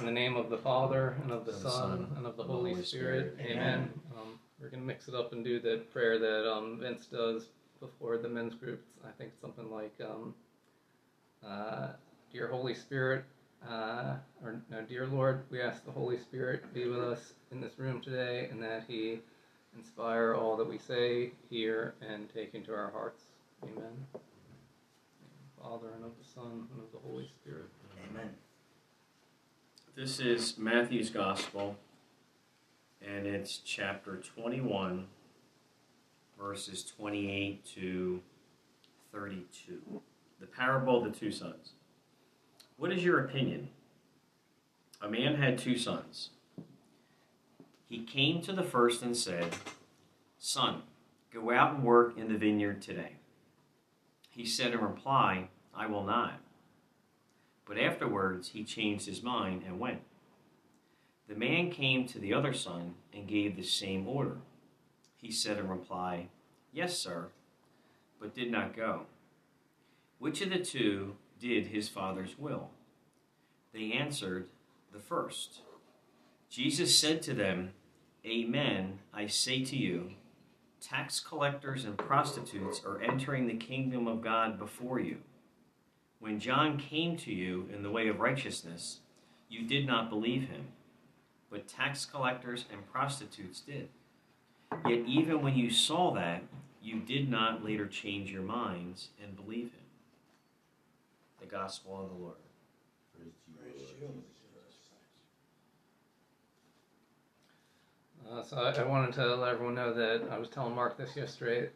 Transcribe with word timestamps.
In 0.00 0.06
the 0.06 0.12
name 0.12 0.34
of 0.34 0.48
the 0.48 0.56
Father, 0.56 1.14
and 1.22 1.30
of 1.30 1.44
the, 1.44 1.52
Of 1.52 1.62
the 1.62 1.70
Son, 1.70 1.82
Son, 1.82 2.12
and 2.16 2.26
of 2.26 2.36
the 2.36 2.42
and 2.42 2.50
the 2.50 2.54
Holy, 2.54 2.70
Holy 2.70 2.84
Spirit. 2.84 3.34
Spirit. 3.34 3.52
Amen. 3.52 3.90
Um, 4.16 4.38
we're 4.58 4.70
going 4.70 4.80
to 4.80 4.86
mix 4.86 5.08
it 5.08 5.14
up 5.14 5.34
and 5.34 5.44
do 5.44 5.60
the 5.60 5.82
prayer 5.92 6.18
that 6.18 6.50
um, 6.50 6.78
Vince 6.80 7.04
does 7.04 7.48
before 7.80 8.16
the 8.16 8.28
men's 8.28 8.54
group. 8.54 8.82
I 9.06 9.10
think 9.18 9.32
something 9.38 9.70
like, 9.70 9.92
um, 10.02 10.34
uh, 11.46 11.88
Dear 12.32 12.48
Holy 12.48 12.74
Spirit, 12.74 13.24
uh, 13.68 14.14
or 14.42 14.62
no, 14.70 14.80
Dear 14.80 15.06
Lord, 15.06 15.42
we 15.50 15.60
ask 15.60 15.84
the 15.84 15.92
Holy 15.92 16.16
Spirit 16.16 16.62
to 16.62 16.68
be 16.68 16.88
with 16.88 17.00
us 17.00 17.34
in 17.52 17.60
this 17.60 17.78
room 17.78 18.00
today 18.00 18.48
and 18.50 18.62
that 18.62 18.84
He 18.88 19.18
inspire 19.76 20.34
all 20.34 20.56
that 20.56 20.66
we 20.66 20.78
say, 20.78 21.32
hear, 21.50 21.94
and 22.00 22.32
take 22.32 22.54
into 22.54 22.72
our 22.72 22.90
hearts. 22.90 23.24
Amen. 23.64 23.76
In 23.76 23.82
the 23.82 23.84
name 23.84 25.34
of 25.34 25.56
the 25.56 25.62
Father, 25.62 25.94
and 25.94 26.04
of 26.06 26.12
the 26.18 26.24
Son, 26.24 26.68
and 26.72 26.80
of 26.80 26.90
the 26.90 27.06
Holy 27.06 27.28
Spirit. 27.42 27.68
Amen. 28.10 28.30
This 30.00 30.18
is 30.18 30.56
Matthew's 30.56 31.10
Gospel, 31.10 31.76
and 33.06 33.26
it's 33.26 33.58
chapter 33.58 34.16
21, 34.16 35.06
verses 36.40 36.82
28 36.96 37.62
to 37.74 38.22
32. 39.12 40.00
The 40.40 40.46
parable 40.46 41.04
of 41.04 41.12
the 41.12 41.18
two 41.18 41.30
sons. 41.30 41.72
What 42.78 42.90
is 42.90 43.04
your 43.04 43.22
opinion? 43.22 43.68
A 45.02 45.10
man 45.10 45.34
had 45.34 45.58
two 45.58 45.76
sons. 45.76 46.30
He 47.86 48.02
came 48.02 48.40
to 48.40 48.54
the 48.54 48.62
first 48.62 49.02
and 49.02 49.14
said, 49.14 49.54
Son, 50.38 50.80
go 51.30 51.50
out 51.50 51.74
and 51.74 51.84
work 51.84 52.16
in 52.16 52.32
the 52.32 52.38
vineyard 52.38 52.80
today. 52.80 53.16
He 54.30 54.46
said 54.46 54.72
in 54.72 54.80
reply, 54.80 55.48
I 55.74 55.84
will 55.84 56.04
not. 56.04 56.40
But 57.70 57.78
afterwards 57.78 58.48
he 58.48 58.64
changed 58.64 59.06
his 59.06 59.22
mind 59.22 59.62
and 59.64 59.78
went. 59.78 60.00
The 61.28 61.36
man 61.36 61.70
came 61.70 62.04
to 62.08 62.18
the 62.18 62.34
other 62.34 62.52
son 62.52 62.96
and 63.14 63.28
gave 63.28 63.54
the 63.54 63.62
same 63.62 64.08
order. 64.08 64.38
He 65.16 65.30
said 65.30 65.56
in 65.56 65.68
reply, 65.68 66.26
Yes, 66.72 66.98
sir, 66.98 67.28
but 68.18 68.34
did 68.34 68.50
not 68.50 68.74
go. 68.74 69.02
Which 70.18 70.40
of 70.40 70.50
the 70.50 70.58
two 70.58 71.14
did 71.38 71.68
his 71.68 71.88
father's 71.88 72.36
will? 72.36 72.70
They 73.72 73.92
answered, 73.92 74.48
The 74.92 74.98
first. 74.98 75.60
Jesus 76.48 76.98
said 76.98 77.22
to 77.22 77.34
them, 77.34 77.70
Amen, 78.26 78.98
I 79.14 79.28
say 79.28 79.64
to 79.66 79.76
you, 79.76 80.14
tax 80.80 81.20
collectors 81.20 81.84
and 81.84 81.96
prostitutes 81.96 82.82
are 82.84 83.00
entering 83.00 83.46
the 83.46 83.54
kingdom 83.54 84.08
of 84.08 84.22
God 84.22 84.58
before 84.58 84.98
you. 84.98 85.18
When 86.20 86.38
John 86.38 86.78
came 86.78 87.16
to 87.18 87.32
you 87.32 87.68
in 87.74 87.82
the 87.82 87.90
way 87.90 88.06
of 88.08 88.20
righteousness, 88.20 89.00
you 89.48 89.66
did 89.66 89.86
not 89.86 90.10
believe 90.10 90.48
him, 90.48 90.68
but 91.50 91.66
tax 91.66 92.04
collectors 92.04 92.66
and 92.70 92.86
prostitutes 92.92 93.60
did. 93.60 93.88
Yet 94.86 95.06
even 95.06 95.42
when 95.42 95.56
you 95.56 95.70
saw 95.70 96.12
that, 96.14 96.42
you 96.82 97.00
did 97.00 97.30
not 97.30 97.64
later 97.64 97.86
change 97.86 98.30
your 98.30 98.42
minds 98.42 99.08
and 99.22 99.34
believe 99.34 99.72
him. 99.72 99.80
The 101.40 101.46
Gospel 101.46 102.02
of 102.02 102.10
the 102.10 102.22
Lord. 102.22 102.36
Uh, 108.30 108.42
so 108.42 108.58
I, 108.58 108.70
I 108.72 108.84
wanted 108.84 109.14
to 109.14 109.34
let 109.36 109.54
everyone 109.54 109.74
know 109.74 109.92
that 109.92 110.28
I 110.30 110.38
was 110.38 110.48
telling 110.48 110.74
Mark 110.74 110.96
this 110.96 111.16
yesterday 111.16 111.70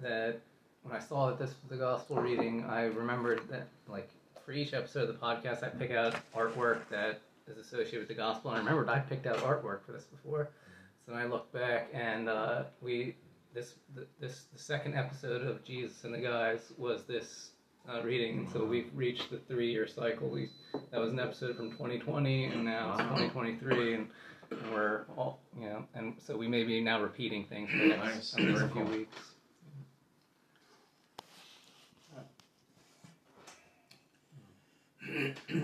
that 0.00 0.40
when 0.82 0.94
I 0.94 1.00
saw 1.00 1.28
that 1.28 1.38
this 1.38 1.50
was 1.50 1.70
the 1.70 1.76
gospel 1.76 2.16
reading, 2.16 2.64
I 2.64 2.82
remembered 2.84 3.40
that 3.50 3.68
like 3.88 4.08
for 4.44 4.52
each 4.52 4.72
episode 4.72 5.08
of 5.08 5.08
the 5.08 5.14
podcast, 5.26 5.62
I 5.62 5.68
pick 5.68 5.90
out 5.90 6.14
artwork 6.34 6.88
that 6.90 7.20
is 7.46 7.58
associated 7.58 8.00
with 8.00 8.08
the 8.08 8.14
gospel, 8.14 8.50
and 8.50 8.56
I 8.58 8.60
remembered 8.70 8.88
I 8.88 9.00
picked 9.00 9.26
out 9.26 9.38
artwork 9.38 9.84
for 9.84 9.92
this 9.92 10.04
before. 10.04 10.50
So 11.06 11.12
then 11.12 11.20
I 11.20 11.26
looked 11.26 11.52
back, 11.52 11.88
and 11.92 12.28
uh, 12.28 12.64
we 12.80 13.16
this 13.54 13.74
the, 13.94 14.06
this 14.20 14.44
the 14.52 14.58
second 14.58 14.94
episode 14.94 15.46
of 15.46 15.64
Jesus 15.64 16.04
and 16.04 16.12
the 16.14 16.18
Guys 16.18 16.72
was 16.76 17.04
this 17.04 17.50
uh, 17.88 18.02
reading, 18.02 18.38
and 18.38 18.48
so 18.50 18.64
we've 18.64 18.90
reached 18.94 19.30
the 19.30 19.38
three 19.38 19.70
year 19.72 19.86
cycle. 19.86 20.28
We, 20.28 20.50
that 20.90 21.00
was 21.00 21.12
an 21.12 21.20
episode 21.20 21.56
from 21.56 21.70
2020, 21.72 22.44
and 22.44 22.64
now 22.64 22.90
it's 22.92 23.02
2023, 23.02 23.94
and 23.94 24.08
and 24.50 24.72
we're 24.72 25.02
all 25.16 25.40
you 25.58 25.68
know, 25.68 25.84
and 25.94 26.14
so 26.18 26.36
we 26.36 26.48
may 26.48 26.64
be 26.64 26.80
now 26.80 27.00
repeating 27.02 27.44
things 27.44 27.70
for 27.70 27.76
the 27.78 27.86
next 27.88 28.36
Nice. 28.38 28.72
few 28.72 28.84
weeks. 28.84 29.16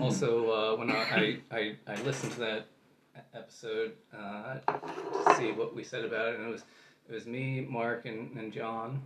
Also, 0.01 0.51
uh, 0.51 0.77
when 0.77 0.91
I, 0.91 1.39
I, 1.51 1.77
I, 1.87 2.03
listened 2.03 2.33
to 2.33 2.41
that 2.41 2.67
episode 3.35 3.93
uh, 4.17 4.57
to 4.67 5.35
see 5.37 5.53
what 5.53 5.75
we 5.75 5.85
said 5.85 6.05
about 6.05 6.29
it, 6.29 6.39
and 6.39 6.49
it 6.49 6.51
was 6.51 6.65
it 7.09 7.13
was 7.13 7.27
me, 7.27 7.67
Mark, 7.69 8.07
and, 8.07 8.37
and 8.37 8.53
John, 8.53 9.03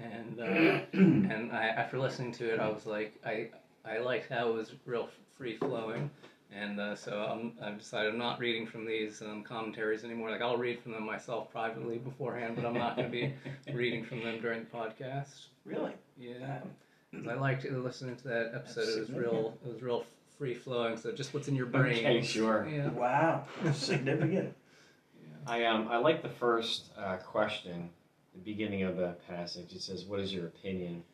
and 0.00 0.40
uh, 0.40 0.80
and 0.92 1.52
I, 1.52 1.66
after 1.66 1.98
listening 1.98 2.32
to 2.32 2.52
it, 2.52 2.60
I 2.60 2.68
was 2.68 2.86
like, 2.86 3.14
I 3.24 3.50
I 3.84 3.98
liked 3.98 4.30
how 4.30 4.48
it 4.50 4.54
was 4.54 4.72
real 4.86 5.08
free 5.36 5.56
flowing, 5.56 6.10
and 6.54 6.80
uh, 6.80 6.94
so 6.96 7.18
I'm, 7.18 7.52
I've 7.62 7.78
decided 7.78 8.12
I'm 8.12 8.18
not 8.18 8.38
reading 8.38 8.66
from 8.66 8.86
these 8.86 9.22
um, 9.22 9.42
commentaries 9.42 10.04
anymore. 10.04 10.30
Like 10.30 10.42
I'll 10.42 10.56
read 10.56 10.80
from 10.80 10.92
them 10.92 11.04
myself 11.04 11.50
privately 11.50 11.98
beforehand, 11.98 12.56
but 12.56 12.64
I'm 12.64 12.74
not 12.74 12.96
going 12.96 13.10
to 13.10 13.12
be 13.12 13.34
reading 13.72 14.04
from 14.04 14.22
them 14.22 14.40
during 14.40 14.64
the 14.64 14.70
podcast. 14.70 15.46
Really? 15.64 15.92
Yeah, 16.18 16.58
I 17.28 17.34
liked 17.34 17.64
listening 17.64 18.16
to 18.16 18.28
that 18.28 18.52
episode. 18.54 18.86
That's 18.86 18.96
It 18.96 19.00
was 19.00 19.10
real. 19.10 19.58
It 19.64 19.72
was 19.72 19.82
real 19.82 20.04
free 20.38 20.54
flowing. 20.54 20.96
So 20.96 21.12
just 21.12 21.34
what's 21.34 21.48
in 21.48 21.54
your 21.54 21.66
brain. 21.66 21.98
Okay, 21.98 22.22
sure. 22.22 22.66
Yeah. 22.70 22.88
Wow. 22.88 23.44
Significant. 23.72 24.54
I 25.46 25.64
um 25.64 25.88
I 25.88 25.98
like 25.98 26.22
the 26.22 26.28
first 26.28 26.90
uh, 26.96 27.16
question, 27.16 27.90
the 28.34 28.40
beginning 28.40 28.82
of 28.82 28.96
the 28.96 29.16
passage. 29.28 29.72
It 29.72 29.82
says, 29.82 30.04
"What 30.04 30.20
is 30.20 30.32
your 30.32 30.46
opinion?" 30.46 31.04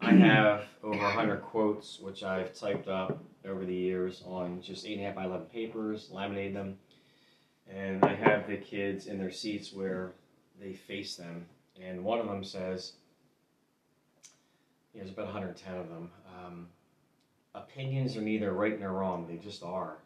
I 0.00 0.12
have 0.12 0.64
over 0.82 0.98
hundred 0.98 1.42
quotes, 1.42 1.98
which 2.00 2.22
I've 2.22 2.54
typed 2.54 2.88
up 2.88 3.22
over 3.44 3.64
the 3.64 3.74
years 3.74 4.22
on 4.26 4.62
just 4.62 4.86
eight 4.86 4.94
and 4.94 5.02
a 5.02 5.06
half 5.06 5.14
by 5.16 5.24
eleven 5.24 5.46
papers, 5.46 6.08
laminated 6.10 6.56
them, 6.56 6.78
and 7.68 8.04
I 8.04 8.14
have 8.14 8.46
the 8.46 8.56
kids 8.56 9.06
in 9.06 9.18
their 9.18 9.30
seats 9.32 9.72
where 9.72 10.12
they 10.60 10.72
face 10.74 11.16
them, 11.16 11.46
and 11.80 12.04
one 12.04 12.20
of 12.20 12.26
them 12.26 12.44
says, 12.44 12.92
"There's 14.94 15.10
about 15.10 15.26
110 15.26 15.74
of 15.74 15.88
them. 15.88 16.10
Um, 16.26 16.68
opinions 17.54 18.16
are 18.16 18.22
neither 18.22 18.52
right 18.52 18.78
nor 18.78 18.92
wrong; 18.92 19.26
they 19.26 19.36
just 19.36 19.62
are." 19.62 19.98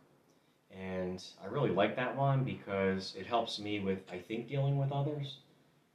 And 0.70 1.22
I 1.42 1.46
really 1.46 1.70
like 1.70 1.96
that 1.96 2.16
one 2.16 2.44
because 2.44 3.14
it 3.16 3.26
helps 3.26 3.58
me 3.58 3.80
with, 3.80 4.00
I 4.10 4.18
think, 4.18 4.48
dealing 4.48 4.78
with 4.78 4.92
others. 4.92 5.38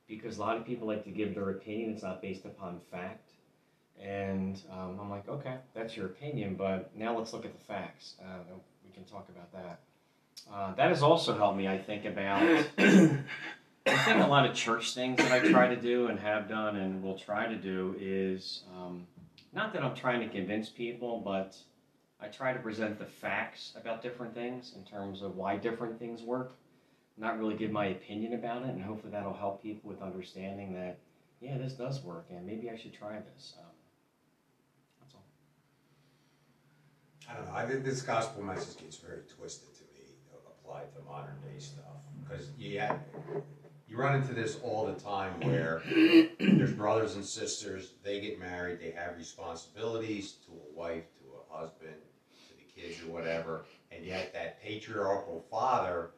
Because 0.08 0.38
a 0.38 0.42
lot 0.42 0.58
of 0.58 0.66
people 0.66 0.88
like 0.88 1.04
to 1.06 1.12
give 1.12 1.36
their 1.36 1.52
opinion, 1.52 1.92
it's 1.92 2.04
not 2.04 2.22
based 2.22 2.46
upon 2.46 2.80
fact. 2.90 3.32
And 4.02 4.62
um, 4.72 4.98
I'm 5.00 5.10
like, 5.10 5.30
okay, 5.30 5.58
that's 5.74 5.96
your 5.96 6.08
opinion, 6.08 6.56
but 6.56 6.92
now 6.96 7.18
let's 7.18 7.34
look 7.34 7.46
at 7.46 7.58
the 7.58 7.64
facts. 7.64 8.16
Uh, 8.20 8.40
we 8.84 8.92
can 8.92 9.04
talk 9.04 9.30
about 9.30 9.52
that. 9.54 9.80
Uh, 10.52 10.74
that 10.76 10.90
has 10.90 11.04
also 11.04 11.38
helped 11.38 11.58
me, 11.58 11.68
I 11.68 11.78
think, 11.78 12.06
about. 12.06 12.66
I 13.88 13.98
think 13.98 14.24
a 14.24 14.28
lot 14.28 14.46
of 14.46 14.56
church 14.56 14.94
things 14.94 15.18
that 15.18 15.32
I 15.32 15.40
try 15.50 15.68
to 15.68 15.76
do 15.76 16.08
and 16.08 16.20
have 16.20 16.48
done 16.48 16.76
and 16.76 17.02
will 17.02 17.18
try 17.18 17.48
to 17.48 17.56
do 17.56 17.96
is 18.00 18.64
um, 18.76 19.08
not 19.54 19.74
that 19.74 19.84
I'm 19.84 19.96
trying 19.96 20.20
to 20.22 20.30
convince 20.30 20.70
people, 20.70 21.20
but 21.20 21.58
I 22.22 22.28
try 22.28 22.54
to 22.54 22.60
present 22.60 23.00
the 23.00 23.06
facts 23.06 23.74
about 23.76 24.04
different 24.04 24.36
things 24.36 24.74
in 24.76 24.84
terms 24.84 25.24
of 25.24 25.36
why 25.36 25.58
different 25.58 25.98
things 25.98 26.22
work. 26.22 26.54
Not 27.18 27.40
really 27.40 27.56
give 27.56 27.72
my 27.72 27.88
opinion 27.88 28.34
about 28.34 28.64
it, 28.64 28.70
and 28.70 28.84
hopefully 28.84 29.12
that'll 29.12 29.34
help 29.34 29.62
people 29.62 29.90
with 29.90 30.02
understanding 30.02 30.74
that, 30.74 31.00
yeah, 31.40 31.58
this 31.58 31.74
does 31.74 32.04
work, 32.04 32.28
and 32.30 32.46
maybe 32.46 32.70
I 32.70 32.78
should 32.78 32.94
try 32.94 33.18
this. 33.34 33.56
Um, 33.60 33.66
that's 35.02 35.16
all. 35.16 35.24
I 37.30 37.36
don't 37.36 37.48
know. 37.48 37.56
I 37.56 37.66
think 37.66 37.84
this 37.84 38.02
gospel 38.02 38.44
message 38.44 38.78
gets 38.78 38.98
very 38.98 39.22
twisted 39.38 39.74
to 39.74 39.82
me, 39.94 40.08
applied 40.48 40.94
to 40.96 41.02
modern 41.04 41.36
day 41.42 41.60
stuff. 41.60 41.86
Because 42.24 42.50
yeah, 42.58 42.98
you 43.92 43.98
run 43.98 44.16
into 44.16 44.34
this 44.34 44.58
all 44.64 44.86
the 44.86 44.94
time 44.94 45.38
where 45.42 45.82
there's 46.40 46.72
brothers 46.72 47.16
and 47.16 47.26
sisters, 47.26 47.92
they 48.06 48.22
get 48.22 48.40
married, 48.40 48.80
they 48.80 48.92
have 48.92 49.18
responsibilities 49.18 50.36
to 50.46 50.52
a 50.54 50.80
wife, 50.80 51.04
to 51.20 51.26
a 51.26 51.58
husband, 51.58 51.96
to 52.48 52.56
the 52.56 52.82
kids 52.82 53.04
or 53.04 53.12
whatever, 53.12 53.66
and 53.92 54.06
yet 54.06 54.32
that 54.32 54.64
patriarchal 54.64 55.44
father 55.52 56.12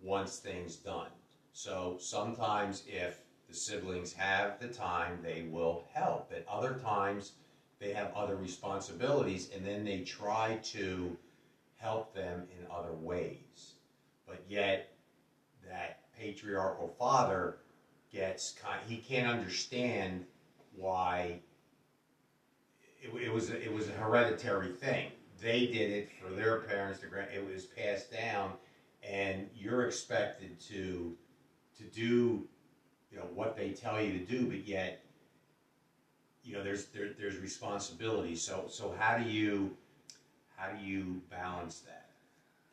wants 0.00 0.38
things 0.38 0.76
done. 0.76 1.10
So 1.52 1.98
sometimes 2.00 2.84
if 2.86 3.18
the 3.50 3.54
siblings 3.54 4.14
have 4.14 4.58
the 4.58 4.68
time, 4.68 5.18
they 5.22 5.46
will 5.50 5.84
help. 5.92 6.32
At 6.34 6.46
other 6.48 6.80
times, 6.82 7.32
they 7.80 7.92
have 7.92 8.14
other 8.14 8.36
responsibilities 8.36 9.50
and 9.54 9.66
then 9.66 9.84
they 9.84 10.00
try 10.00 10.58
to 10.62 11.14
help 11.76 12.14
them 12.14 12.44
in 12.58 12.66
other 12.70 12.92
ways. 12.92 13.74
But 14.26 14.42
yet, 14.48 14.94
that 15.68 15.99
patriarchal 16.20 16.94
father 16.98 17.56
gets 18.12 18.52
kind 18.52 18.80
he 18.86 18.96
can't 18.96 19.28
understand 19.28 20.24
why 20.76 21.38
it, 23.00 23.10
it 23.22 23.32
was 23.32 23.50
a, 23.50 23.62
it 23.62 23.72
was 23.72 23.88
a 23.88 23.92
hereditary 23.92 24.72
thing 24.72 25.10
they 25.40 25.66
did 25.66 25.90
it 25.90 26.10
for 26.20 26.30
their 26.30 26.60
parents. 26.60 27.00
Their 27.00 27.08
grand, 27.08 27.28
it 27.34 27.46
was 27.46 27.64
passed 27.64 28.12
down, 28.12 28.52
and 29.02 29.48
you're 29.56 29.86
expected 29.86 30.60
to 30.68 31.16
to 31.78 31.84
do, 31.84 32.46
you 33.10 33.18
know, 33.18 33.26
what 33.34 33.56
they 33.56 33.70
tell 33.70 34.00
you 34.00 34.12
to 34.18 34.24
do, 34.24 34.46
but 34.46 34.66
yet, 34.66 35.02
you 36.44 36.54
know, 36.54 36.62
there's 36.62 36.86
there, 36.86 37.10
there's 37.18 37.38
responsibility. 37.38 38.36
So 38.36 38.66
so 38.68 38.94
how 38.98 39.16
do 39.16 39.28
you 39.28 39.76
how 40.56 40.70
do 40.70 40.84
you 40.84 41.22
balance 41.30 41.80
that? 41.80 42.10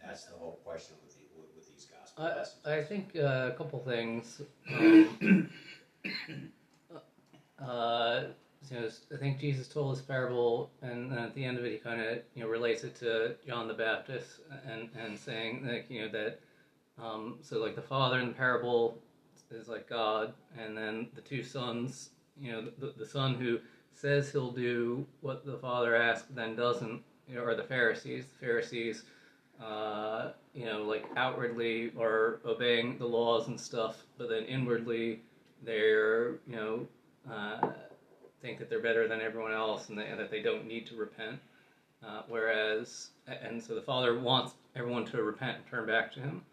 That's 0.03 0.25
the 0.25 0.35
whole 0.35 0.59
question 0.63 0.95
with 1.03 1.15
the, 1.15 1.23
with, 1.35 1.49
with 1.55 1.73
these 1.73 1.85
gospel 1.85 2.06
I. 2.17 2.43
I 2.65 2.83
think 2.83 3.15
uh, 3.15 3.51
a 3.51 3.55
couple 3.57 3.79
things. 3.79 4.41
Um, 4.71 5.49
uh, 7.65 8.23
you 8.69 8.79
know, 8.79 8.89
I 9.13 9.17
think 9.17 9.39
Jesus 9.39 9.67
told 9.67 9.95
this 9.95 10.03
parable, 10.03 10.71
and 10.81 11.13
at 11.13 11.33
the 11.35 11.45
end 11.45 11.57
of 11.57 11.65
it, 11.65 11.71
he 11.71 11.77
kind 11.77 12.01
of 12.01 12.19
you 12.35 12.43
know 12.43 12.49
relates 12.49 12.83
it 12.83 12.95
to 12.97 13.35
John 13.47 13.67
the 13.67 13.73
Baptist, 13.73 14.41
and 14.69 14.89
and 14.99 15.17
saying 15.17 15.67
like 15.67 15.85
you 15.89 16.01
know 16.01 16.09
that 16.09 16.39
um, 17.01 17.37
so 17.41 17.59
like 17.59 17.75
the 17.75 17.81
father 17.81 18.19
in 18.19 18.27
the 18.27 18.33
parable 18.33 18.97
is 19.51 19.67
like 19.67 19.87
God, 19.87 20.33
and 20.57 20.77
then 20.77 21.07
the 21.15 21.21
two 21.21 21.43
sons, 21.43 22.09
you 22.39 22.51
know, 22.51 22.69
the, 22.79 22.93
the 22.97 23.05
son 23.05 23.35
who 23.35 23.59
says 23.93 24.31
he'll 24.31 24.51
do 24.51 25.05
what 25.21 25.45
the 25.45 25.57
father 25.57 25.95
asks, 25.95 26.27
then 26.31 26.55
doesn't, 26.55 27.01
you 27.27 27.35
know, 27.35 27.43
are 27.43 27.55
the 27.55 27.63
Pharisees. 27.63 28.25
The 28.25 28.45
Pharisees 28.45 29.03
uh, 29.63 30.31
you 30.53 30.65
know, 30.65 30.83
like 30.83 31.05
outwardly 31.15 31.91
are 31.99 32.39
obeying 32.45 32.97
the 32.97 33.05
laws 33.05 33.47
and 33.47 33.59
stuff, 33.59 34.03
but 34.17 34.29
then 34.29 34.43
inwardly 34.43 35.21
they're, 35.63 36.31
you 36.47 36.55
know, 36.55 36.87
uh, 37.31 37.67
think 38.41 38.59
that 38.59 38.69
they're 38.69 38.81
better 38.81 39.07
than 39.07 39.21
everyone 39.21 39.53
else 39.53 39.89
and, 39.89 39.97
they, 39.97 40.05
and 40.05 40.19
that 40.19 40.29
they 40.29 40.41
don't 40.41 40.67
need 40.67 40.85
to 40.87 40.95
repent. 40.95 41.39
Uh, 42.05 42.21
whereas, 42.27 43.09
and 43.27 43.61
so 43.61 43.73
the 43.73 43.81
Father 43.81 44.19
wants 44.19 44.53
everyone 44.75 45.05
to 45.05 45.23
repent 45.23 45.57
and 45.57 45.67
turn 45.67 45.87
back 45.87 46.13
to 46.13 46.19
Him, 46.19 46.43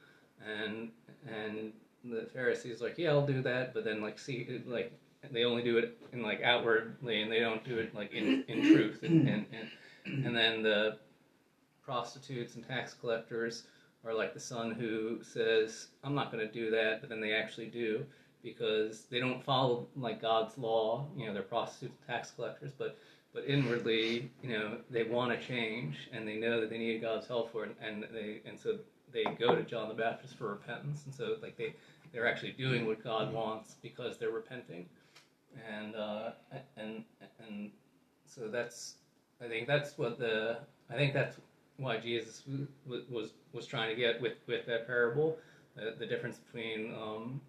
and 0.46 0.88
and 1.28 1.72
the 2.02 2.26
Pharisees 2.32 2.80
like, 2.80 2.96
yeah, 2.96 3.10
I'll 3.10 3.26
do 3.26 3.42
that, 3.42 3.74
but 3.74 3.84
then 3.84 4.00
like 4.00 4.18
see, 4.18 4.62
like 4.66 4.90
they 5.30 5.44
only 5.44 5.62
do 5.62 5.76
it 5.76 5.98
in 6.12 6.22
like 6.22 6.42
outwardly, 6.42 7.20
and 7.20 7.30
they 7.30 7.40
don't 7.40 7.62
do 7.62 7.76
it 7.76 7.94
like 7.94 8.12
in, 8.12 8.42
in 8.48 8.62
truth, 8.62 9.02
and, 9.02 9.28
and 9.28 9.46
and 10.06 10.24
and 10.24 10.34
then 10.34 10.62
the 10.62 10.96
prostitutes 11.84 12.54
and 12.54 12.66
tax 12.66 12.94
collectors 12.94 13.64
are 14.04 14.14
like 14.14 14.34
the 14.34 14.40
son 14.40 14.72
who 14.72 15.22
says, 15.22 15.88
I'm 16.02 16.14
not 16.14 16.30
going 16.30 16.46
to 16.46 16.52
do 16.52 16.70
that, 16.70 17.00
but 17.00 17.08
then 17.08 17.20
they 17.20 17.32
actually 17.32 17.66
do 17.66 18.04
because 18.42 19.04
they 19.10 19.18
don't 19.18 19.42
follow 19.42 19.86
like 19.96 20.20
God's 20.20 20.58
law. 20.58 21.06
You 21.16 21.26
know, 21.26 21.34
they're 21.34 21.42
prostitutes 21.42 21.94
and 21.98 22.14
tax 22.14 22.30
collectors, 22.30 22.72
but 22.76 22.98
but 23.32 23.44
inwardly, 23.48 24.30
you 24.42 24.50
know, 24.50 24.78
they 24.90 25.02
want 25.02 25.38
to 25.38 25.44
change 25.44 26.08
and 26.12 26.28
they 26.28 26.36
know 26.36 26.60
that 26.60 26.70
they 26.70 26.78
need 26.78 27.00
God's 27.00 27.26
help 27.26 27.50
for 27.50 27.64
it, 27.64 27.76
and 27.82 28.06
they 28.12 28.40
and 28.46 28.58
so 28.58 28.78
they 29.12 29.24
go 29.24 29.54
to 29.54 29.62
John 29.62 29.88
the 29.88 29.94
Baptist 29.94 30.36
for 30.36 30.48
repentance, 30.48 31.02
and 31.06 31.14
so 31.14 31.36
like 31.42 31.56
they 31.56 31.74
they're 32.12 32.28
actually 32.28 32.52
doing 32.52 32.86
what 32.86 33.02
God 33.02 33.32
wants 33.32 33.76
because 33.82 34.18
they're 34.18 34.30
repenting, 34.30 34.86
and 35.68 35.96
uh, 35.96 36.30
and 36.76 37.04
and 37.40 37.70
so 38.26 38.48
that's 38.48 38.94
I 39.42 39.48
think 39.48 39.66
that's 39.66 39.96
what 39.98 40.18
the 40.18 40.58
I 40.90 40.94
think 40.94 41.14
that's 41.14 41.38
why 41.76 41.98
Jesus 41.98 42.42
was 42.86 43.32
was, 43.52 43.66
trying 43.66 43.90
to 43.90 43.96
get 44.00 44.20
with, 44.20 44.34
with 44.46 44.66
that 44.66 44.86
parable, 44.86 45.38
the, 45.74 45.94
the 45.98 46.06
difference 46.06 46.38
between, 46.38 46.94
um, 46.94 47.40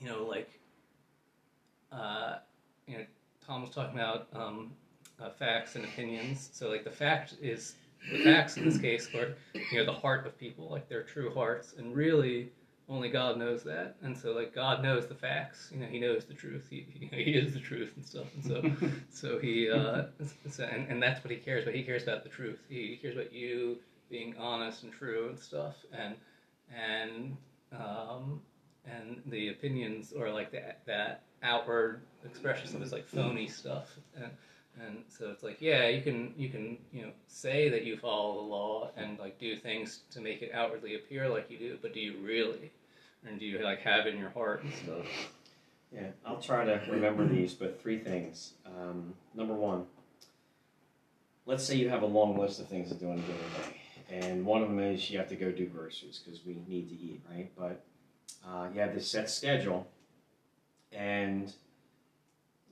you 0.00 0.08
know, 0.08 0.24
like, 0.24 0.50
uh, 1.92 2.36
you 2.86 2.98
know, 2.98 3.04
Tom 3.46 3.62
was 3.62 3.70
talking 3.70 3.98
about 3.98 4.28
um, 4.32 4.72
uh, 5.20 5.30
facts 5.30 5.76
and 5.76 5.84
opinions. 5.84 6.50
So 6.52 6.68
like 6.68 6.84
the 6.84 6.90
fact 6.90 7.34
is 7.40 7.74
the 8.10 8.22
facts 8.22 8.56
in 8.56 8.64
this 8.64 8.78
case 8.78 9.08
are 9.14 9.34
you 9.54 9.78
know 9.78 9.84
the 9.84 9.92
heart 9.92 10.26
of 10.26 10.38
people, 10.38 10.68
like 10.70 10.88
their 10.88 11.02
true 11.02 11.32
hearts, 11.32 11.74
and 11.78 11.94
really 11.94 12.50
only 12.88 13.08
God 13.08 13.38
knows 13.38 13.62
that. 13.64 13.96
And 14.02 14.16
so 14.16 14.32
like 14.32 14.54
God 14.54 14.82
knows 14.82 15.06
the 15.06 15.14
facts. 15.14 15.70
You 15.72 15.80
know, 15.80 15.86
He 15.86 15.98
knows 15.98 16.24
the 16.24 16.34
truth. 16.34 16.66
He 16.68 16.86
you 16.94 17.10
know, 17.10 17.18
He 17.18 17.32
is 17.32 17.54
the 17.54 17.60
truth 17.60 17.92
and 17.96 18.04
stuff. 18.04 18.26
And 18.34 18.44
so 18.44 18.90
so 19.10 19.38
He 19.38 19.70
uh, 19.70 20.04
so, 20.50 20.64
and 20.64 20.88
and 20.88 21.02
that's 21.02 21.24
what 21.24 21.30
He 21.30 21.36
cares 21.38 21.64
about. 21.64 21.74
He 21.74 21.82
cares 21.82 22.02
about 22.02 22.22
the 22.22 22.30
truth. 22.30 22.60
He, 22.68 22.88
he 22.88 22.96
cares 22.96 23.16
about 23.16 23.32
you 23.32 23.78
being 24.10 24.34
honest 24.38 24.82
and 24.82 24.92
true 24.92 25.28
and 25.28 25.38
stuff. 25.38 25.76
And 25.92 26.14
and 26.74 27.36
um, 27.72 28.40
and 28.86 29.22
the 29.26 29.48
opinions 29.48 30.12
or 30.12 30.30
like 30.30 30.52
that 30.52 30.80
that 30.86 31.22
outward 31.42 32.02
expression 32.24 32.74
of 32.76 32.82
is 32.82 32.92
like 32.92 33.06
phony 33.06 33.48
stuff. 33.48 33.96
And 34.16 34.30
and 34.80 35.04
so 35.08 35.30
it's 35.30 35.42
like, 35.42 35.60
yeah, 35.60 35.88
you 35.88 36.02
can 36.02 36.34
you 36.36 36.48
can 36.48 36.78
you 36.92 37.02
know 37.02 37.10
say 37.28 37.68
that 37.68 37.84
you 37.84 37.96
follow 37.96 38.34
the 38.34 38.48
law 38.48 38.90
and 38.96 39.18
like 39.18 39.38
do 39.38 39.56
things 39.56 40.00
to 40.10 40.20
make 40.20 40.42
it 40.42 40.50
outwardly 40.52 40.96
appear 40.96 41.28
like 41.28 41.50
you 41.50 41.58
do, 41.58 41.78
but 41.80 41.94
do 41.94 42.00
you 42.00 42.16
really? 42.22 42.72
And 43.26 43.38
do 43.38 43.46
you 43.46 43.58
like 43.60 43.80
have 43.80 44.06
it 44.06 44.14
in 44.14 44.20
your 44.20 44.30
heart 44.30 44.64
and 44.64 44.72
stuff? 44.74 45.06
Yeah, 45.94 46.08
I'll 46.26 46.40
try 46.40 46.64
to 46.64 46.80
remember 46.90 47.26
these, 47.26 47.54
but 47.54 47.80
three 47.80 47.98
things. 47.98 48.54
Um, 48.66 49.14
number 49.34 49.54
one, 49.54 49.86
let's 51.46 51.64
say 51.64 51.76
you 51.76 51.88
have 51.88 52.02
a 52.02 52.06
long 52.06 52.36
list 52.36 52.60
of 52.60 52.68
things 52.68 52.88
to 52.88 52.94
do 52.96 53.06
in 53.06 53.18
a 53.18 53.22
given 53.22 53.36
day, 53.36 53.80
and 54.10 54.44
one 54.44 54.62
of 54.62 54.68
them 54.68 54.80
is 54.80 55.08
you 55.08 55.18
have 55.18 55.28
to 55.28 55.36
go 55.36 55.52
do 55.52 55.66
groceries 55.66 56.20
because 56.24 56.44
we 56.44 56.58
need 56.66 56.88
to 56.88 56.94
eat, 56.94 57.22
right? 57.30 57.50
But 57.56 57.84
uh, 58.46 58.66
you 58.74 58.80
have 58.80 58.92
this 58.92 59.08
set 59.08 59.30
schedule, 59.30 59.86
and 60.92 61.52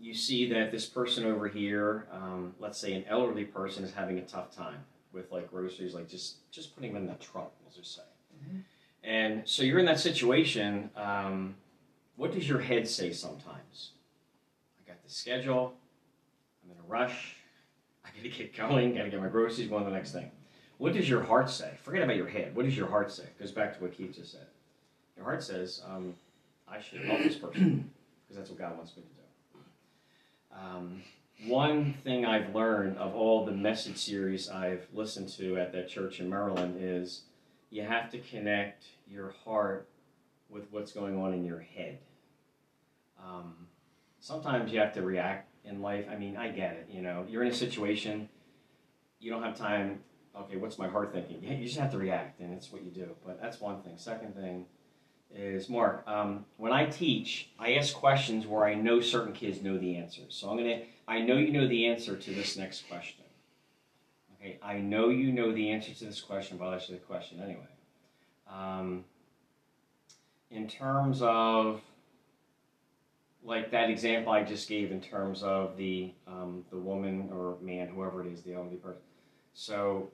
you 0.03 0.15
see 0.15 0.47
that 0.53 0.73
this 0.73 0.85
person 0.87 1.25
over 1.25 1.47
here, 1.49 2.07
um, 2.13 2.55
let's 2.59 2.77
say 2.77 2.93
an 2.95 3.05
elderly 3.09 3.45
person, 3.45 3.85
is 3.85 3.95
having 3.95 4.19
a 4.19 4.23
tough 4.23 4.55
time 4.55 4.85
with 5.13 5.31
like 5.31 5.49
groceries, 5.51 5.95
like 5.95 6.09
just 6.09 6.37
just 6.51 6.75
putting 6.75 6.93
them 6.93 7.03
in 7.03 7.09
the 7.09 7.15
trunk, 7.15 7.49
we'll 7.63 7.73
just 7.75 7.95
say. 7.95 8.03
And 9.05 9.43
so 9.49 9.63
you're 9.63 9.79
in 9.79 9.87
that 9.87 10.01
situation. 10.01 10.91
Um, 10.97 11.55
what 12.17 12.33
does 12.33 12.49
your 12.49 12.61
head 12.61 12.89
say 12.89 13.13
sometimes? 13.13 13.91
I 14.79 14.89
got 14.89 15.03
the 15.03 15.11
schedule. 15.11 15.75
I'm 16.65 16.73
in 16.73 16.77
a 16.79 16.89
rush. 16.89 17.37
I 18.05 18.09
got 18.09 18.23
to 18.23 18.29
get 18.29 18.57
going. 18.57 18.95
Got 18.97 19.05
to 19.05 19.11
get 19.11 19.21
my 19.21 19.29
groceries. 19.29 19.69
Going 19.69 19.85
to 19.85 19.91
the 19.91 19.97
next 19.97 20.13
thing. 20.13 20.31
What 20.79 20.95
does 20.95 21.09
your 21.09 21.23
heart 21.23 21.49
say? 21.49 21.71
Forget 21.83 22.03
about 22.03 22.17
your 22.17 22.29
head. 22.29 22.57
What 22.57 22.65
does 22.65 22.77
your 22.77 22.89
heart 22.89 23.13
say? 23.13 23.25
It 23.25 23.39
Goes 23.39 23.53
back 23.53 23.77
to 23.77 23.83
what 23.83 23.97
Keith 23.97 24.17
just 24.17 24.33
said. 24.33 24.47
Your 25.17 25.25
heart 25.25 25.43
says, 25.43 25.83
um, 25.89 26.15
"I 26.67 26.81
should 26.81 27.03
help 27.05 27.21
this 27.21 27.37
person 27.37 27.91
because 28.27 28.37
that's 28.37 28.51
what 28.51 28.59
God 28.59 28.77
wants 28.77 28.97
me 28.97 29.03
to 29.03 29.09
do." 29.09 29.22
Um, 30.55 31.03
one 31.47 31.95
thing 32.05 32.25
I've 32.25 32.55
learned 32.55 32.99
of 32.99 33.15
all 33.15 33.45
the 33.45 33.53
message 33.53 33.99
series 33.99 34.49
I've 34.49 34.87
listened 34.93 35.29
to 35.31 35.57
at 35.57 35.73
that 35.73 35.89
church 35.89 36.21
in 36.21 36.29
Maryland 36.29 36.77
is 36.81 37.23
you 37.71 37.83
have 37.83 38.11
to 38.11 38.19
connect 38.19 38.85
your 39.09 39.35
heart 39.45 39.89
with 40.49 40.65
what's 40.71 40.93
going 40.93 41.19
on 41.19 41.33
in 41.33 41.45
your 41.45 41.61
head. 41.61 41.99
Um, 43.19 43.55
sometimes 44.21 44.73
you 44.73 44.79
have 44.81 44.93
to 44.95 45.03
react 45.03 45.51
in 45.65 45.81
life. 45.81 46.07
I 46.11 46.17
mean, 46.17 46.37
I 46.37 46.49
get 46.49 46.75
it. 46.75 46.89
You 46.91 47.03
know, 47.03 47.25
you're 47.29 47.43
in 47.43 47.51
a 47.51 47.55
situation, 47.55 48.29
you 49.19 49.31
don't 49.31 49.43
have 49.43 49.57
time. 49.57 50.01
Okay, 50.37 50.57
what's 50.57 50.79
my 50.79 50.89
heart 50.89 51.13
thinking? 51.13 51.43
You 51.43 51.65
just 51.65 51.79
have 51.79 51.91
to 51.93 51.99
react, 51.99 52.41
and 52.41 52.53
it's 52.55 52.73
what 52.73 52.85
you 52.85 52.91
do. 52.91 53.11
But 53.25 53.41
that's 53.41 53.61
one 53.61 53.83
thing. 53.83 53.95
Second 53.97 54.35
thing 54.35 54.67
is 55.35 55.69
Mark. 55.69 56.07
Um, 56.07 56.45
when 56.57 56.73
I 56.73 56.87
teach, 56.87 57.51
I 57.59 57.75
ask 57.75 57.95
questions 57.95 58.47
where 58.47 58.65
I 58.65 58.75
know 58.75 59.01
certain 59.01 59.33
kids 59.33 59.63
know 59.63 59.79
the 59.79 59.97
answer. 59.97 60.23
So 60.29 60.51
I'm 60.51 60.57
gonna. 60.57 60.83
I 61.09 61.21
know 61.21 61.37
you 61.37 61.53
know 61.53 61.67
the 61.67 61.87
answer 61.87 62.17
to 62.17 62.35
this 62.35 62.57
next 62.57 62.89
question. 62.89 63.25
Okay, 64.39 64.59
I 64.63 64.79
know 64.79 65.09
you 65.09 65.33
know 65.33 65.53
the 65.53 65.71
answer 65.71 65.93
to 65.93 66.05
this 66.05 66.21
question, 66.21 66.57
but 66.57 66.67
I'll 66.67 66.75
ask 66.75 66.89
you 66.89 66.97
the 66.97 67.01
question 67.01 67.41
anyway. 67.41 67.69
Um, 68.51 69.05
in 70.51 70.69
terms 70.69 71.23
of 71.23 71.81
like 73.45 73.71
that 73.73 73.91
example 73.91 74.33
I 74.33 74.45
just 74.45 74.69
gave 74.69 74.93
in 74.93 75.01
terms 75.01 75.43
of 75.43 75.77
the 75.77 76.13
um, 76.27 76.65
the 76.71 76.77
woman 76.77 77.31
or 77.33 77.57
man, 77.61 77.89
whoever 77.89 78.25
it 78.25 78.33
is, 78.33 78.43
the 78.43 78.55
elderly 78.55 78.77
person. 78.77 79.03
So, 79.55 80.11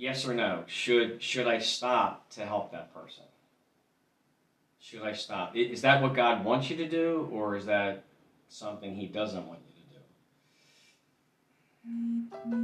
yes 0.00 0.26
or 0.26 0.34
no? 0.34 0.64
Should 0.66 1.22
should 1.22 1.46
I 1.46 1.58
stop 1.58 2.28
to 2.30 2.46
help 2.46 2.72
that 2.72 2.92
person? 2.94 3.24
Should 4.80 5.02
I 5.02 5.12
stop? 5.12 5.54
Is 5.54 5.82
that 5.82 6.02
what 6.02 6.14
God 6.14 6.44
wants 6.44 6.70
you 6.70 6.76
to 6.78 6.88
do, 6.88 7.28
or 7.30 7.54
is 7.54 7.66
that 7.66 8.02
something 8.48 8.96
He 8.96 9.06
doesn't 9.06 9.46
want 9.46 9.60
you 9.60 9.74
to 11.84 11.98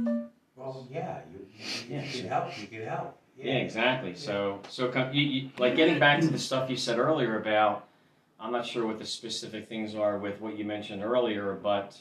do? 0.01 0.27
Well, 0.55 0.87
yeah, 0.91 1.19
you, 1.31 1.45
you, 1.53 1.95
Yeah. 1.95 2.03
you 2.03 2.21
can 2.21 2.29
help. 2.29 2.59
You 2.59 2.67
can 2.67 2.85
help. 2.87 3.17
Yeah, 3.37 3.53
exactly. 3.57 4.15
So, 4.15 4.61
so 4.67 4.89
come, 4.89 5.13
you, 5.13 5.21
you, 5.21 5.49
like 5.59 5.75
getting 5.75 5.99
back 5.99 6.21
to 6.21 6.27
the 6.27 6.39
stuff 6.39 6.71
you 6.71 6.75
said 6.75 6.97
earlier 6.97 7.39
about, 7.39 7.85
I'm 8.39 8.51
not 8.51 8.65
sure 8.65 8.87
what 8.87 8.97
the 8.97 9.05
specific 9.05 9.69
things 9.69 9.93
are 9.93 10.17
with 10.17 10.41
what 10.41 10.57
you 10.57 10.65
mentioned 10.65 11.03
earlier, 11.03 11.53
but 11.53 11.95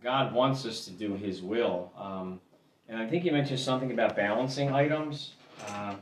God 0.00 0.32
wants 0.32 0.64
us 0.64 0.84
to 0.84 0.92
do 0.92 1.14
His 1.14 1.42
will. 1.42 1.92
Um, 1.98 2.40
and 2.88 2.98
I 2.98 3.06
think 3.06 3.24
you 3.24 3.32
mentioned 3.32 3.60
something 3.60 3.90
about 3.90 4.16
balancing 4.16 4.70
items. 4.72 5.32
Uh, 5.68 5.94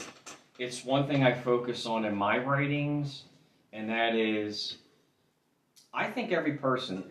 it's 0.58 0.84
one 0.84 1.06
thing 1.06 1.22
I 1.24 1.32
focus 1.32 1.86
on 1.86 2.04
in 2.04 2.14
my 2.14 2.38
writings, 2.38 3.24
and 3.72 3.88
that 3.88 4.14
is, 4.14 4.78
I 5.94 6.08
think 6.08 6.32
every 6.32 6.52
person, 6.52 7.04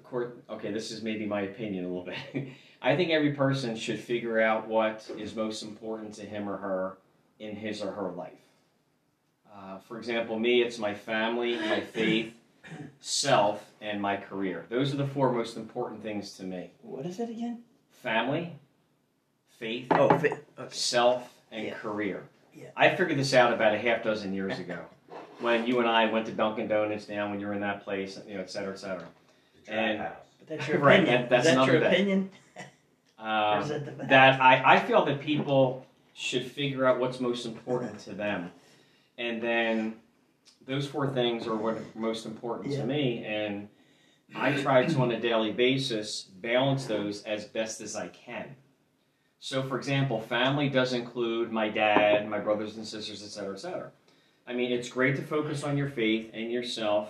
okay, 0.50 0.72
this 0.72 0.92
is 0.92 1.02
maybe 1.02 1.26
my 1.26 1.42
opinion 1.42 1.86
a 1.86 1.88
little 1.88 2.06
bit. 2.06 2.48
I 2.82 2.96
think 2.96 3.12
every 3.12 3.34
person 3.34 3.76
should 3.76 4.00
figure 4.00 4.42
out 4.42 4.68
what 4.68 5.10
is 5.18 5.36
most 5.36 5.62
important 5.62 6.14
to 6.16 6.24
him 6.24 6.50
or 6.50 6.58
her 6.58 6.98
in 7.40 7.56
his 7.56 7.82
or 7.82 7.92
her 7.92 8.12
life. 8.12 8.34
Uh, 9.54 9.78
for 9.80 9.98
example, 9.98 10.40
me, 10.40 10.62
it's 10.62 10.80
my 10.80 10.94
family, 10.94 11.56
my 11.58 11.82
faith, 11.94 12.34
self, 13.00 13.70
and 13.82 14.02
my 14.02 14.18
career. 14.18 14.66
Those 14.70 14.94
are 14.94 14.98
the 14.98 15.08
four 15.08 15.32
most 15.32 15.58
important 15.58 16.02
things 16.02 16.36
to 16.38 16.44
me 16.44 16.72
What 16.82 17.06
is 17.06 17.20
it 17.20 17.30
again? 17.30 17.64
family, 18.02 18.54
faith, 19.62 19.86
Oh, 19.92 20.10
fi- 20.18 20.32
okay. 20.60 20.68
self, 20.72 21.32
and 21.52 21.68
Yeah. 21.68 21.74
career. 21.76 22.24
Yeah. 22.54 22.70
I 22.76 22.90
figured 22.96 23.18
this 23.18 23.34
out 23.34 23.54
about 23.54 23.74
a 23.76 23.78
half 23.78 24.04
dozen 24.04 24.34
years 24.34 24.58
ago 24.60 24.80
when 25.40 25.66
you 25.68 25.80
and 25.80 25.88
I 25.88 26.06
went 26.12 26.26
to 26.26 26.32
Dunkin' 26.34 26.68
Donuts 26.68 27.06
down 27.06 27.30
when 27.30 27.40
you 27.40 27.46
were 27.48 27.54
in 27.54 27.62
that 27.62 27.84
place, 27.84 28.20
you 28.28 28.34
know, 28.34 28.42
et 28.42 28.50
cetera, 28.50 28.74
et 28.74 28.78
cetera. 28.80 29.06
And- 29.68 30.00
But 30.00 30.48
that's 30.48 30.68
your 30.68 30.80
Right, 30.80 31.00
opinion. 31.02 31.22
that- 31.22 31.30
that's 31.30 31.48
is 31.48 31.56
that 31.56 31.66
your 31.68 31.76
another 31.76 31.90
day. 31.92 31.96
opinion? 32.02 32.30
or 33.20 33.26
Um, 33.28 33.62
is 33.62 33.70
that 33.70 33.86
the 33.86 33.92
fact? 33.92 34.10
that 34.10 34.42
I, 34.42 34.74
I 34.76 34.80
feel 34.80 35.06
that 35.06 35.22
people 35.22 35.86
should 36.16 36.44
figure 36.46 36.86
out 36.88 37.00
what's 37.00 37.20
most 37.20 37.46
important 37.46 38.00
to 38.00 38.14
them. 38.14 38.52
And 39.20 39.42
then 39.42 39.96
those 40.66 40.88
four 40.88 41.08
things 41.14 41.46
are 41.48 41.56
what 41.56 41.76
are 41.76 41.84
most 41.94 42.26
important 42.26 42.72
Yeah. 42.74 42.82
to 42.82 42.86
me. 42.88 43.24
And 43.26 43.70
I 44.36 44.54
try 44.60 44.86
to, 44.86 45.00
on 45.00 45.12
a 45.12 45.20
daily 45.20 45.52
basis, 45.52 46.24
balance 46.24 46.86
those 46.88 47.22
as 47.24 47.46
best 47.46 47.80
as 47.82 47.96
I 47.96 48.08
can. 48.08 48.56
So, 49.44 49.64
for 49.64 49.76
example, 49.76 50.22
family 50.22 50.70
does 50.70 50.94
include 50.94 51.52
my 51.52 51.68
dad, 51.68 52.30
my 52.30 52.38
brothers 52.38 52.78
and 52.78 52.86
sisters, 52.86 53.24
et 53.24 53.30
cetera, 53.30 53.56
et 53.56 53.60
cetera. 53.60 53.90
I 54.48 54.54
mean, 54.54 54.72
it's 54.72 54.88
great 54.88 55.16
to 55.16 55.24
focus 55.24 55.64
on 55.64 55.78
your 55.78 55.90
faith 55.90 56.30
and 56.32 56.52
yourself 56.52 57.10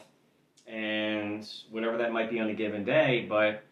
and 0.66 1.46
whatever 1.72 1.98
that 1.98 2.14
might 2.14 2.30
be 2.30 2.40
on 2.40 2.50
a 2.50 2.54
given 2.54 2.86
day, 2.86 3.26
but 3.28 3.64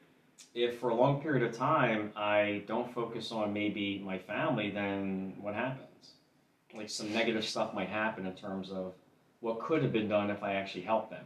if 0.54 0.78
for 0.80 0.90
a 0.90 0.94
long 0.94 1.22
period 1.22 1.48
of 1.48 1.56
time 1.56 2.12
I 2.18 2.64
don't 2.68 2.94
focus 2.94 3.32
on 3.32 3.54
maybe 3.54 4.00
my 4.06 4.18
family, 4.18 4.70
then 4.72 5.36
what 5.40 5.56
happens? 5.56 6.16
Like 6.76 6.90
some 6.90 7.14
negative 7.14 7.46
stuff 7.46 7.74
might 7.74 7.88
happen 7.88 8.26
in 8.26 8.34
terms 8.34 8.72
of 8.72 8.94
what 9.40 9.62
could 9.62 9.84
have 9.84 9.94
been 9.94 10.10
done 10.10 10.30
if 10.30 10.44
I 10.44 10.56
actually 10.56 10.84
helped 10.84 11.12
them. 11.12 11.24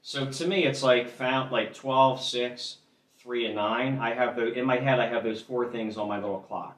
So 0.00 0.30
to 0.30 0.46
me, 0.46 0.64
it's 0.64 0.82
like 0.82 1.10
found 1.10 1.52
like 1.52 1.74
12, 1.74 2.22
6, 2.22 2.76
3, 3.30 3.46
and 3.46 3.54
9. 3.54 3.98
I 4.00 4.12
have 4.12 4.34
the 4.34 4.52
in 4.54 4.66
my 4.66 4.76
head. 4.76 4.98
I 4.98 5.06
have 5.06 5.22
those 5.22 5.40
four 5.40 5.70
things 5.70 5.96
on 5.96 6.08
my 6.08 6.16
little 6.16 6.40
clock, 6.40 6.76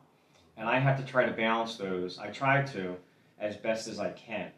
and 0.59 0.69
I 0.69 0.79
have 0.79 0.99
to 0.99 1.03
try 1.11 1.25
to 1.25 1.33
balance 1.33 1.77
those. 1.77 2.19
I 2.19 2.29
try 2.29 2.63
to 2.63 2.95
as 3.41 3.57
best 3.57 3.89
as 3.89 3.99
I 3.99 4.11
can. 4.11 4.51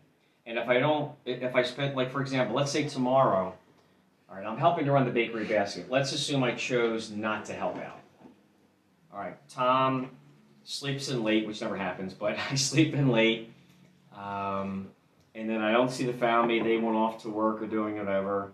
And 0.44 0.58
if 0.58 0.68
I 0.68 0.80
don't, 0.80 1.12
if 1.24 1.54
I 1.54 1.62
spend 1.62 1.94
like 1.94 2.10
for 2.10 2.20
example, 2.20 2.56
let's 2.56 2.72
say 2.72 2.88
tomorrow 2.88 3.54
all 4.28 4.36
right, 4.36 4.44
I'm 4.44 4.58
helping 4.58 4.86
to 4.86 4.90
run 4.90 5.04
the 5.04 5.12
bakery 5.12 5.44
basket. 5.44 5.88
Let's 5.88 6.12
assume 6.12 6.42
I 6.42 6.50
chose 6.56 7.12
not 7.12 7.44
to 7.44 7.52
help 7.52 7.76
out. 7.76 8.00
All 9.12 9.20
right, 9.20 9.36
Tom 9.48 10.10
sleeps 10.64 11.08
in 11.10 11.22
late, 11.22 11.46
which 11.46 11.60
never 11.60 11.76
happens, 11.76 12.12
but 12.12 12.36
I 12.50 12.56
sleep 12.56 12.94
in 12.94 13.10
late. 13.10 13.52
Um, 14.16 14.88
and 15.36 15.48
then 15.48 15.60
I 15.60 15.70
don't 15.70 15.92
see 15.92 16.06
the 16.06 16.12
family. 16.12 16.60
They 16.60 16.76
went 16.76 16.96
off 16.96 17.22
to 17.22 17.28
work 17.28 17.62
or 17.62 17.68
doing 17.68 17.98
whatever. 17.98 18.50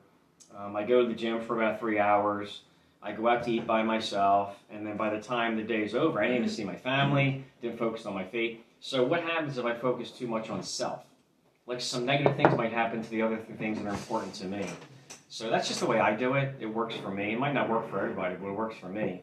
Um, 0.55 0.77
I 0.77 0.83
go 0.83 1.01
to 1.01 1.09
the 1.09 1.15
gym 1.15 1.41
for 1.41 1.57
about 1.57 1.81
three 1.81 1.99
hours. 1.99 2.61
I 3.03 3.13
go 3.13 3.29
out 3.29 3.45
to 3.45 3.51
eat 3.51 3.67
by 3.67 3.83
myself. 3.83 4.57
And 4.71 4.87
then 4.87 4.97
by 4.97 5.11
the 5.11 5.21
time 5.21 5.57
the 5.57 5.63
day's 5.63 5.95
over, 5.95 6.21
I 6.21 6.25
didn't 6.25 6.39
even 6.39 6.49
see 6.49 6.65
my 6.65 6.77
family, 6.77 7.45
didn't 7.63 7.79
focus 7.79 8.07
on 8.07 8.15
my 8.15 8.25
faith. 8.25 8.61
So, 8.81 9.05
what 9.05 9.23
happens 9.23 9.59
if 9.59 9.65
I 9.65 9.75
focus 9.75 10.11
too 10.11 10.27
much 10.27 10.51
on 10.51 10.63
self? 10.63 11.05
Like 11.67 11.81
some 11.81 12.05
negative 12.05 12.37
things 12.37 12.57
might 12.57 12.73
happen 12.73 13.03
to 13.03 13.11
the 13.11 13.23
other 13.23 13.39
things 13.59 13.79
that 13.79 13.87
are 13.87 13.91
important 13.95 14.35
to 14.35 14.47
me. 14.47 14.67
So 15.29 15.49
that's 15.49 15.69
just 15.69 15.79
the 15.79 15.87
way 15.87 16.01
I 16.01 16.17
do 16.17 16.35
it. 16.35 16.57
It 16.59 16.67
works 16.67 16.97
for 16.97 17.11
me. 17.11 17.33
It 17.33 17.39
might 17.39 17.53
not 17.53 17.69
work 17.69 17.89
for 17.89 18.01
everybody, 18.01 18.35
but 18.35 18.49
it 18.49 18.53
works 18.53 18.77
for 18.77 18.89
me 18.89 19.23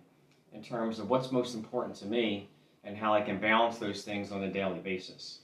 in 0.54 0.64
terms 0.64 1.00
of 1.00 1.10
what's 1.10 1.32
most 1.32 1.54
important 1.54 1.96
to 1.98 2.06
me 2.06 2.48
and 2.86 2.96
how 2.96 3.14
I 3.14 3.22
can 3.22 3.40
balance 3.40 3.78
those 3.78 4.04
things 4.04 4.32
on 4.32 4.44
a 4.44 4.50
daily 4.50 4.80
basis. 4.80 5.40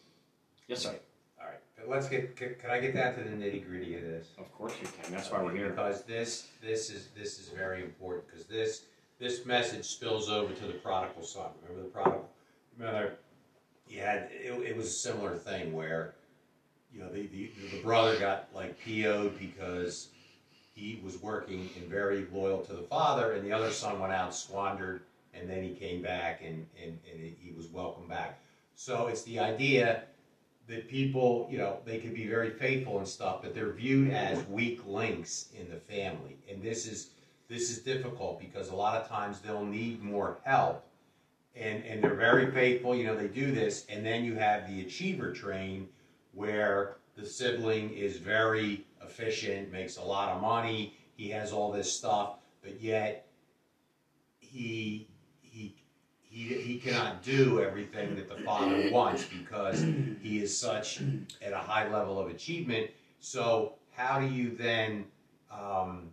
Yes, 0.67 0.79
sir. 0.79 0.95
All 1.83 1.89
right, 1.89 1.89
but 1.89 1.95
let's 1.95 2.09
get. 2.09 2.35
Can, 2.35 2.55
can 2.59 2.69
I 2.69 2.79
get 2.79 2.93
down 2.93 3.15
to 3.15 3.23
the 3.23 3.29
nitty 3.29 3.65
gritty 3.67 3.95
of 3.95 4.01
this? 4.01 4.27
Of 4.37 4.51
course 4.51 4.73
you 4.81 4.87
can. 4.87 5.13
That's 5.13 5.31
why 5.31 5.41
we're 5.41 5.55
here. 5.55 5.69
Because 5.69 6.03
this 6.03 6.47
this 6.61 6.89
is 6.89 7.09
this 7.15 7.39
is 7.39 7.49
very 7.49 7.83
important 7.83 8.27
because 8.27 8.45
this 8.45 8.83
this 9.19 9.45
message 9.45 9.85
spills 9.85 10.29
over 10.29 10.53
to 10.53 10.65
the 10.65 10.73
prodigal 10.73 11.23
son. 11.23 11.49
Remember 11.63 11.83
the 11.83 11.89
prodigal? 11.89 12.29
Remember, 12.77 13.15
you 13.87 13.99
had 13.99 14.29
it, 14.31 14.51
it 14.65 14.77
was 14.77 14.87
a 14.87 14.91
similar 14.91 15.35
thing 15.35 15.73
where 15.73 16.15
you 16.93 17.01
know 17.01 17.09
the, 17.09 17.27
the 17.27 17.51
the 17.71 17.81
brother 17.81 18.17
got 18.19 18.47
like 18.53 18.77
PO'd 18.83 19.37
because 19.39 20.09
he 20.75 21.01
was 21.03 21.21
working 21.21 21.69
and 21.77 21.87
very 21.87 22.25
loyal 22.33 22.59
to 22.61 22.73
the 22.73 22.83
father, 22.83 23.33
and 23.33 23.45
the 23.45 23.51
other 23.51 23.71
son 23.71 23.99
went 23.99 24.13
out 24.13 24.33
squandered, 24.33 25.01
and 25.33 25.49
then 25.49 25.63
he 25.63 25.73
came 25.73 26.01
back 26.01 26.41
and 26.43 26.65
and, 26.81 26.99
and 27.11 27.35
he 27.39 27.51
was 27.55 27.67
welcomed 27.67 28.09
back. 28.09 28.39
So 28.75 29.07
it's 29.07 29.21
the 29.23 29.39
idea 29.39 30.03
that 30.67 30.88
people, 30.88 31.48
you 31.51 31.58
know, 31.58 31.77
they 31.86 31.98
can 31.98 32.13
be 32.13 32.27
very 32.27 32.51
faithful 32.51 32.98
and 32.98 33.08
stuff, 33.08 33.41
but 33.41 33.53
they're 33.53 33.74
viewed 33.74 34.12
as 34.12 34.46
weak 34.48 34.82
links 34.86 35.50
in 35.60 35.70
the 35.70 35.75
family. 35.75 36.38
And 36.50 36.62
this 36.62 36.88
is 36.88 37.10
this 37.50 37.70
is 37.70 37.79
difficult 37.79 38.39
because 38.39 38.70
a 38.70 38.75
lot 38.75 39.00
of 39.00 39.08
times 39.08 39.39
they'll 39.39 39.65
need 39.65 40.01
more 40.01 40.39
help. 40.43 40.86
And 41.55 41.84
and 41.84 42.01
they're 42.01 42.15
very 42.15 42.50
faithful, 42.51 42.96
you 42.96 43.05
know, 43.05 43.15
they 43.15 43.27
do 43.27 43.51
this, 43.51 43.86
and 43.89 44.05
then 44.05 44.24
you 44.24 44.36
have 44.36 44.67
the 44.67 44.82
achiever 44.82 45.32
train 45.32 45.88
where 46.34 46.98
the 47.15 47.25
sibling 47.25 47.91
is 47.93 48.17
very 48.17 48.86
efficient, 49.03 49.72
makes 49.72 49.98
a 49.98 50.01
lot 50.01 50.29
of 50.29 50.41
money, 50.41 50.96
he 51.15 51.29
has 51.29 51.51
all 51.51 51.72
this 51.72 51.91
stuff, 51.91 52.38
but 52.63 52.82
yet 52.82 53.27
he 54.39 55.08
he, 56.33 56.55
he 56.55 56.79
cannot 56.79 57.21
do 57.21 57.61
everything 57.61 58.15
that 58.15 58.27
the 58.27 58.43
father 58.43 58.89
wants 58.91 59.23
because 59.25 59.85
he 60.19 60.39
is 60.41 60.57
such 60.57 60.99
at 61.43 61.53
a 61.53 61.57
high 61.57 61.87
level 61.93 62.19
of 62.19 62.27
achievement. 62.27 62.89
So 63.19 63.73
how 63.91 64.19
do 64.19 64.25
you 64.25 64.55
then 64.57 65.05
um, 65.51 66.09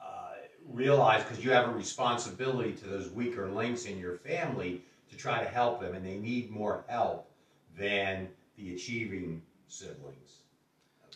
uh, 0.00 0.32
realize 0.68 1.22
because 1.22 1.44
you 1.44 1.52
have 1.52 1.68
a 1.68 1.72
responsibility 1.72 2.72
to 2.72 2.86
those 2.86 3.08
weaker 3.10 3.48
links 3.48 3.84
in 3.84 4.00
your 4.00 4.16
family 4.16 4.82
to 5.10 5.16
try 5.16 5.40
to 5.44 5.48
help 5.48 5.80
them, 5.80 5.94
and 5.94 6.04
they 6.04 6.16
need 6.16 6.50
more 6.50 6.84
help 6.88 7.30
than 7.78 8.26
the 8.56 8.74
achieving 8.74 9.40
siblings. 9.68 10.38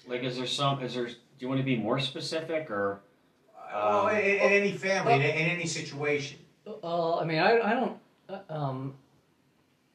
Like, 0.06 0.22
is 0.22 0.36
there 0.36 0.46
some? 0.46 0.80
Is 0.82 0.94
there? 0.94 1.06
Do 1.06 1.14
you 1.40 1.48
want 1.48 1.58
to 1.58 1.64
be 1.64 1.76
more 1.76 1.98
specific 1.98 2.70
or? 2.70 3.00
Oh, 3.74 4.06
in, 4.06 4.16
in 4.16 4.52
any 4.52 4.72
family, 4.72 5.14
in, 5.14 5.20
in 5.20 5.50
any 5.50 5.66
situation. 5.66 6.38
Uh, 6.82 7.16
I 7.18 7.24
mean, 7.24 7.38
I, 7.38 7.60
I 7.60 7.74
don't. 7.74 7.98
Uh, 8.28 8.40
um, 8.48 8.94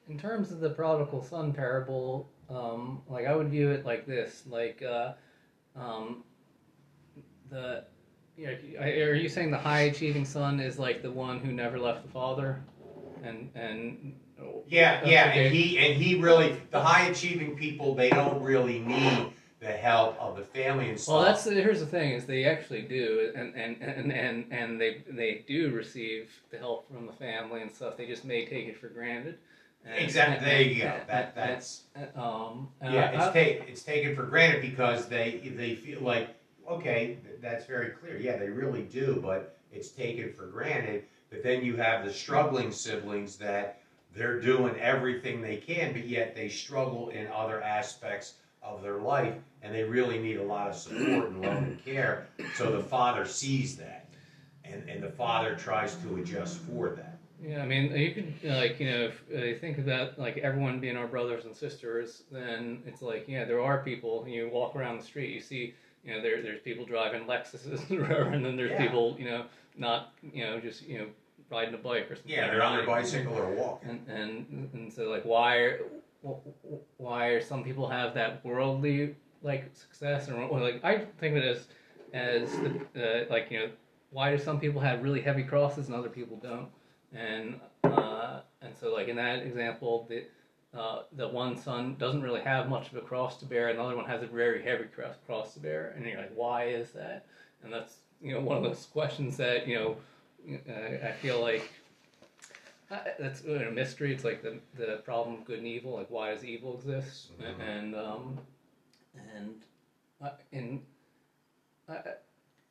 in 0.10 0.18
terms 0.18 0.52
of 0.52 0.60
the 0.60 0.70
prodigal 0.70 1.24
son 1.24 1.54
parable, 1.54 2.30
um, 2.50 3.02
like 3.08 3.26
I 3.26 3.36
would 3.36 3.50
view 3.50 3.72
it 3.72 3.86
like 3.86 4.06
this: 4.06 4.44
like, 4.50 4.84
uh, 4.84 5.14
um, 5.76 6.24
the, 7.50 7.84
you 8.38 8.48
know, 8.48 8.82
are 8.82 9.14
you 9.14 9.30
saying 9.30 9.52
the 9.52 9.58
high 9.58 9.82
achieving 9.82 10.26
son 10.26 10.60
is 10.60 10.80
like 10.80 11.02
the 11.02 11.12
one 11.12 11.40
who 11.40 11.52
never 11.52 11.80
left 11.80 12.04
the 12.04 12.12
father, 12.12 12.62
and 13.24 13.50
and 13.56 14.14
Yeah, 14.68 15.06
yeah, 15.06 15.30
and 15.32 15.54
he 15.54 15.78
and 15.78 16.02
he 16.02 16.20
really 16.20 16.58
the 16.72 16.82
high 16.82 17.08
achieving 17.08 17.56
people 17.56 17.96
they 17.96 18.10
don't 18.10 18.42
really 18.42 18.80
need 18.80 19.34
the 19.64 19.72
help 19.72 20.20
of 20.20 20.36
the 20.36 20.44
family 20.44 20.90
and 20.90 21.00
stuff. 21.00 21.16
Well, 21.16 21.24
that's 21.24 21.46
the, 21.46 21.54
here's 21.54 21.80
the 21.80 21.86
thing: 21.86 22.12
is 22.12 22.26
they 22.26 22.44
actually 22.46 22.82
do, 22.82 23.32
and 23.36 23.56
and, 23.56 23.82
and, 23.82 24.12
and 24.12 24.46
and 24.52 24.80
they 24.82 25.04
they 25.10 25.44
do 25.48 25.72
receive 25.72 26.30
the 26.52 26.58
help 26.58 26.92
from 26.92 27.08
the 27.08 27.14
family 27.14 27.62
and 27.62 27.72
stuff. 27.72 27.98
They 27.98 28.06
just 28.06 28.26
may 28.26 28.46
take 28.46 28.68
it 28.68 28.78
for 28.80 28.90
granted. 28.90 29.38
And- 29.86 29.96
exactly. 30.04 30.46
There 30.46 30.62
you 30.62 30.84
go. 30.84 30.94
That 31.08 31.34
that's 31.36 31.84
and- 31.96 32.10
um. 32.16 32.68
and 32.82 32.94
yeah. 32.94 33.12
It's 33.12 33.36
I- 33.36 33.66
it's 33.68 33.84
taken 33.84 34.16
for 34.16 34.24
granted 34.24 34.62
because 34.62 35.08
they 35.08 35.54
they 35.56 35.76
feel 35.76 36.02
like 36.02 36.30
okay, 36.70 37.18
that's 37.42 37.66
very 37.66 37.90
clear. 37.92 38.18
Yeah, 38.18 38.38
they 38.38 38.50
really 38.50 38.84
do, 38.84 39.20
but 39.24 39.58
it's 39.72 39.90
taken 39.90 40.32
for 40.34 40.48
granted. 40.48 41.06
But 41.30 41.42
then 41.42 41.64
you 41.64 41.76
have 41.78 42.06
the 42.06 42.14
struggling 42.14 42.72
siblings 42.72 43.38
that 43.38 43.80
they're 44.14 44.40
doing 44.40 44.76
everything 44.80 45.42
they 45.42 45.58
can, 45.58 45.94
but 45.94 46.06
yet 46.06 46.36
they 46.36 46.48
struggle 46.48 47.10
in 47.10 47.28
other 47.28 47.62
aspects 47.64 48.36
of 48.64 48.82
their 48.82 48.98
life, 49.00 49.36
and 49.62 49.74
they 49.74 49.84
really 49.84 50.20
need 50.20 50.38
a 50.38 50.44
lot 50.44 50.68
of 50.70 50.76
support 50.76 51.30
and 51.30 51.42
love 51.42 51.58
and 51.58 51.84
care. 51.84 52.28
So 52.56 52.72
the 52.72 52.84
father 52.84 53.26
sees 53.26 53.76
that, 53.78 54.08
and 54.64 54.88
and 54.90 55.04
the 55.04 55.12
father 55.12 55.56
tries 55.56 55.96
to 55.96 56.16
adjust 56.18 56.60
for 56.60 56.90
that. 56.92 57.18
Yeah, 57.44 57.62
I 57.62 57.66
mean, 57.66 57.94
you 57.96 58.12
could 58.14 58.34
like 58.44 58.80
you 58.80 58.90
know, 58.90 59.12
if 59.12 59.56
uh, 59.58 59.60
think 59.60 59.78
about 59.78 60.18
like 60.18 60.38
everyone 60.38 60.80
being 60.80 60.96
our 60.96 61.08
brothers 61.08 61.46
and 61.46 61.54
sisters, 61.56 62.24
then 62.32 62.82
it's 62.86 63.02
like 63.02 63.26
yeah, 63.28 63.44
there 63.46 63.62
are 63.62 63.80
people. 63.84 64.26
You 64.28 64.50
walk 64.52 64.76
around 64.76 64.98
the 65.00 65.04
street, 65.04 65.34
you 65.34 65.42
see, 65.42 65.74
you 66.06 66.14
know, 66.14 66.22
there 66.22 66.42
there's 66.42 66.62
people 66.62 66.86
driving 66.86 67.26
Lexuses 67.28 67.82
or 67.92 68.02
whatever, 68.02 68.30
and 68.30 68.46
then 68.46 68.56
there's 68.56 68.72
Yeah. 68.72 68.86
people, 68.86 69.16
you 69.20 69.26
know, 69.26 69.46
not 69.78 70.14
you 70.22 70.46
know 70.46 70.60
just 70.60 70.84
you 70.84 71.00
know 71.00 71.08
riding 71.52 71.74
a 71.74 71.78
bike 71.78 72.10
or 72.10 72.16
something. 72.16 72.32
Yeah, 72.32 72.48
they're 72.50 72.64
on 72.64 72.78
their 72.78 72.88
bicycle 72.88 73.36
or 73.36 73.50
walking. 73.52 73.90
and 73.90 74.08
and 74.08 74.70
and 74.74 74.94
so 74.94 75.10
like 75.10 75.26
why 75.26 75.78
why 76.98 77.28
are 77.28 77.42
some 77.42 77.64
people 77.64 77.88
have 77.88 78.14
that 78.14 78.44
worldly 78.46 79.16
like 79.42 79.70
success 79.76 80.30
or, 80.30 80.36
or 80.36 80.60
like 80.60 80.84
I 80.84 81.06
think 81.20 81.36
of 81.36 81.44
it 81.44 81.46
as 81.46 81.68
as 82.14 82.52
the, 82.94 83.26
uh, 83.26 83.26
like 83.30 83.52
you 83.52 83.60
know 83.60 83.70
why 84.12 84.32
do 84.32 84.42
some 84.42 84.60
people 84.60 84.80
have 84.80 85.04
really 85.04 85.22
heavy 85.22 85.44
crosses 85.44 85.88
and 85.88 85.96
other 85.96 86.10
people 86.10 86.38
don't 86.38 86.70
and 87.14 87.60
uh, 87.84 88.42
and 88.62 88.74
so 88.80 88.94
like 88.94 89.08
in 89.08 89.16
that 89.18 89.40
example, 89.40 90.08
the 90.10 90.26
uh, 90.78 91.04
the 91.14 91.28
one 91.28 91.56
son 91.56 91.96
doesn't 92.00 92.22
really 92.22 92.42
have 92.42 92.68
much 92.68 92.92
of 92.92 92.98
a 92.98 93.02
cross 93.02 93.38
to 93.38 93.46
bear, 93.46 93.70
and 93.70 93.78
the 93.78 93.84
other 93.84 93.96
one 93.96 94.06
has 94.06 94.24
a 94.24 94.28
very 94.28 94.64
heavy 94.64 94.86
cross, 94.86 95.16
cross 95.26 95.54
to 95.54 95.60
bear, 95.60 95.94
and 95.96 96.06
you're 96.06 96.18
like, 96.18 96.34
why 96.36 96.66
is 96.66 96.92
that? 96.92 97.26
And 97.64 97.72
that's 97.72 97.98
you 98.22 98.34
know 98.34 98.42
one 98.42 98.58
of 98.58 98.64
those 98.64 98.88
questions 98.92 99.38
that 99.38 99.68
you 99.68 99.76
know 99.76 99.98
uh, 100.68 101.08
I 101.08 101.12
feel 101.12 101.42
like 101.42 101.70
that's 103.20 103.44
a 103.44 103.72
mystery. 103.72 104.14
It's 104.14 104.24
like 104.24 104.42
the 104.42 104.60
the 104.76 104.98
problem 105.04 105.36
of 105.36 105.46
good 105.46 105.60
and 105.60 105.68
evil. 105.68 105.94
Like 105.94 106.10
why 106.10 106.34
does 106.34 106.46
evil 106.46 106.76
exist? 106.76 107.32
Mhm. 107.40 107.60
And 107.60 107.96
um, 107.96 108.38
and 109.36 109.56
uh, 110.22 110.30
and 110.52 110.82
uh, 111.90 112.00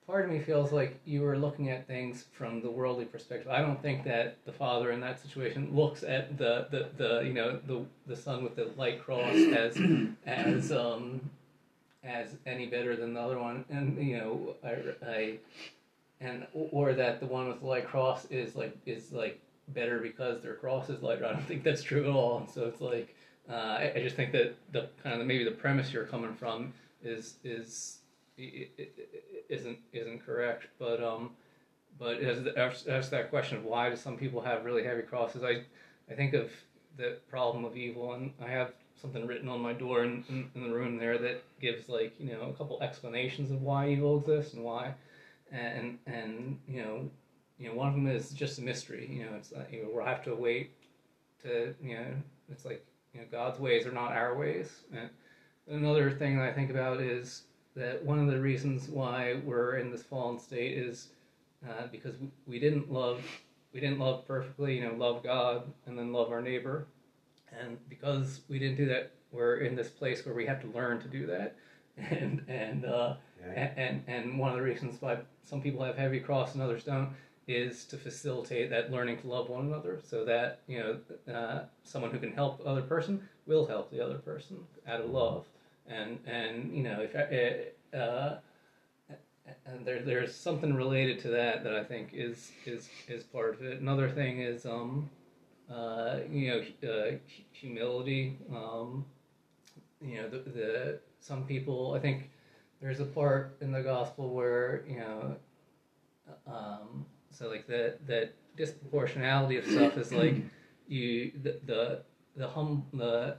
part 0.06 0.24
of 0.24 0.30
me 0.30 0.40
feels 0.40 0.72
like 0.72 0.98
you 1.04 1.22
were 1.22 1.38
looking 1.38 1.70
at 1.70 1.86
things 1.86 2.26
from 2.32 2.60
the 2.62 2.70
worldly 2.70 3.04
perspective. 3.04 3.50
I 3.50 3.60
don't 3.60 3.80
think 3.80 4.04
that 4.04 4.36
the 4.44 4.52
father 4.52 4.90
in 4.90 5.00
that 5.00 5.20
situation 5.20 5.74
looks 5.74 6.02
at 6.02 6.36
the 6.38 6.66
the, 6.70 6.88
the 6.96 7.20
you 7.20 7.32
know 7.32 7.58
the 7.66 7.84
the 8.06 8.16
son 8.16 8.42
with 8.42 8.56
the 8.56 8.70
light 8.76 9.02
cross 9.02 9.34
as 9.34 9.78
as 10.26 10.72
um 10.72 11.20
as 12.04 12.34
any 12.46 12.66
better 12.66 12.96
than 12.96 13.14
the 13.14 13.20
other 13.20 13.38
one, 13.38 13.64
and 13.70 13.96
you 14.04 14.18
know 14.18 14.54
I, 14.64 15.08
I 15.08 15.38
and 16.20 16.46
or 16.52 16.92
that 16.94 17.20
the 17.20 17.26
one 17.26 17.48
with 17.48 17.60
the 17.60 17.66
light 17.66 17.86
cross 17.86 18.24
is 18.26 18.54
like 18.56 18.76
is 18.86 19.12
like 19.12 19.40
better 19.74 19.98
because 19.98 20.42
their 20.42 20.54
cross 20.54 20.88
is 20.88 21.02
lighter. 21.02 21.26
I 21.26 21.32
don't 21.32 21.46
think 21.46 21.64
that's 21.64 21.82
true 21.82 22.04
at 22.04 22.10
all. 22.10 22.46
So 22.52 22.66
it's 22.66 22.80
like 22.80 23.14
uh, 23.48 23.54
I, 23.54 23.92
I 23.96 24.02
just 24.02 24.16
think 24.16 24.32
that 24.32 24.54
the 24.72 24.88
kind 25.02 25.20
of 25.20 25.26
maybe 25.26 25.44
the 25.44 25.50
premise 25.50 25.92
you're 25.92 26.04
coming 26.04 26.34
from 26.34 26.72
is 27.02 27.36
is 27.44 27.98
isn't 28.36 29.78
isn't 29.92 30.24
correct. 30.24 30.66
But 30.78 31.02
um, 31.02 31.30
but 31.98 32.20
as 32.20 32.46
as, 32.46 32.86
as 32.86 33.10
that 33.10 33.30
question 33.30 33.58
of 33.58 33.64
why 33.64 33.90
do 33.90 33.96
some 33.96 34.16
people 34.16 34.40
have 34.40 34.64
really 34.64 34.84
heavy 34.84 35.02
crosses, 35.02 35.42
I 35.42 35.64
I 36.10 36.14
think 36.14 36.34
of 36.34 36.50
the 36.96 37.16
problem 37.30 37.64
of 37.64 37.76
evil, 37.76 38.12
and 38.14 38.32
I 38.40 38.48
have 38.48 38.72
something 39.00 39.26
written 39.26 39.48
on 39.48 39.60
my 39.60 39.72
door 39.72 40.04
in, 40.04 40.24
in, 40.28 40.50
in 40.54 40.62
the 40.62 40.74
room 40.74 40.96
there 40.96 41.18
that 41.18 41.42
gives 41.60 41.88
like 41.88 42.14
you 42.18 42.32
know 42.32 42.42
a 42.42 42.52
couple 42.52 42.80
explanations 42.82 43.50
of 43.50 43.62
why 43.62 43.88
evil 43.88 44.18
exists 44.20 44.54
and 44.54 44.64
why, 44.64 44.94
and 45.50 45.98
and 46.06 46.58
you 46.68 46.82
know 46.82 47.10
you 47.62 47.68
know 47.68 47.74
one 47.74 47.88
of 47.88 47.94
them 47.94 48.08
is 48.08 48.30
just 48.30 48.58
a 48.58 48.62
mystery. 48.62 49.08
You 49.10 49.24
know 49.24 49.36
it's 49.36 49.52
uh, 49.52 49.64
you 49.70 49.82
know 49.82 49.88
we'll 49.92 50.04
have 50.04 50.24
to 50.24 50.34
wait 50.34 50.72
to 51.44 51.74
you 51.82 51.96
know 51.96 52.06
it's 52.50 52.64
like 52.64 52.84
you 53.14 53.20
know 53.20 53.26
God's 53.30 53.60
ways 53.60 53.86
are 53.86 53.92
not 53.92 54.12
our 54.12 54.36
ways. 54.36 54.82
And 54.92 55.08
another 55.68 56.10
thing 56.10 56.36
that 56.36 56.48
I 56.48 56.52
think 56.52 56.70
about 56.70 57.00
is 57.00 57.44
that 57.76 58.04
one 58.04 58.18
of 58.18 58.26
the 58.26 58.40
reasons 58.40 58.88
why 58.88 59.40
we're 59.44 59.76
in 59.76 59.90
this 59.90 60.02
fallen 60.02 60.38
state 60.38 60.76
is 60.76 61.08
uh, 61.66 61.86
because 61.90 62.14
we, 62.46 62.58
didn't 62.58 62.92
love 62.92 63.22
we 63.72 63.80
didn't 63.80 64.00
love 64.00 64.26
perfectly. 64.26 64.78
You 64.78 64.88
know, 64.88 64.94
love 64.94 65.22
God 65.22 65.72
and 65.86 65.96
then 65.96 66.12
love 66.12 66.32
our 66.32 66.42
neighbor, 66.42 66.86
and 67.60 67.78
because 67.88 68.40
we 68.48 68.58
didn't 68.58 68.76
do 68.76 68.86
that, 68.86 69.12
we're 69.30 69.58
in 69.58 69.76
this 69.76 69.88
place 69.88 70.26
where 70.26 70.34
we 70.34 70.46
have 70.46 70.60
to 70.62 70.66
learn 70.68 71.00
to 71.00 71.08
do 71.08 71.26
that. 71.26 71.56
And 72.10 72.42
and 72.48 72.86
uh, 72.86 73.16
Yeah. 73.38 73.70
and 73.76 74.02
and 74.06 74.38
one 74.38 74.48
of 74.50 74.56
the 74.56 74.62
reasons 74.62 75.00
why 75.02 75.18
some 75.44 75.60
people 75.60 75.84
have 75.84 75.94
heavy 75.94 76.20
cross 76.20 76.54
and 76.54 76.62
others 76.62 76.84
don't 76.84 77.10
is 77.52 77.84
to 77.86 77.96
facilitate 77.96 78.70
that 78.70 78.90
learning 78.90 79.18
to 79.20 79.26
love 79.28 79.48
one 79.48 79.66
another 79.66 80.00
so 80.04 80.24
that 80.24 80.60
you 80.66 80.78
know 80.78 81.32
uh, 81.32 81.64
someone 81.84 82.10
who 82.10 82.18
can 82.18 82.32
help 82.32 82.58
the 82.58 82.64
other 82.64 82.82
person 82.82 83.26
will 83.46 83.66
help 83.66 83.90
the 83.90 84.00
other 84.04 84.18
person 84.18 84.56
out 84.86 85.00
of 85.00 85.10
love. 85.10 85.46
And 85.86 86.18
and 86.26 86.74
you 86.74 86.82
know 86.82 87.00
if 87.00 87.14
uh, 87.94 87.96
uh, 87.96 89.16
and 89.66 89.84
there 89.84 90.02
there's 90.02 90.34
something 90.34 90.74
related 90.74 91.20
to 91.20 91.28
that 91.28 91.64
that 91.64 91.74
I 91.74 91.84
think 91.84 92.10
is 92.12 92.52
is 92.66 92.88
is 93.08 93.24
part 93.24 93.54
of 93.54 93.62
it. 93.62 93.80
Another 93.80 94.08
thing 94.08 94.40
is 94.40 94.66
um 94.66 95.10
uh, 95.70 96.18
you 96.30 96.48
know 96.82 96.90
uh, 96.90 97.12
humility. 97.52 98.38
Um, 98.54 99.04
you 100.00 100.16
know 100.16 100.28
the, 100.28 100.38
the 100.38 100.98
some 101.20 101.44
people 101.44 101.94
I 101.94 102.00
think 102.00 102.30
there's 102.80 103.00
a 103.00 103.04
part 103.04 103.56
in 103.60 103.72
the 103.72 103.82
gospel 103.82 104.30
where 104.30 104.84
you 104.88 104.98
know 104.98 105.36
um, 106.46 107.06
so 107.32 107.48
like 107.48 107.66
the 107.66 107.94
that 108.06 108.34
disproportionality 108.56 109.58
of 109.58 109.64
stuff 109.64 109.96
is 109.96 110.12
like 110.12 110.36
you 110.88 111.32
the 111.42 111.58
the 111.66 112.02
the 112.36 112.48
hum 112.48 112.84
the 112.92 113.36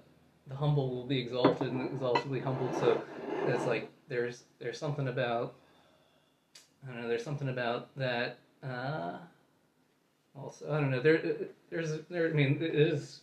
the 0.48 0.56
humble 0.56 0.90
will 0.90 1.06
be 1.06 1.20
exalted 1.20 1.72
and 1.72 1.80
the 1.80 1.94
exalted 1.94 2.26
will 2.26 2.34
be 2.34 2.40
humbled. 2.42 2.74
So 2.80 3.02
it's 3.48 3.66
like 3.66 3.90
there's 4.08 4.44
there's 4.60 4.78
something 4.78 5.08
about 5.08 5.56
I 6.84 6.92
don't 6.92 7.02
know 7.02 7.08
there's 7.08 7.24
something 7.24 7.50
about 7.50 7.96
that 7.96 8.40
uh, 8.62 9.18
also 10.36 10.72
I 10.72 10.80
don't 10.80 10.92
know 10.92 11.00
there 11.00 11.22
there's 11.70 12.02
there 12.10 12.28
I 12.28 12.34
mean 12.34 12.58
it 12.62 12.76
is 12.76 13.22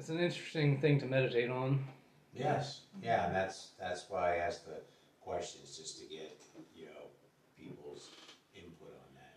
it's 0.00 0.08
an 0.08 0.18
interesting 0.18 0.80
thing 0.80 0.98
to 1.00 1.06
meditate 1.06 1.50
on. 1.50 1.84
Yes, 2.32 2.82
yeah, 3.02 3.26
and 3.26 3.36
that's, 3.36 3.72
that's 3.78 4.06
why 4.08 4.34
I 4.34 4.36
asked 4.36 4.64
the 4.64 4.80
questions, 5.20 5.76
just 5.76 5.98
to 5.98 6.06
get, 6.06 6.40
you 6.74 6.86
know, 6.86 7.10
people's 7.54 8.08
input 8.54 8.88
on 8.88 9.14
that. 9.14 9.36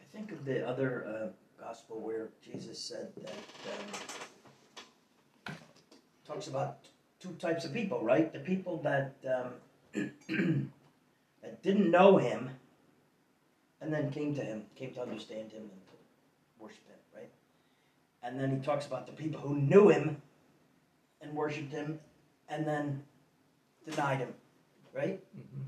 I 0.00 0.01
think 0.12 0.32
of 0.32 0.44
the 0.44 0.66
other 0.66 1.06
uh, 1.06 1.62
gospel 1.62 2.00
where 2.00 2.28
Jesus 2.44 2.78
said 2.78 3.12
that 3.22 3.34
um, 5.46 5.54
talks 6.26 6.48
about 6.48 6.78
two 7.18 7.32
types 7.38 7.64
of 7.64 7.72
people, 7.72 8.02
right? 8.02 8.32
The 8.32 8.40
people 8.40 8.82
that 8.82 9.14
um, 9.26 10.10
that 11.42 11.62
didn't 11.62 11.90
know 11.90 12.18
him 12.18 12.50
and 13.80 13.92
then 13.92 14.10
came 14.10 14.34
to 14.34 14.42
him, 14.42 14.64
came 14.76 14.92
to 14.94 15.02
understand 15.02 15.52
him 15.52 15.62
and 15.62 15.86
to 15.86 15.94
worship 16.58 16.86
him, 16.88 16.98
right? 17.16 17.30
And 18.22 18.38
then 18.38 18.56
he 18.56 18.64
talks 18.64 18.86
about 18.86 19.06
the 19.06 19.12
people 19.12 19.40
who 19.40 19.56
knew 19.56 19.88
him 19.88 20.22
and 21.20 21.34
worshipped 21.34 21.72
him 21.72 22.00
and 22.48 22.66
then 22.66 23.02
denied 23.88 24.18
him, 24.18 24.34
right? 24.92 25.22
mm-hmm. 25.36 25.62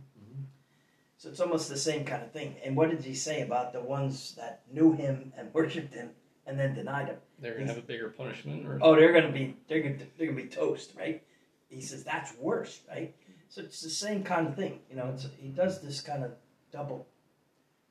So 1.24 1.30
it's 1.30 1.40
almost 1.40 1.70
the 1.70 1.78
same 1.78 2.04
kind 2.04 2.22
of 2.22 2.32
thing. 2.32 2.56
And 2.62 2.76
what 2.76 2.90
did 2.90 3.02
he 3.02 3.14
say 3.14 3.40
about 3.40 3.72
the 3.72 3.80
ones 3.80 4.34
that 4.37 4.60
knew 4.70 4.92
him 4.92 5.32
and 5.38 5.48
worshipped 5.54 5.94
him 5.94 6.10
and 6.46 6.60
then 6.60 6.74
denied 6.74 7.06
him? 7.08 7.16
they're 7.38 7.54
gonna 7.54 7.68
have 7.68 7.78
a 7.78 7.80
bigger 7.80 8.10
punishment 8.10 8.66
or 8.66 8.78
Oh, 8.82 8.94
they're 8.94 9.12
gonna 9.14 9.32
be 9.32 9.56
they're 9.66 9.80
gonna 9.80 9.96
they're 10.18 10.26
gonna 10.26 10.42
be 10.42 10.48
toast, 10.48 10.92
right? 10.98 11.22
He 11.70 11.80
says 11.80 12.04
that's 12.04 12.37
worse, 12.37 12.82
right? 12.90 13.14
So 13.48 13.62
it's 13.62 13.80
the 13.80 13.88
same 13.88 14.22
kind 14.22 14.46
of 14.46 14.54
thing, 14.54 14.80
you 14.90 14.96
know. 14.96 15.12
It's, 15.14 15.26
he 15.38 15.48
does 15.48 15.80
this 15.80 16.02
kind 16.02 16.24
of 16.24 16.32
double 16.70 17.06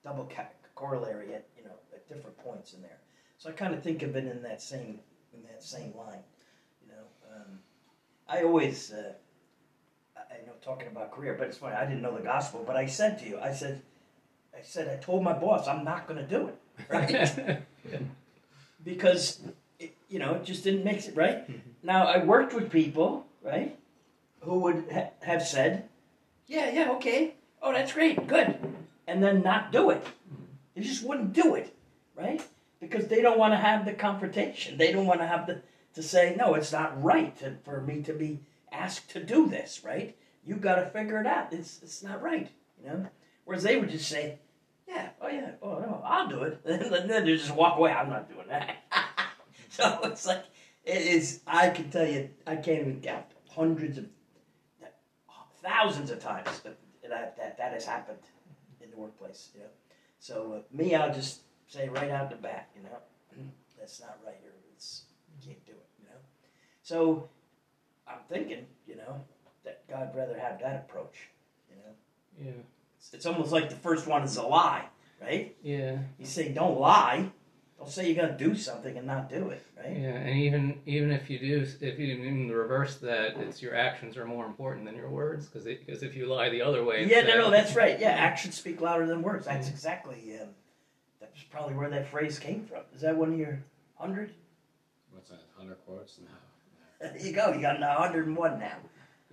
double 0.03 0.31
corollary 0.75 1.33
at 1.33 1.47
you 1.57 1.63
know 1.63 1.73
at 1.91 2.07
different 2.07 2.37
points 2.37 2.73
in 2.73 2.83
there. 2.83 2.99
So 3.39 3.49
I 3.49 3.53
kind 3.53 3.73
of 3.73 3.81
think 3.81 4.03
of 4.03 4.15
it 4.15 4.27
in 4.27 4.43
that 4.43 4.61
same 4.61 4.99
in 5.33 5.41
that 5.49 5.63
same 5.63 5.91
line, 5.97 6.23
you 6.83 6.89
know. 6.89 7.35
Um, 7.35 7.59
I 8.27 8.43
always. 8.43 8.91
Uh, 8.91 9.13
I 10.33 10.45
know 10.45 10.53
talking 10.63 10.87
about 10.87 11.11
career, 11.11 11.35
but 11.37 11.47
it's 11.47 11.57
funny. 11.57 11.75
I 11.75 11.85
didn't 11.85 12.01
know 12.01 12.15
the 12.15 12.23
gospel, 12.23 12.63
but 12.65 12.75
I 12.75 12.87
said 12.87 13.19
to 13.19 13.27
you, 13.27 13.39
I 13.39 13.53
said, 13.53 13.81
I 14.57 14.61
said, 14.61 14.87
I 14.87 15.01
told 15.01 15.23
my 15.23 15.33
boss 15.33 15.67
I'm 15.67 15.83
not 15.83 16.07
going 16.07 16.19
to 16.19 16.27
do 16.27 16.47
it, 16.47 16.57
right? 16.89 17.61
because 18.83 19.41
it, 19.79 19.95
you 20.09 20.19
know 20.19 20.35
it 20.35 20.43
just 20.43 20.63
didn't 20.63 20.83
make 20.83 21.05
it 21.05 21.15
right. 21.15 21.49
Mm-hmm. 21.49 21.69
Now 21.83 22.07
I 22.07 22.23
worked 22.23 22.53
with 22.53 22.71
people, 22.71 23.25
right, 23.41 23.77
who 24.41 24.59
would 24.59 24.85
ha- 24.91 25.11
have 25.21 25.43
said, 25.43 25.89
"Yeah, 26.47 26.71
yeah, 26.71 26.91
okay, 26.93 27.35
oh 27.61 27.73
that's 27.73 27.93
great, 27.93 28.27
good," 28.27 28.57
and 29.07 29.23
then 29.23 29.41
not 29.41 29.71
do 29.71 29.89
it. 29.89 30.05
They 30.75 30.81
just 30.81 31.03
wouldn't 31.03 31.33
do 31.33 31.55
it, 31.55 31.75
right? 32.15 32.41
Because 32.79 33.07
they 33.07 33.21
don't 33.21 33.39
want 33.39 33.53
to 33.53 33.57
have 33.57 33.85
the 33.85 33.93
confrontation. 33.93 34.77
They 34.77 34.91
don't 34.91 35.05
want 35.05 35.21
to 35.21 35.27
have 35.27 35.47
the 35.47 35.61
to 35.93 36.03
say, 36.03 36.35
"No, 36.37 36.55
it's 36.55 36.71
not 36.71 37.01
right 37.01 37.37
to, 37.39 37.57
for 37.63 37.81
me 37.81 38.01
to 38.03 38.13
be 38.13 38.39
asked 38.71 39.11
to 39.11 39.23
do 39.23 39.47
this," 39.47 39.81
right? 39.83 40.15
You 40.45 40.55
got 40.55 40.75
to 40.75 40.85
figure 40.89 41.19
it 41.19 41.27
out. 41.27 41.53
It's 41.53 41.81
it's 41.81 42.03
not 42.03 42.21
right, 42.21 42.49
you 42.81 42.89
know. 42.89 43.07
Whereas 43.45 43.63
they 43.63 43.77
would 43.77 43.89
just 43.89 44.09
say, 44.09 44.39
yeah, 44.87 45.09
oh 45.21 45.27
yeah, 45.27 45.51
oh 45.61 45.79
no, 45.79 46.01
I'll 46.05 46.27
do 46.27 46.43
it. 46.43 46.61
and 46.65 47.09
then 47.09 47.25
they 47.25 47.37
just 47.37 47.55
walk 47.55 47.77
away. 47.77 47.91
I'm 47.91 48.09
not 48.09 48.29
doing 48.29 48.47
that. 48.49 48.77
so 49.69 49.99
it's 50.03 50.25
like 50.25 50.43
it 50.83 51.01
is. 51.01 51.41
I 51.47 51.69
can 51.69 51.89
tell 51.89 52.07
you, 52.07 52.29
I 52.45 52.55
can't 52.55 52.81
even 52.81 53.01
count 53.01 53.25
hundreds 53.49 53.97
of, 53.97 54.05
thousands 55.61 56.11
of 56.11 56.19
times 56.19 56.59
that 56.61 56.77
that 57.09 57.57
that, 57.57 57.73
has 57.73 57.85
happened 57.85 58.19
in 58.81 58.91
the 58.91 58.97
workplace. 58.97 59.49
You 59.53 59.61
know, 59.61 59.67
so 60.19 60.53
uh, 60.53 60.75
me, 60.75 60.93
I'll 60.95 61.13
just 61.13 61.41
say 61.67 61.87
right 61.89 62.11
out 62.11 62.29
the 62.29 62.35
bat, 62.35 62.69
you 62.75 62.83
know, 62.83 62.97
that's 63.79 64.01
not 64.01 64.19
right, 64.25 64.41
or 64.43 64.53
it's 64.73 65.03
you 65.29 65.47
can't 65.47 65.65
do 65.65 65.71
it. 65.71 65.87
You 65.99 66.05
know, 66.09 66.17
so 66.81 67.29
I'm 68.07 68.19
thinking, 68.27 68.65
you 68.85 68.97
know, 68.97 69.23
that 69.87 69.93
God'd 69.93 70.15
rather 70.15 70.37
have 70.39 70.59
that 70.59 70.85
approach. 70.87 71.29
You 71.69 71.75
know, 71.77 72.45
yeah 72.49 72.61
it's, 72.97 73.13
it's 73.13 73.25
almost 73.25 73.51
like 73.51 73.69
the 73.69 73.75
first 73.75 74.07
one 74.07 74.23
is 74.23 74.37
a 74.37 74.43
lie, 74.43 74.85
right? 75.21 75.55
yeah 75.63 75.97
You 76.17 76.25
say 76.25 76.49
don't 76.49 76.79
lie. 76.79 77.29
Don't 77.77 77.89
say 77.89 78.09
you're 78.09 78.25
gonna 78.25 78.37
do 78.37 78.55
something 78.55 78.97
and 78.97 79.05
not 79.05 79.29
do 79.29 79.49
it, 79.49 79.61
right? 79.77 79.91
Yeah, 79.97 80.13
and 80.15 80.39
even 80.39 80.79
even 80.85 81.11
if 81.11 81.29
you 81.29 81.37
do, 81.39 81.67
if 81.81 81.99
you 81.99 82.05
even 82.15 82.49
reverse 82.49 82.95
that, 82.99 83.35
it's 83.37 83.61
your 83.61 83.75
actions 83.75 84.15
are 84.15 84.25
more 84.25 84.45
important 84.45 84.85
than 84.85 84.95
your 84.95 85.09
words, 85.09 85.47
because 85.47 85.65
because 85.65 86.01
if 86.01 86.15
you 86.15 86.27
lie 86.27 86.49
the 86.49 86.61
other 86.61 86.83
way, 86.85 87.05
Yeah, 87.05 87.21
say- 87.21 87.27
no, 87.27 87.37
no, 87.37 87.51
that's 87.51 87.75
right. 87.75 87.99
Yeah, 87.99 88.11
actions 88.11 88.55
speak 88.55 88.79
louder 88.79 89.05
than 89.05 89.21
words. 89.21 89.45
That's 89.45 89.67
Yeah. 89.67 89.73
exactly 89.73 90.39
um, 90.39 90.47
the 91.19 91.25
That's 91.25 91.43
probably 91.51 91.75
where 91.75 91.89
that 91.89 92.07
phrase 92.07 92.39
came 92.39 92.63
from. 92.65 92.83
Is 92.95 93.01
that 93.01 93.17
one 93.17 93.33
of 93.33 93.39
your 93.39 93.59
hundred? 93.95 94.33
What's 95.11 95.29
that? 95.31 95.41
Hundred 95.57 95.77
quotes? 95.85 96.19
No. 96.19 96.27
There 97.01 97.17
you 97.17 97.33
go. 97.33 97.51
You 97.51 97.59
got 97.59 97.81
a 97.83 97.85
hundred 97.85 98.27
and 98.27 98.37
one 98.37 98.59
now. 98.59 98.77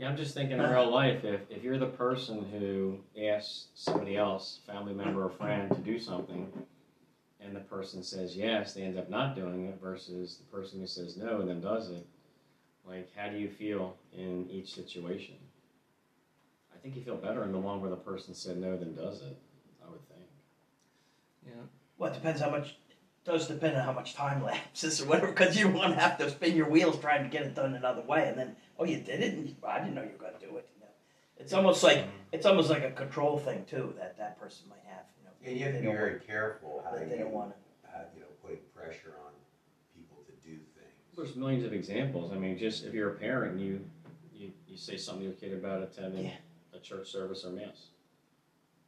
Yeah, 0.01 0.09
I'm 0.09 0.17
just 0.17 0.33
thinking 0.33 0.57
in 0.57 0.63
real 0.63 0.91
life, 0.91 1.25
if, 1.25 1.43
if 1.51 1.63
you're 1.63 1.77
the 1.77 1.85
person 1.85 2.43
who 2.51 2.97
asks 3.23 3.67
somebody 3.75 4.17
else, 4.17 4.61
family 4.67 4.95
member 4.95 5.27
or 5.27 5.29
friend, 5.29 5.71
to 5.71 5.77
do 5.77 5.99
something, 5.99 6.51
and 7.39 7.55
the 7.55 7.61
person 7.61 8.03
says 8.03 8.35
yes, 8.35 8.73
they 8.73 8.81
end 8.81 8.97
up 8.97 9.11
not 9.11 9.35
doing 9.35 9.67
it, 9.67 9.79
versus 9.79 10.39
the 10.39 10.57
person 10.57 10.81
who 10.81 10.87
says 10.87 11.19
no 11.19 11.41
and 11.41 11.51
then 11.51 11.61
does 11.61 11.91
it, 11.91 12.07
like, 12.87 13.11
how 13.15 13.29
do 13.29 13.37
you 13.37 13.51
feel 13.51 13.95
in 14.17 14.49
each 14.49 14.75
situation? 14.75 15.35
I 16.75 16.79
think 16.79 16.97
you 16.97 17.03
feel 17.03 17.17
better 17.17 17.45
in 17.45 17.53
the 17.53 17.59
one 17.59 17.83
where 17.83 17.91
the 17.91 17.97
person 17.97 18.33
said 18.33 18.57
no 18.57 18.79
than 18.79 18.95
does 18.95 19.21
it, 19.21 19.37
I 19.87 19.91
would 19.91 20.09
think. 20.09 20.27
Yeah. 21.47 21.63
Well, 21.99 22.11
it 22.11 22.15
depends 22.15 22.41
how 22.41 22.49
much. 22.49 22.77
Does 23.31 23.47
depend 23.47 23.77
on 23.77 23.85
how 23.85 23.93
much 23.93 24.15
time 24.15 24.43
lapses 24.43 25.01
or 25.01 25.07
whatever, 25.07 25.29
because 25.29 25.57
you 25.57 25.65
don't 25.65 25.75
want 25.75 25.95
to 25.95 26.01
have 26.01 26.19
to 26.19 26.29
spin 26.31 26.57
your 26.57 26.69
wheels 26.69 26.99
trying 26.99 27.23
to 27.23 27.29
get 27.29 27.43
it 27.47 27.55
done 27.55 27.75
another 27.75 28.03
way, 28.03 28.27
and 28.29 28.37
then 28.37 28.57
oh, 28.77 28.85
you 28.85 28.97
did 28.97 29.21
it, 29.21 29.35
and 29.35 29.49
you, 29.49 29.55
I 29.65 29.79
didn't 29.79 29.95
know 29.95 30.03
you 30.03 30.11
were 30.19 30.19
going 30.31 30.33
to 30.41 30.45
do 30.47 30.57
it. 30.57 30.67
You 30.75 30.81
know, 30.81 30.91
it's 31.37 31.53
almost 31.53 31.85
like 31.85 32.07
it's 32.33 32.45
almost 32.45 32.71
like 32.71 32.83
a 32.83 32.91
control 32.91 33.39
thing 33.39 33.65
too 33.71 33.95
that 33.99 34.19
that 34.19 34.39
person 34.41 34.67
might 34.69 34.83
have. 34.87 35.05
You 35.17 35.25
know, 35.27 35.31
And 35.47 35.57
you 35.57 35.65
have 35.65 35.75
to 35.75 35.79
be 35.81 35.87
don't 35.87 35.95
very 35.95 36.19
careful 36.27 36.83
how 36.85 36.91
that 36.97 37.09
they 37.09 37.19
you, 37.19 37.23
don't 37.23 37.33
want 37.33 37.51
to. 37.53 37.89
uh, 37.89 38.03
you 38.15 38.21
know, 38.21 38.27
putting 38.43 38.59
pressure 38.75 39.15
on 39.25 39.33
people 39.95 40.17
to 40.27 40.33
do 40.45 40.57
things. 40.75 41.17
There's 41.17 41.37
millions 41.37 41.63
of 41.65 41.73
examples. 41.73 42.33
I 42.33 42.37
mean, 42.37 42.59
just 42.59 42.85
if 42.85 42.93
you're 42.95 43.11
a 43.11 43.15
parent, 43.15 43.61
you 43.61 43.81
you, 44.35 44.51
you 44.67 44.77
say 44.77 44.97
something 44.97 45.23
to 45.23 45.29
your 45.31 45.35
kid 45.35 45.53
about 45.53 45.83
attending 45.83 46.25
Yeah. 46.25 46.33
a 46.75 46.81
church 46.81 47.13
service 47.13 47.45
or 47.45 47.51
mass. 47.51 47.91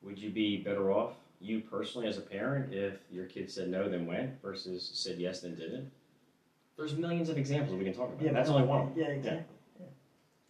Would 0.02 0.18
you 0.18 0.30
be 0.30 0.56
better 0.56 0.90
off, 0.90 1.12
you 1.42 1.60
personally 1.60 2.06
as 2.06 2.18
a 2.18 2.22
parent, 2.22 2.72
if 2.72 2.94
your 3.10 3.26
kid 3.26 3.50
said 3.50 3.68
no 3.68 3.88
then 3.88 4.06
went 4.06 4.40
versus 4.42 4.90
said 4.94 5.18
yes 5.18 5.40
then 5.40 5.54
didn't? 5.56 5.90
There's 6.76 6.96
millions 6.96 7.28
of 7.28 7.36
examples 7.36 7.76
we 7.76 7.84
can 7.84 7.92
talk 7.94 8.08
about. 8.08 8.22
Yeah, 8.22 8.32
That's 8.32 8.48
only 8.48 8.66
one. 8.66 8.92
Yeah, 8.96 9.06
exactly. 9.06 9.56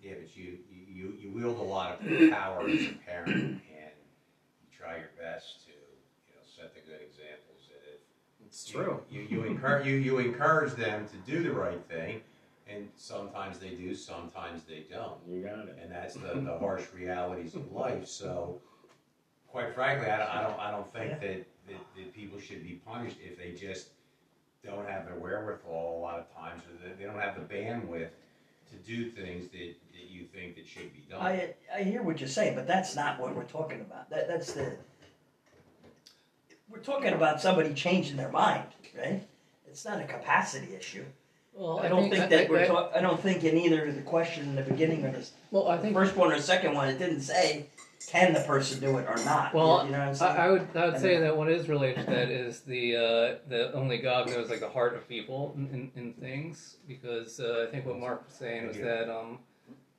Yeah, 0.01 0.15
but 0.19 0.37
you, 0.37 0.59
you, 0.71 1.15
you 1.19 1.31
wield 1.31 1.59
a 1.59 1.63
lot 1.63 2.01
of 2.01 2.31
power 2.31 2.69
as 2.69 2.87
a 2.87 2.93
parent 3.07 3.29
and 3.37 3.61
you 3.61 4.69
try 4.77 4.97
your 4.97 5.11
best 5.21 5.65
to, 5.67 5.71
you 5.71 6.35
know, 6.35 6.43
set 6.45 6.75
the 6.75 6.81
good 6.81 7.01
examples 7.01 7.69
that 7.69 7.95
if 7.95 8.01
It's 8.45 8.65
true. 8.65 9.01
You, 9.11 9.21
you, 9.31 9.45
encourage, 9.45 9.87
you, 9.87 9.95
you 9.95 10.19
encourage 10.19 10.75
them 10.75 11.07
to 11.07 11.17
do 11.31 11.43
the 11.43 11.53
right 11.53 11.81
thing 11.89 12.21
and 12.69 12.89
sometimes 12.97 13.59
they 13.59 13.71
do, 13.71 13.95
sometimes 13.95 14.65
they 14.65 14.85
don't. 14.91 15.19
You 15.29 15.43
got 15.43 15.69
it. 15.69 15.79
And 15.81 15.91
that's 15.91 16.15
the, 16.15 16.41
the 16.41 16.59
harsh 16.59 16.85
realities 16.95 17.55
of 17.55 17.71
life, 17.73 18.07
so 18.09 18.61
quite 19.53 19.75
frankly, 19.75 20.09
I 20.11 20.17
don't, 20.19 20.29
I 20.31 20.43
don't, 20.43 20.61
I 20.61 20.71
don't 20.71 20.93
think 20.93 21.11
that, 21.21 21.21
that, 21.69 21.77
that 21.97 22.15
people 22.15 22.41
should 22.41 22.63
be 22.65 22.81
punished 22.87 23.19
if 23.23 23.37
they 23.39 23.53
just 23.53 23.89
don't 24.65 24.89
have 24.89 25.07
the 25.09 25.15
wherewithal 25.15 25.99
a 25.99 26.01
lot 26.01 26.19
of 26.19 26.35
times, 26.35 26.63
or 26.63 26.89
that 26.89 26.99
they 26.99 27.05
don't 27.05 27.19
have 27.21 27.35
the 27.37 27.55
bandwidth 27.55 28.09
to 28.71 28.77
do 28.87 29.11
things 29.11 29.49
that, 29.51 29.75
that 29.93 30.11
you 30.11 30.25
think 30.35 30.57
that 30.57 30.67
should 30.67 30.91
be 30.95 31.05
done. 31.11 31.21
I 31.21 31.55
I 31.73 31.83
hear 31.83 32.03
what 32.03 32.19
you're 32.19 32.29
saying, 32.29 32.55
but 32.55 32.67
that's 32.67 32.97
not 32.97 33.21
what 33.21 33.37
we're 33.37 33.45
talking 33.45 33.81
about. 33.83 34.09
That 34.11 34.27
that's 34.27 34.55
the. 34.55 34.73
We're 36.71 36.79
talking 36.79 37.13
about 37.13 37.41
somebody 37.43 37.75
changing 37.75 38.17
their 38.17 38.31
mind, 38.31 38.65
right? 38.99 39.23
It's 39.69 39.85
not 39.85 40.01
a 40.01 40.05
capacity 40.05 40.75
issue. 40.75 41.05
Well, 41.53 41.81
I 41.81 41.89
don't 41.89 42.09
think, 42.09 42.23
I- 42.23 42.27
that 42.29 42.47
I- 42.47 42.49
we're 42.51 42.63
I- 42.63 42.67
talk, 42.67 42.93
I 42.97 43.03
don't 43.03 43.21
think 43.21 43.45
in 43.45 43.59
either 43.59 43.93
the 43.93 44.01
question 44.01 44.45
in 44.45 44.55
the 44.55 44.63
beginning 44.63 45.05
or 45.05 45.13
the 45.13 45.29
Well, 45.51 45.69
I 45.69 45.77
think. 45.77 45.93
first 45.93 46.17
one 46.17 46.33
or 46.33 46.39
second 46.41 46.73
one, 46.75 46.89
it 46.89 46.99
didn't 46.99 47.21
say 47.21 47.67
can 48.11 48.33
the 48.33 48.41
person 48.41 48.81
do 48.81 48.99
it 48.99 49.07
or 49.09 49.17
not. 49.25 49.55
Well, 49.55 49.85
you 49.87 49.93
know 49.93 49.99
what 49.99 50.09
I'm 50.09 50.15
saying? 50.15 50.37
I 50.37 50.51
would 50.51 50.69
I 50.75 50.85
would 50.87 50.95
And 50.95 51.03
say 51.03 51.13
then- 51.15 51.23
that 51.23 51.37
what 51.37 51.51
is 51.51 51.69
related 51.69 52.05
to 52.07 52.11
that 52.11 52.29
is 52.31 52.61
the 52.61 52.97
uh, 52.97 53.35
the 53.49 53.73
only 53.75 53.99
God 53.99 54.29
knows 54.29 54.51
like 54.51 54.61
the 54.61 54.69
heart 54.69 54.95
of 54.95 55.09
people 55.09 55.53
in, 55.57 55.67
in, 55.69 56.03
in 56.03 56.13
things 56.15 56.77
because 56.87 57.41
uh, 57.41 57.67
I 57.69 57.71
think 57.71 57.87
what 57.87 57.99
Mark 57.99 58.27
was 58.27 58.35
saying 58.37 58.69
was 58.69 58.77
that 58.79 59.11
um 59.11 59.39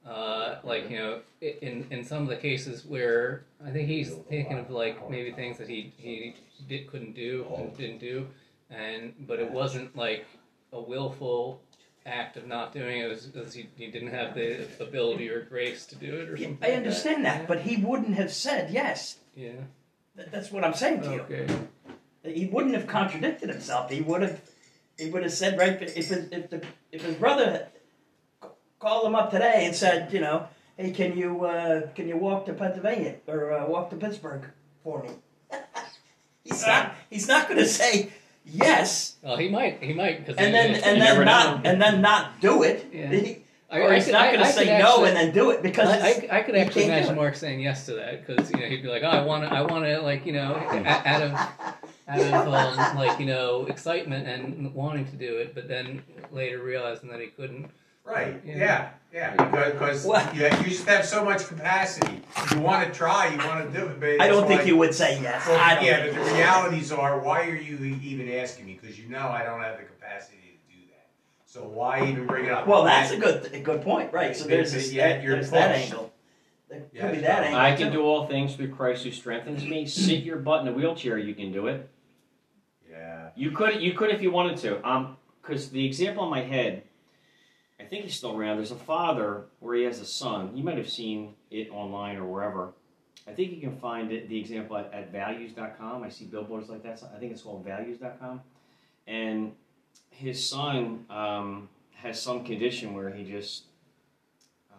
uh, 0.05 0.55
like 0.63 0.89
you 0.89 0.97
know 0.97 1.19
in 1.41 1.87
in 1.89 2.03
some 2.03 2.23
of 2.23 2.27
the 2.29 2.35
cases 2.35 2.85
where 2.85 3.45
I 3.65 3.71
think 3.71 3.87
he's 3.87 4.13
thinking 4.29 4.59
of 4.59 4.69
like 4.69 5.09
maybe 5.09 5.31
things 5.31 5.57
that 5.59 5.69
he 5.69 5.93
he 5.97 6.35
did 6.67 6.87
couldn't 6.87 7.15
do 7.15 7.45
and 7.57 7.75
didn't 7.77 7.99
do 7.99 8.27
and 8.69 9.13
but 9.27 9.39
it 9.39 9.49
wasn't 9.49 9.95
like 9.95 10.25
a 10.73 10.81
willful 10.81 11.61
act 12.05 12.37
of 12.37 12.47
not 12.47 12.73
doing 12.73 12.99
it, 12.99 13.07
was 13.07 13.25
because 13.25 13.53
he, 13.53 13.69
he 13.75 13.87
didn't 13.87 14.09
have 14.09 14.35
the 14.35 14.67
ability 14.79 15.29
or 15.29 15.41
grace 15.41 15.85
to 15.87 15.95
do 15.95 16.15
it 16.15 16.29
or 16.29 16.37
something. 16.37 16.57
I 16.61 16.67
like 16.67 16.77
understand 16.77 17.25
that, 17.25 17.47
but 17.47 17.61
he 17.61 17.77
wouldn't 17.77 18.15
have 18.15 18.31
said 18.31 18.71
yes. 18.71 19.17
yeah. 19.35 19.51
That, 20.15 20.31
that's 20.31 20.51
what 20.51 20.63
I'm 20.63 20.73
saying 20.73 21.01
to 21.01 21.11
you. 21.11 21.21
Okay. 21.21 21.47
He 22.23 22.45
wouldn't 22.45 22.75
have 22.75 22.87
contradicted 22.87 23.49
himself. 23.49 23.89
He 23.89 24.01
would 24.01 24.21
have. 24.21 24.41
He 24.97 25.09
would 25.09 25.23
have 25.23 25.33
said 25.33 25.57
right 25.57 25.81
if 25.81 25.95
his, 25.95 26.11
if 26.11 26.49
the 26.51 26.63
if 26.91 27.03
his 27.03 27.15
brother 27.15 27.67
called 28.79 29.07
him 29.07 29.15
up 29.15 29.31
today 29.31 29.65
and 29.65 29.75
said, 29.75 30.13
you 30.13 30.19
know, 30.19 30.47
hey, 30.77 30.91
can 30.91 31.17
you 31.17 31.45
uh, 31.45 31.87
can 31.95 32.07
you 32.07 32.17
walk 32.17 32.45
to 32.45 32.53
Pennsylvania 32.53 33.15
or 33.27 33.53
uh, 33.53 33.65
walk 33.65 33.89
to 33.89 33.95
Pittsburgh 33.95 34.43
for 34.83 35.03
me? 35.03 35.09
he's 36.43 36.65
not. 36.65 36.95
He's 37.09 37.27
not 37.27 37.47
going 37.47 37.59
to 37.59 37.65
say 37.65 38.11
yes 38.45 39.15
Well, 39.21 39.37
he 39.37 39.49
might. 39.49 39.81
He 39.81 39.93
might 39.93 40.19
because 40.25 40.37
and 40.37 40.53
then 40.53 40.75
and 40.75 41.01
then 41.01 41.25
not 41.25 41.63
know. 41.63 41.69
and 41.69 41.81
then 41.81 42.01
not 42.01 42.39
do 42.41 42.63
it. 42.63 42.87
Yeah. 42.93 43.09
He- 43.09 43.37
I, 43.71 43.79
or 43.79 43.91
I 43.91 43.95
he's 43.95 44.05
could- 44.05 44.11
not 44.11 44.31
going 44.31 44.45
to 44.45 44.51
say 44.51 44.65
could 44.65 44.77
no 44.83 44.89
actually- 44.89 45.07
and 45.09 45.17
then 45.17 45.31
do 45.33 45.49
it 45.49 45.63
because 45.63 45.89
I, 45.89 45.97
I, 46.31 46.37
I 46.39 46.41
could 46.43 46.55
actually 46.55 46.85
imagine. 46.85 47.15
Mark 47.15 47.35
saying 47.35 47.59
yes 47.59 47.87
to 47.87 47.93
that 47.95 48.23
because 48.23 48.51
you 48.51 48.57
know 48.59 48.67
he'd 48.67 48.83
be 48.83 48.87
like, 48.87 49.01
oh, 49.01 49.07
I 49.07 49.23
want 49.23 49.49
to, 49.49 49.51
I 49.55 49.61
want 49.61 49.85
to, 49.85 49.99
like 50.01 50.27
you 50.27 50.33
know, 50.33 50.53
out 50.53 51.21
of 51.23 51.31
out 52.07 52.19
of 52.19 52.53
um, 52.53 52.97
like 52.97 53.19
you 53.19 53.25
know 53.25 53.65
excitement 53.65 54.27
and 54.27 54.75
wanting 54.75 55.05
to 55.07 55.15
do 55.15 55.37
it, 55.37 55.55
but 55.55 55.67
then 55.67 56.03
later 56.31 56.61
realizing 56.61 57.09
that 57.09 57.19
he 57.19 57.27
couldn't. 57.27 57.71
Right, 58.05 58.41
Yeah. 58.45 58.55
yeah, 58.57 58.89
yeah, 59.13 59.69
because 59.71 60.05
Well- 60.05 60.35
you, 60.35 60.43
you 60.43 60.49
just 60.69 60.87
have 60.87 61.05
so 61.05 61.23
much 61.23 61.47
capacity. 61.47 62.21
You 62.53 62.59
want 62.59 62.85
to 62.85 62.93
try, 62.93 63.27
you 63.29 63.37
want 63.37 63.71
to 63.71 63.79
do 63.79 63.85
it, 63.87 63.99
but 63.99 64.21
I 64.21 64.27
don't 64.27 64.39
it's 64.39 64.47
think 64.47 64.59
like- 64.61 64.67
you 64.67 64.77
would 64.77 64.93
say 64.93 65.21
yes. 65.21 65.47
Well, 65.47 65.57
I 65.59 65.75
don't 65.75 65.85
yeah, 65.85 66.03
think 66.03 66.15
but 66.17 66.23
you 66.23 66.29
the 66.29 66.35
realities 66.35 66.91
are, 66.91 67.19
why 67.19 67.47
are 67.47 67.55
you 67.55 67.77
e- 67.77 67.99
even 68.03 68.29
asking 68.29 68.65
me? 68.65 68.77
Because 68.79 68.99
you 68.99 69.07
know 69.09 69.27
I 69.29 69.43
don't 69.43 69.61
have 69.61 69.77
the 69.77 69.83
capacity 69.83 70.37
to 70.69 70.75
do 70.75 70.81
that. 70.89 71.07
So 71.45 71.63
why 71.63 72.05
even 72.09 72.27
bring 72.27 72.45
it 72.45 72.51
up? 72.51 72.67
Well, 72.67 72.83
that's 72.83 73.11
a 73.11 73.17
good 73.17 73.49
a 73.53 73.59
good 73.61 73.81
point, 73.83 74.11
right? 74.11 74.35
So 74.35 74.45
there's 74.47 74.73
this, 74.73 74.91
yet 74.91 75.17
that, 75.19 75.23
you're 75.23 75.35
there's 75.35 75.51
that 75.51 75.71
pushed. 75.75 75.85
angle. 75.91 76.13
There 76.69 76.79
could 76.81 76.89
Yeah, 76.93 77.11
be 77.11 77.17
that 77.19 77.35
not- 77.39 77.43
angle. 77.45 77.59
I 77.61 77.75
can 77.75 77.87
too. 77.87 77.99
do 77.99 78.03
all 78.03 78.27
things 78.27 78.55
through 78.55 78.73
Christ 78.75 79.05
who 79.05 79.11
strengthens 79.11 79.63
me. 79.63 79.85
Sit 79.85 80.23
your 80.23 80.37
butt 80.37 80.61
in 80.61 80.67
a 80.67 80.73
wheelchair, 80.73 81.17
you 81.17 81.33
can 81.35 81.53
do 81.53 81.67
it. 81.67 81.87
Yeah. 82.91 83.29
You 83.35 83.51
could, 83.51 83.81
you 83.81 83.93
could 83.93 84.09
if 84.11 84.21
you 84.21 84.29
wanted 84.31 84.57
to. 84.59 84.85
Um, 84.87 85.17
because 85.41 85.69
the 85.69 85.85
example 85.85 86.23
in 86.25 86.29
my 86.29 86.41
head, 86.41 86.83
I 87.83 87.87
think 87.87 88.05
he's 88.05 88.15
still 88.15 88.37
around. 88.37 88.57
There's 88.57 88.71
a 88.71 88.75
father 88.75 89.45
where 89.59 89.75
he 89.75 89.83
has 89.83 89.99
a 89.99 90.05
son. 90.05 90.55
You 90.55 90.63
might 90.63 90.77
have 90.77 90.89
seen 90.89 91.35
it 91.51 91.69
online 91.69 92.15
or 92.15 92.25
wherever. 92.25 92.73
I 93.27 93.31
think 93.31 93.51
you 93.51 93.59
can 93.59 93.77
find 93.77 94.11
it, 94.11 94.29
the 94.29 94.39
example 94.39 94.77
at, 94.77 94.93
at 94.93 95.11
values.com. 95.11 96.03
I 96.03 96.09
see 96.09 96.25
billboards 96.25 96.69
like 96.69 96.83
that. 96.83 96.99
So 96.99 97.09
I 97.13 97.19
think 97.19 97.33
it's 97.33 97.41
called 97.41 97.65
values.com. 97.65 98.41
And 99.07 99.53
his 100.09 100.47
son 100.47 101.05
um, 101.09 101.67
has 101.95 102.21
some 102.21 102.45
condition 102.45 102.93
where 102.93 103.09
he 103.09 103.23
just 103.23 103.63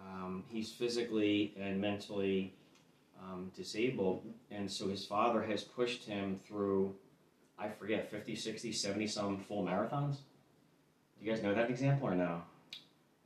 um, 0.07 0.45
he's 0.49 0.73
physically 0.73 1.55
and 1.61 1.81
mentally 1.81 2.55
um, 3.23 3.51
disabled, 3.57 4.23
and 4.51 4.71
so 4.71 4.89
his 4.89 5.05
father 5.05 5.43
has 5.43 5.63
pushed 5.63 6.05
him 6.05 6.39
through 6.47 6.95
I 7.59 7.69
forget, 7.69 8.11
50, 8.11 8.35
60, 8.35 8.73
70 8.73 9.07
some 9.07 9.39
full 9.39 9.65
marathons. 9.65 10.17
Do 11.19 11.25
you 11.25 11.33
guys 11.33 11.43
know 11.43 11.55
that 11.55 11.71
example 11.71 12.09
or 12.09 12.15
no? 12.15 12.43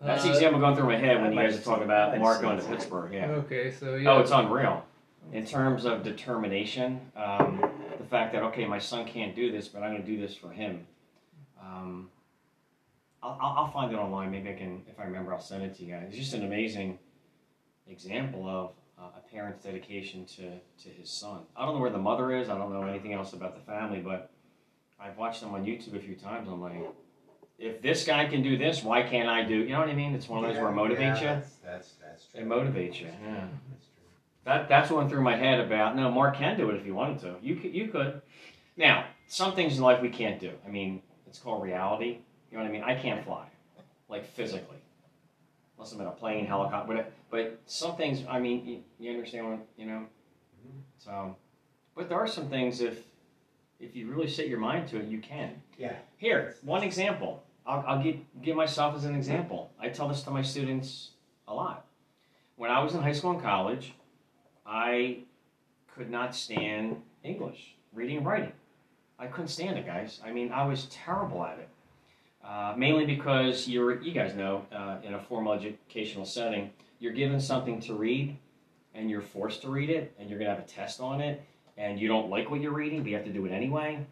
That's 0.01 0.23
the 0.23 0.31
Uh, 0.31 0.35
example 0.35 0.61
going 0.61 0.77
through 0.77 0.87
my 0.87 0.97
head 0.97 1.17
I 1.17 1.23
when 1.23 1.33
you 1.33 1.39
guys 1.41 1.57
are 1.59 1.63
talking 1.63 1.85
about 1.85 2.15
I 2.15 2.19
Mark 2.19 2.41
going 2.41 2.59
to. 2.59 2.65
Pittsburgh. 2.65 3.13
Yeah. 3.13 3.27
Okay, 3.31 3.71
so 3.71 3.97
yeah. 3.97 4.13
Oh, 4.13 4.21
it's 4.21 4.31
unreal. 4.31 4.85
In 5.33 5.45
terms 5.45 5.85
of 5.85 6.03
determination, 6.03 7.01
um, 7.17 7.61
the 7.99 8.05
fact 8.05 8.33
that, 8.33 8.43
okay, 8.45 8.65
my 8.65 8.79
son 8.79 9.05
can't 9.07 9.35
do 9.35 9.51
this, 9.53 9.69
but 9.69 9.83
I'm 9.83 9.91
going 9.93 10.03
to 10.03 10.07
do 10.09 10.19
this 10.21 10.35
for 10.37 10.51
him. 10.51 10.87
Um, 11.61 12.11
I'll, 13.23 13.37
I'll 13.41 13.55
I'll 13.65 13.71
find 13.73 13.93
it 13.93 13.97
online. 13.97 14.31
Maybe 14.31 14.49
I 14.51 14.55
can, 14.55 14.83
if 14.89 14.99
I 15.01 15.03
remember, 15.05 15.35
I'll 15.35 15.41
send 15.41 15.65
it 15.65 15.75
to 15.77 15.85
you 15.85 15.93
guys. 15.93 16.05
It's 16.09 16.17
just 16.17 16.35
an 16.35 16.45
amazing 16.45 16.99
example 17.89 18.49
of 18.49 18.71
uh, 18.99 19.19
a 19.19 19.31
parent's 19.33 19.65
dedication 19.65 20.25
to, 20.27 20.59
to 20.85 20.89
his 20.89 21.11
son. 21.11 21.41
I 21.57 21.65
don't 21.67 21.75
know 21.75 21.81
where 21.81 21.91
the 21.91 21.99
mother 21.99 22.35
is. 22.35 22.49
I 22.49 22.57
don't 22.57 22.73
know 22.73 22.83
anything 22.87 23.13
else 23.13 23.33
about 23.33 23.55
the 23.57 23.61
family, 23.63 24.01
but 24.01 24.31
I've 25.01 25.19
watched 25.19 25.41
them 25.41 25.53
on 25.53 25.65
YouTube 25.65 25.97
a 25.97 26.01
few 26.01 26.15
times. 26.15 26.49
I'm 26.49 26.61
like, 26.63 26.81
if 27.59 27.83
this 27.83 28.05
guy 28.05 28.27
can 28.27 28.43
do 28.43 28.57
this, 28.57 28.83
why 28.83 29.03
can't 29.03 29.29
I 29.29 29.43
do? 29.43 29.57
You 29.57 29.71
know 29.71 29.81
what 29.81 29.89
I 29.89 29.95
mean? 29.95 30.15
It's 30.15 30.29
one 30.29 30.45
of 30.45 30.49
those 30.49 30.61
where 30.61 30.71
it 30.71 30.75
motivates 30.75 31.21
yeah, 31.21 31.21
you. 31.21 31.27
That's, 31.27 31.55
that's, 31.65 31.93
that's 32.01 32.27
true. 32.27 32.41
It 32.41 32.47
motivates 32.47 33.01
you. 33.01 33.07
Yeah. 33.07 33.47
That's 33.71 33.87
true. 33.87 34.09
That 34.45 34.69
that's 34.69 34.91
one 34.91 35.09
through 35.09 35.23
my 35.23 35.37
head 35.37 35.61
about 35.61 35.97
no, 35.97 36.11
Mark 36.11 36.37
can 36.37 36.57
do 36.57 36.71
it 36.71 36.77
if 36.77 36.85
he 36.85 36.93
wanted 36.93 37.19
to. 37.21 37.35
You 37.43 37.57
could, 37.57 37.75
you 37.75 37.89
could. 37.89 38.23
Now, 38.77 39.07
some 39.27 39.55
things 39.55 39.77
in 39.77 39.83
life 39.83 40.01
we 40.01 40.09
can't 40.09 40.39
do. 40.41 40.53
I 40.67 40.71
mean, 40.71 41.03
it's 41.27 41.39
called 41.39 41.63
reality. 41.63 42.19
You 42.51 42.57
know 42.57 42.63
what 42.63 42.69
I 42.69 42.73
mean? 42.73 42.85
I 42.85 42.95
can't 42.95 43.25
fly, 43.25 43.47
like 44.09 44.25
physically, 44.25 44.79
unless 45.77 45.93
I'm 45.93 46.01
in 46.01 46.07
a 46.07 46.13
plane, 46.13 46.47
helicopter. 46.47 46.95
But 46.95 47.13
but 47.31 47.61
some 47.67 47.97
things, 47.97 48.25
I 48.29 48.39
mean, 48.39 48.65
you, 48.67 48.83
you 48.99 49.11
understand 49.11 49.51
what 49.51 49.59
you 49.77 49.87
know. 49.87 50.07
Mm-hmm. 50.67 50.79
So, 50.99 51.37
but 51.95 52.09
there 52.09 52.19
are 52.19 52.29
some 52.29 52.49
things 52.49 52.81
if 52.81 53.03
If 53.81 53.95
you 53.95 54.11
really 54.11 54.29
set 54.29 54.49
your 54.49 54.59
mind 54.59 54.89
to 54.89 54.99
it, 54.99 55.07
you 55.07 55.21
can. 55.21 55.51
Yeah. 55.79 55.97
Here, 56.17 56.57
one 56.63 56.83
example. 56.83 57.45
I'll, 57.69 57.85
I'll 57.87 58.03
give, 58.03 58.17
give 58.43 58.57
myself 58.57 58.97
as 58.97 59.05
an 59.05 59.15
example. 59.15 59.71
I 59.79 59.91
tell 59.91 60.09
this 60.09 60.23
to 60.23 60.31
my 60.31 60.43
students 60.43 61.11
a 61.47 61.55
lot. 61.55 61.85
When 62.57 62.71
I 62.71 62.83
was 62.83 62.95
in 62.95 63.03
high 63.03 63.13
school 63.13 63.33
and 63.33 63.43
college, 63.43 63.93
I 64.67 65.19
could 65.95 66.11
not 66.11 66.35
stand 66.35 67.03
English, 67.23 67.75
reading 67.93 68.17
and 68.17 68.27
writing. 68.27 68.53
I 69.19 69.27
couldn't 69.27 69.49
stand 69.49 69.79
it, 69.79 69.87
guys. 69.87 70.21
I 70.25 70.33
mean, 70.33 70.51
I 70.51 70.67
was 70.67 70.87
terrible 70.87 71.45
at 71.45 71.59
it. 71.59 71.69
Uh, 72.43 72.73
mainly 72.77 73.05
because 73.05 73.69
you're, 73.69 74.01
you 74.01 74.13
guys 74.13 74.35
know, 74.35 74.65
uh, 74.73 74.97
in 75.03 75.15
a 75.15 75.21
formal 75.21 75.53
educational 75.53 76.25
setting, 76.25 76.71
you're 77.01 77.13
given 77.13 77.39
something 77.39 77.81
to 77.81 77.95
read 77.95 78.37
and 78.95 79.11
you're 79.11 79.21
forced 79.21 79.61
to 79.63 79.69
read 79.69 79.91
it 79.91 80.15
and 80.19 80.31
you're 80.31 80.39
going 80.39 80.51
to 80.51 80.55
have 80.55 80.65
a 80.65 80.69
test 80.69 81.01
on 81.01 81.21
it 81.21 81.43
and 81.77 82.01
you 82.01 82.09
don't 82.09 82.31
like 82.31 82.51
what 82.51 82.61
you're 82.61 82.73
reading, 82.73 83.03
but 83.03 83.11
you 83.11 83.17
have 83.17 83.27
to 83.27 83.33
do 83.33 83.45
it 83.45 83.53
anyway. 83.53 84.05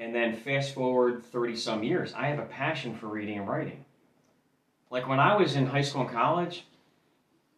And 0.00 0.14
then 0.14 0.34
fast 0.34 0.74
forward 0.74 1.22
30 1.26 1.56
some 1.56 1.84
years, 1.84 2.14
I 2.14 2.28
have 2.28 2.38
a 2.38 2.46
passion 2.46 2.96
for 2.96 3.06
reading 3.06 3.36
and 3.36 3.46
writing. 3.46 3.84
Like 4.88 5.06
when 5.06 5.20
I 5.20 5.36
was 5.36 5.56
in 5.56 5.66
high 5.66 5.82
school 5.82 6.00
and 6.00 6.10
college, 6.10 6.64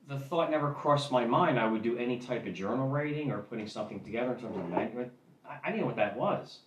the 0.08 0.18
thought 0.18 0.50
never 0.50 0.72
crossed 0.72 1.12
my 1.12 1.24
mind 1.24 1.58
I 1.58 1.68
would 1.68 1.82
do 1.82 1.96
any 1.96 2.18
type 2.18 2.44
of 2.44 2.52
journal 2.52 2.88
writing 2.88 3.30
or 3.30 3.38
putting 3.38 3.68
something 3.68 4.00
together 4.00 4.32
in 4.34 4.40
terms 4.40 4.56
of 4.56 4.68
management. 4.68 5.12
I, 5.48 5.68
didn't 5.70 5.82
know 5.82 5.86
what 5.86 5.96
that 5.96 6.16
was. 6.16 6.58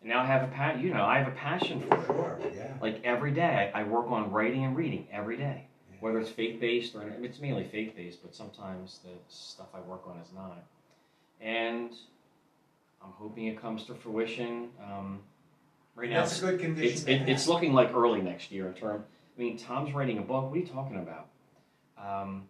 And 0.00 0.08
now 0.08 0.22
I 0.22 0.26
have 0.26 0.42
a 0.42 0.52
pa- 0.52 0.78
you 0.80 0.94
know, 0.94 1.04
I 1.04 1.18
have 1.18 1.28
a 1.28 1.36
passion 1.36 1.82
for 1.82 1.94
it. 1.96 2.06
Sure, 2.06 2.38
yeah. 2.56 2.72
Like 2.80 3.02
every 3.04 3.32
day, 3.32 3.70
I 3.74 3.82
work 3.82 4.10
on 4.10 4.32
writing 4.32 4.64
and 4.64 4.74
reading 4.74 5.06
every 5.12 5.36
day, 5.36 5.66
Yeah. 5.90 5.96
whether 6.00 6.18
it's 6.18 6.30
faith 6.30 6.58
based 6.58 6.94
or 6.94 7.02
it's 7.20 7.40
mainly 7.40 7.64
faith 7.64 7.94
based, 7.94 8.22
but 8.22 8.34
sometimes 8.34 9.00
the 9.04 9.10
stuff 9.28 9.68
I 9.74 9.80
work 9.80 10.06
on 10.06 10.16
is 10.16 10.32
not. 10.34 10.64
And 11.42 11.90
I'm 13.02 13.12
hoping 13.12 13.46
it 13.46 13.60
comes 13.60 13.84
to 13.84 13.94
fruition. 13.94 14.68
Um, 14.82 15.20
right 15.94 16.10
now, 16.10 16.20
That's 16.20 16.42
a 16.42 16.46
good 16.46 16.60
condition 16.60 16.92
it's 16.92 17.04
to 17.04 17.12
it, 17.12 17.28
it's 17.28 17.48
looking 17.48 17.72
like 17.72 17.94
early 17.94 18.20
next 18.20 18.50
year 18.50 18.68
in 18.68 18.74
term. 18.74 19.04
I 19.36 19.40
mean, 19.40 19.56
Tom's 19.56 19.94
writing 19.94 20.18
a 20.18 20.22
book. 20.22 20.44
What 20.50 20.56
are 20.56 20.58
you 20.58 20.66
talking 20.66 20.96
about? 20.96 21.28
Um, 21.98 22.44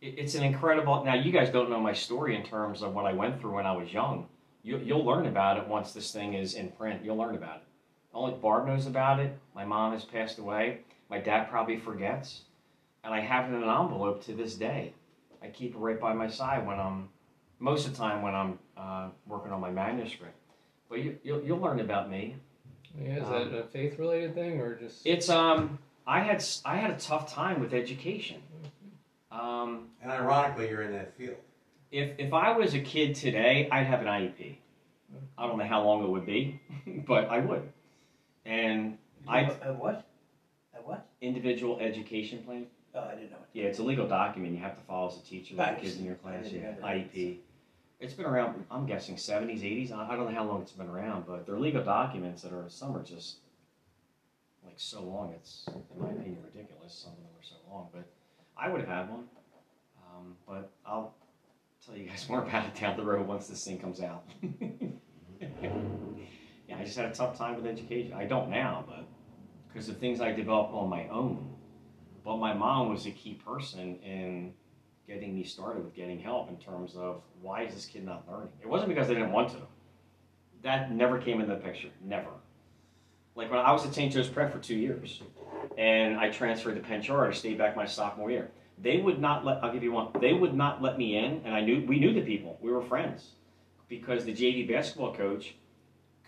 it, 0.00 0.18
it's 0.18 0.34
an 0.34 0.44
incredible. 0.44 1.04
Now, 1.04 1.14
you 1.14 1.32
guys 1.32 1.50
don't 1.50 1.70
know 1.70 1.80
my 1.80 1.92
story 1.92 2.36
in 2.36 2.44
terms 2.44 2.82
of 2.82 2.94
what 2.94 3.04
I 3.04 3.12
went 3.12 3.40
through 3.40 3.54
when 3.54 3.66
I 3.66 3.72
was 3.72 3.92
young. 3.92 4.26
You, 4.62 4.78
you'll 4.78 5.04
learn 5.04 5.26
about 5.26 5.56
it 5.56 5.66
once 5.66 5.92
this 5.92 6.12
thing 6.12 6.34
is 6.34 6.54
in 6.54 6.70
print. 6.70 7.04
You'll 7.04 7.16
learn 7.16 7.34
about 7.34 7.56
it. 7.56 7.62
Only 8.12 8.34
Barb 8.34 8.66
knows 8.66 8.86
about 8.86 9.20
it. 9.20 9.38
My 9.54 9.64
mom 9.64 9.92
has 9.92 10.04
passed 10.04 10.38
away. 10.38 10.80
My 11.08 11.18
dad 11.18 11.48
probably 11.48 11.78
forgets, 11.78 12.42
and 13.02 13.14
I 13.14 13.20
have 13.20 13.46
it 13.46 13.54
in 13.54 13.62
an 13.62 13.68
envelope 13.68 14.24
to 14.24 14.32
this 14.32 14.54
day. 14.54 14.94
I 15.42 15.48
keep 15.48 15.74
it 15.74 15.78
right 15.78 15.98
by 15.98 16.12
my 16.12 16.28
side 16.28 16.66
when 16.66 16.78
I'm 16.78 17.08
most 17.60 17.86
of 17.86 17.92
the 17.92 17.98
time 17.98 18.22
when 18.22 18.34
I'm 18.34 18.58
uh, 18.76 19.08
working 19.26 19.52
on 19.52 19.60
my 19.60 19.70
manuscript. 19.70 20.34
But 20.88 21.00
you, 21.00 21.18
you'll, 21.22 21.42
you'll 21.42 21.58
learn 21.60 21.78
about 21.80 22.10
me. 22.10 22.34
Yeah, 23.00 23.16
is 23.18 23.24
Um, 23.24 23.32
that 23.52 23.58
a 23.58 23.62
faith 23.64 23.98
related 23.98 24.34
thing 24.34 24.60
or 24.60 24.74
just? 24.74 25.06
It's 25.06 25.28
um 25.28 25.78
I 26.06 26.20
had 26.20 26.36
s- 26.36 26.60
I 26.64 26.76
had 26.76 26.90
a 26.90 26.96
tough 26.96 27.32
time 27.32 27.60
with 27.60 27.72
education. 27.72 28.42
Um, 29.30 29.90
And 30.02 30.10
ironically, 30.10 30.68
you're 30.68 30.82
in 30.82 30.92
that 30.92 31.16
field. 31.16 31.36
if 31.92 32.18
if 32.18 32.32
I 32.32 32.56
was 32.56 32.74
a 32.74 32.80
kid 32.80 33.14
today, 33.14 33.68
I'd 33.70 33.86
have 33.86 34.00
an 34.00 34.08
IEP. 34.08 34.56
I 35.38 35.46
don't 35.46 35.58
know 35.58 35.64
how 35.64 35.84
long 35.84 36.02
it 36.02 36.08
would 36.08 36.26
be, 36.26 36.60
but 37.06 37.28
I 37.28 37.38
would. 37.38 37.68
And 38.44 38.98
I 39.28 39.42
A 39.42 39.72
what? 39.72 40.04
A 40.76 40.78
what? 40.82 41.06
individual 41.20 41.78
education 41.78 42.42
plan. 42.42 42.66
Oh, 42.94 43.00
I 43.00 43.14
didn't 43.14 43.30
know. 43.30 43.36
Yeah, 43.52 43.66
it's 43.66 43.78
a 43.78 43.84
legal 43.84 44.08
document 44.08 44.52
you 44.54 44.58
have 44.60 44.74
to 44.76 44.82
follow 44.82 45.08
as 45.08 45.16
a 45.16 45.22
teacher 45.22 45.54
with 45.54 45.64
the 45.76 45.80
kids 45.80 45.98
in 45.98 46.04
your 46.04 46.16
class. 46.16 46.50
Yeah, 46.50 46.62
know 46.62 46.74
that. 46.80 46.82
IEP. 46.82 47.36
It's 48.00 48.14
been 48.14 48.24
around. 48.24 48.64
I'm 48.70 48.86
guessing 48.86 49.16
70s, 49.16 49.60
80s. 49.60 49.92
I 49.92 50.16
don't 50.16 50.24
know 50.24 50.34
how 50.34 50.44
long 50.44 50.62
it's 50.62 50.72
been 50.72 50.88
around, 50.88 51.26
but 51.26 51.46
they're 51.46 51.58
legal 51.58 51.84
documents 51.84 52.40
that 52.42 52.52
are 52.52 52.64
some 52.68 52.96
are 52.96 53.02
just 53.02 53.36
like 54.64 54.76
so 54.78 55.02
long. 55.02 55.34
It's 55.36 55.66
in 55.68 56.00
my 56.00 56.08
opinion 56.08 56.38
ridiculous. 56.42 56.94
Some 56.94 57.12
of 57.12 57.18
them 57.18 57.26
are 57.38 57.44
so 57.44 57.56
long, 57.70 57.88
but 57.92 58.10
I 58.56 58.70
would 58.70 58.80
have 58.80 58.88
had 58.88 59.10
one. 59.10 59.24
Um, 60.02 60.34
but 60.48 60.72
I'll 60.86 61.14
tell 61.84 61.94
you 61.94 62.08
guys 62.08 62.26
more 62.30 62.42
about 62.42 62.64
it 62.64 62.74
down 62.80 62.96
the 62.96 63.04
road 63.04 63.26
once 63.26 63.48
this 63.48 63.62
thing 63.62 63.78
comes 63.78 64.00
out. 64.00 64.24
yeah, 65.40 66.78
I 66.78 66.84
just 66.84 66.96
had 66.96 67.04
a 67.04 67.14
tough 67.14 67.36
time 67.36 67.56
with 67.56 67.66
education. 67.66 68.14
I 68.14 68.24
don't 68.24 68.48
now, 68.48 68.82
but 68.88 69.04
because 69.68 69.90
of 69.90 69.98
things 69.98 70.22
I 70.22 70.32
developed 70.32 70.72
on 70.72 70.88
my 70.88 71.06
own. 71.08 71.54
But 72.24 72.38
my 72.38 72.54
mom 72.54 72.88
was 72.88 73.04
a 73.06 73.10
key 73.10 73.34
person 73.34 73.98
in 74.02 74.54
getting 75.10 75.34
me 75.34 75.42
started 75.42 75.82
with 75.82 75.94
getting 75.94 76.20
help 76.20 76.48
in 76.48 76.56
terms 76.56 76.94
of 76.94 77.20
why 77.42 77.62
is 77.62 77.74
this 77.74 77.84
kid 77.84 78.04
not 78.04 78.24
learning? 78.30 78.48
It 78.62 78.68
wasn't 78.68 78.90
because 78.90 79.08
they 79.08 79.14
didn't 79.14 79.32
want 79.32 79.50
to. 79.50 79.56
That 80.62 80.92
never 80.92 81.18
came 81.18 81.40
into 81.40 81.54
the 81.54 81.60
picture. 81.60 81.88
Never. 82.04 82.30
Like 83.34 83.50
when 83.50 83.58
I 83.58 83.72
was 83.72 83.84
at 83.84 83.94
St. 83.94 84.12
Joe's 84.12 84.28
Prep 84.28 84.52
for 84.52 84.58
two 84.58 84.76
years, 84.76 85.20
and 85.76 86.16
I 86.16 86.30
transferred 86.30 86.76
to 86.76 86.80
Penn 86.80 87.02
Charter, 87.02 87.32
stayed 87.32 87.58
back 87.58 87.76
my 87.76 87.86
sophomore 87.86 88.30
year. 88.30 88.50
They 88.78 88.98
would 88.98 89.20
not 89.20 89.44
let. 89.44 89.62
I'll 89.64 89.72
give 89.72 89.82
you 89.82 89.92
one. 89.92 90.08
They 90.20 90.32
would 90.32 90.54
not 90.54 90.80
let 90.80 90.96
me 90.96 91.16
in, 91.16 91.42
and 91.44 91.54
I 91.54 91.60
knew 91.60 91.84
we 91.86 91.98
knew 91.98 92.12
the 92.12 92.22
people. 92.22 92.58
We 92.60 92.70
were 92.70 92.82
friends, 92.82 93.30
because 93.88 94.24
the 94.24 94.32
JV 94.32 94.68
basketball 94.68 95.14
coach 95.14 95.54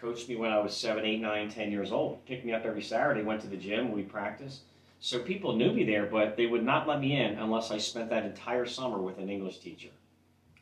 coached 0.01 0.29
me 0.29 0.37
when 0.37 0.51
I 0.51 0.59
was 0.59 0.77
seven, 0.77 1.05
eight, 1.05 1.21
nine, 1.21 1.49
ten 1.51 1.71
years 1.71 1.93
old. 1.93 2.25
Picked 2.27 2.45
me 2.45 2.53
up 2.53 2.65
every 2.65 2.83
Saturday. 2.83 3.23
Went 3.23 3.41
to 3.43 3.47
the 3.47 3.57
gym. 3.57 3.93
We 3.93 4.03
practiced. 4.03 4.63
So 5.05 5.19
people 5.19 5.57
knew 5.57 5.73
me 5.73 5.83
there, 5.83 6.07
but 6.07 6.37
they 6.37 6.47
would 6.47 6.65
not 6.65 6.87
let 6.87 7.01
me 7.01 7.21
in 7.21 7.37
unless 7.37 7.73
I 7.73 7.79
spent 7.79 8.09
that 8.11 8.25
entire 8.25 8.65
summer 8.65 8.99
with 8.99 9.19
an 9.19 9.29
English 9.29 9.59
teacher, 9.59 9.89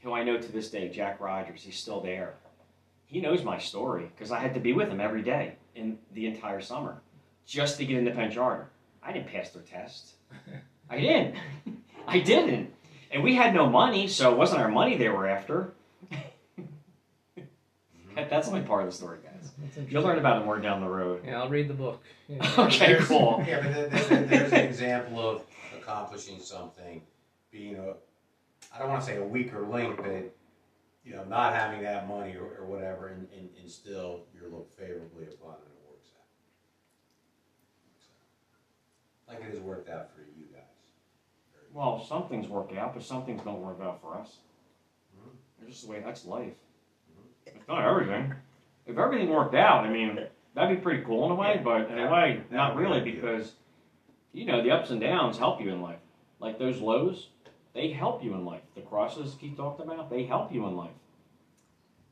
who 0.02 0.14
I 0.14 0.24
know 0.24 0.38
to 0.38 0.50
this 0.50 0.70
day, 0.70 0.88
Jack 0.88 1.20
Rogers. 1.20 1.62
He's 1.62 1.76
still 1.76 2.00
there. 2.00 2.36
He 3.04 3.20
knows 3.20 3.44
my 3.44 3.58
story 3.58 4.10
because 4.16 4.32
I 4.32 4.38
had 4.38 4.54
to 4.54 4.60
be 4.60 4.72
with 4.72 4.88
him 4.88 4.98
every 4.98 5.20
day 5.20 5.56
in 5.74 5.98
the 6.14 6.26
entire 6.26 6.62
summer 6.62 7.02
just 7.46 7.76
to 7.76 7.84
get 7.84 7.98
into 7.98 8.12
Penn 8.12 8.30
Charter. 8.30 8.70
I 9.02 9.12
didn't 9.12 9.28
pass 9.28 9.50
their 9.50 9.62
test. 9.62 10.12
I 10.90 10.98
didn't. 10.98 11.36
I 12.06 12.20
didn't. 12.20 12.72
And 13.10 13.22
we 13.22 13.34
had 13.34 13.52
no 13.52 13.68
money, 13.68 14.08
so 14.08 14.32
it 14.32 14.38
wasn't 14.38 14.62
our 14.62 14.70
money 14.70 14.96
they 14.96 15.10
were 15.10 15.26
after. 15.26 15.74
That- 18.16 18.30
That's 18.30 18.48
only 18.48 18.62
part 18.62 18.82
of 18.82 18.90
the 18.90 18.96
story, 18.96 19.18
guys. 19.22 19.52
You'll 19.88 20.02
learn 20.02 20.18
about 20.18 20.42
it 20.42 20.44
more 20.44 20.58
down 20.58 20.80
the 20.80 20.88
road. 20.88 21.22
Yeah, 21.26 21.40
I'll 21.42 21.48
read 21.48 21.68
the 21.68 21.74
book. 21.74 22.02
Yeah. 22.28 22.38
Okay, 22.58 22.86
There's- 22.86 23.06
cool. 23.08 23.42
Yeah, 23.46 23.60
but 23.62 23.72
there- 23.74 23.88
there- 23.88 24.24
there's 24.24 24.52
an 24.52 24.60
example 24.60 25.18
of 25.28 25.42
accomplishing 25.76 26.40
something, 26.40 27.02
being 27.50 27.76
a, 27.76 27.94
I 28.74 28.78
don't 28.78 28.88
want 28.88 29.00
to 29.02 29.06
say 29.06 29.16
a 29.16 29.24
weaker 29.24 29.66
link, 29.66 29.96
but, 29.96 30.34
you 31.04 31.14
know, 31.16 31.24
not 31.24 31.54
having 31.54 31.82
that 31.82 32.06
money 32.08 32.36
or, 32.36 32.44
or 32.60 32.66
whatever, 32.66 33.08
and, 33.08 33.26
and, 33.36 33.48
and 33.60 33.70
still 33.70 34.24
you're 34.34 34.48
looked 34.50 34.72
favorably 34.78 35.24
upon 35.24 35.54
and 35.54 35.64
it 35.72 35.88
works 35.90 36.08
out. 36.16 36.26
So, 37.98 39.32
Like 39.32 39.40
it 39.42 39.50
has 39.54 39.60
worked 39.60 39.88
out 39.88 40.14
for 40.14 40.20
you 40.20 40.46
guys. 40.52 40.62
Well, 41.72 42.04
some 42.04 42.28
things 42.28 42.48
work 42.48 42.72
out, 42.76 42.94
but 42.94 43.02
some 43.02 43.24
things 43.24 43.42
don't 43.42 43.60
work 43.62 43.80
out 43.82 44.00
for 44.00 44.16
us. 44.18 44.38
Hmm? 45.16 45.30
It's 45.62 45.70
just 45.70 45.84
the 45.86 45.90
way 45.92 46.00
that's 46.04 46.24
life. 46.24 46.54
It's 47.56 47.68
not 47.68 47.86
everything. 47.86 48.34
If 48.86 48.98
everything 48.98 49.28
worked 49.28 49.54
out, 49.54 49.84
I 49.84 49.90
mean, 49.90 50.18
that'd 50.54 50.76
be 50.76 50.82
pretty 50.82 51.04
cool 51.04 51.26
in 51.26 51.32
a 51.32 51.34
way, 51.34 51.60
but 51.62 51.90
in 51.90 51.98
a 51.98 52.10
way, 52.10 52.42
not 52.50 52.76
really, 52.76 53.00
because 53.00 53.52
you 54.32 54.44
know 54.44 54.62
the 54.62 54.70
ups 54.70 54.90
and 54.90 55.00
downs 55.00 55.38
help 55.38 55.60
you 55.60 55.70
in 55.70 55.80
life. 55.80 55.98
Like 56.40 56.58
those 56.58 56.80
lows, 56.80 57.28
they 57.74 57.90
help 57.90 58.24
you 58.24 58.34
in 58.34 58.44
life. 58.44 58.62
The 58.74 58.80
crosses 58.80 59.36
Keith 59.40 59.56
talked 59.56 59.80
about, 59.80 60.10
they 60.10 60.24
help 60.24 60.52
you 60.52 60.66
in 60.66 60.76
life. 60.76 60.90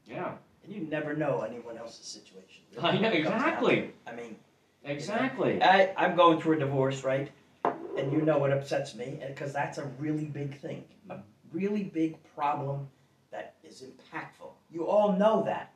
Yeah, 0.06 0.32
And 0.64 0.72
you 0.72 0.82
never 0.82 1.14
know 1.14 1.40
anyone 1.40 1.76
else's 1.76 2.06
situation. 2.06 2.64
I 2.82 2.98
know 2.98 3.10
It 3.10 3.24
comes 3.24 3.42
down 3.42 3.42
to 3.42 3.48
exactly. 3.48 3.90
I 4.06 4.14
mean, 4.14 4.36
exactly. 4.84 5.62
I, 5.62 5.92
I'm 5.96 6.16
going 6.16 6.40
through 6.40 6.56
a 6.56 6.60
divorce, 6.60 7.04
right? 7.04 7.30
And 7.64 8.12
you 8.12 8.22
know 8.22 8.38
what 8.38 8.52
upsets 8.52 8.94
me, 8.94 9.20
because 9.26 9.52
that's 9.52 9.78
a 9.78 9.86
really 9.98 10.26
big 10.26 10.56
thing, 10.58 10.84
a 11.10 11.18
really 11.52 11.84
big 11.84 12.16
problem 12.34 12.88
that 13.32 13.56
is 13.64 13.82
impactful. 13.82 14.52
You 14.70 14.86
all 14.86 15.12
know 15.12 15.42
that. 15.44 15.72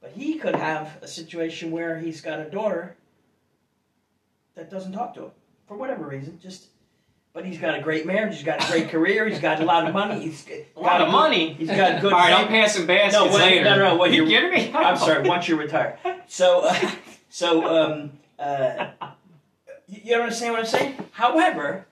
But 0.00 0.12
he 0.12 0.34
could 0.38 0.54
have 0.54 0.98
a 1.02 1.08
situation 1.08 1.70
where 1.70 1.98
he's 1.98 2.20
got 2.20 2.38
a 2.40 2.48
daughter 2.48 2.96
that 4.54 4.70
doesn't 4.70 4.92
talk 4.92 5.14
to 5.14 5.24
him 5.24 5.30
for 5.66 5.76
whatever 5.76 6.06
reason. 6.06 6.38
Just, 6.40 6.66
but 7.32 7.44
he's 7.44 7.58
got 7.58 7.76
a 7.78 7.82
great 7.82 8.06
marriage. 8.06 8.34
He's 8.36 8.44
got 8.44 8.62
a 8.64 8.70
great 8.72 8.90
career. 8.90 9.28
He's 9.28 9.40
got 9.40 9.60
a 9.60 9.64
lot 9.64 9.86
of 9.86 9.92
money. 9.92 10.20
He's 10.20 10.42
got 10.44 10.58
A 10.76 10.80
lot 10.80 11.00
of 11.00 11.10
money. 11.10 11.52
He's 11.54 11.68
got 11.68 12.00
good. 12.00 12.12
All 12.12 12.18
right, 12.18 12.32
I'm 12.32 12.48
passing 12.48 12.86
baskets 12.86 13.14
No, 13.14 13.26
wait, 13.26 13.40
later. 13.40 13.64
no, 13.64 13.76
no, 13.76 13.84
no. 13.90 13.96
what 13.96 14.12
you 14.12 14.24
you- 14.24 14.30
kidding 14.30 14.50
me? 14.50 14.72
I'm 14.74 14.96
sorry. 14.96 15.28
Once 15.28 15.48
you're 15.48 15.58
retired, 15.58 15.98
so 16.28 16.60
uh, 16.64 16.90
so 17.28 17.66
um, 17.66 18.12
uh, 18.38 18.88
you, 19.88 20.00
you 20.04 20.14
understand 20.16 20.52
what 20.52 20.60
I'm 20.60 20.66
saying? 20.66 20.94
However, 21.12 21.86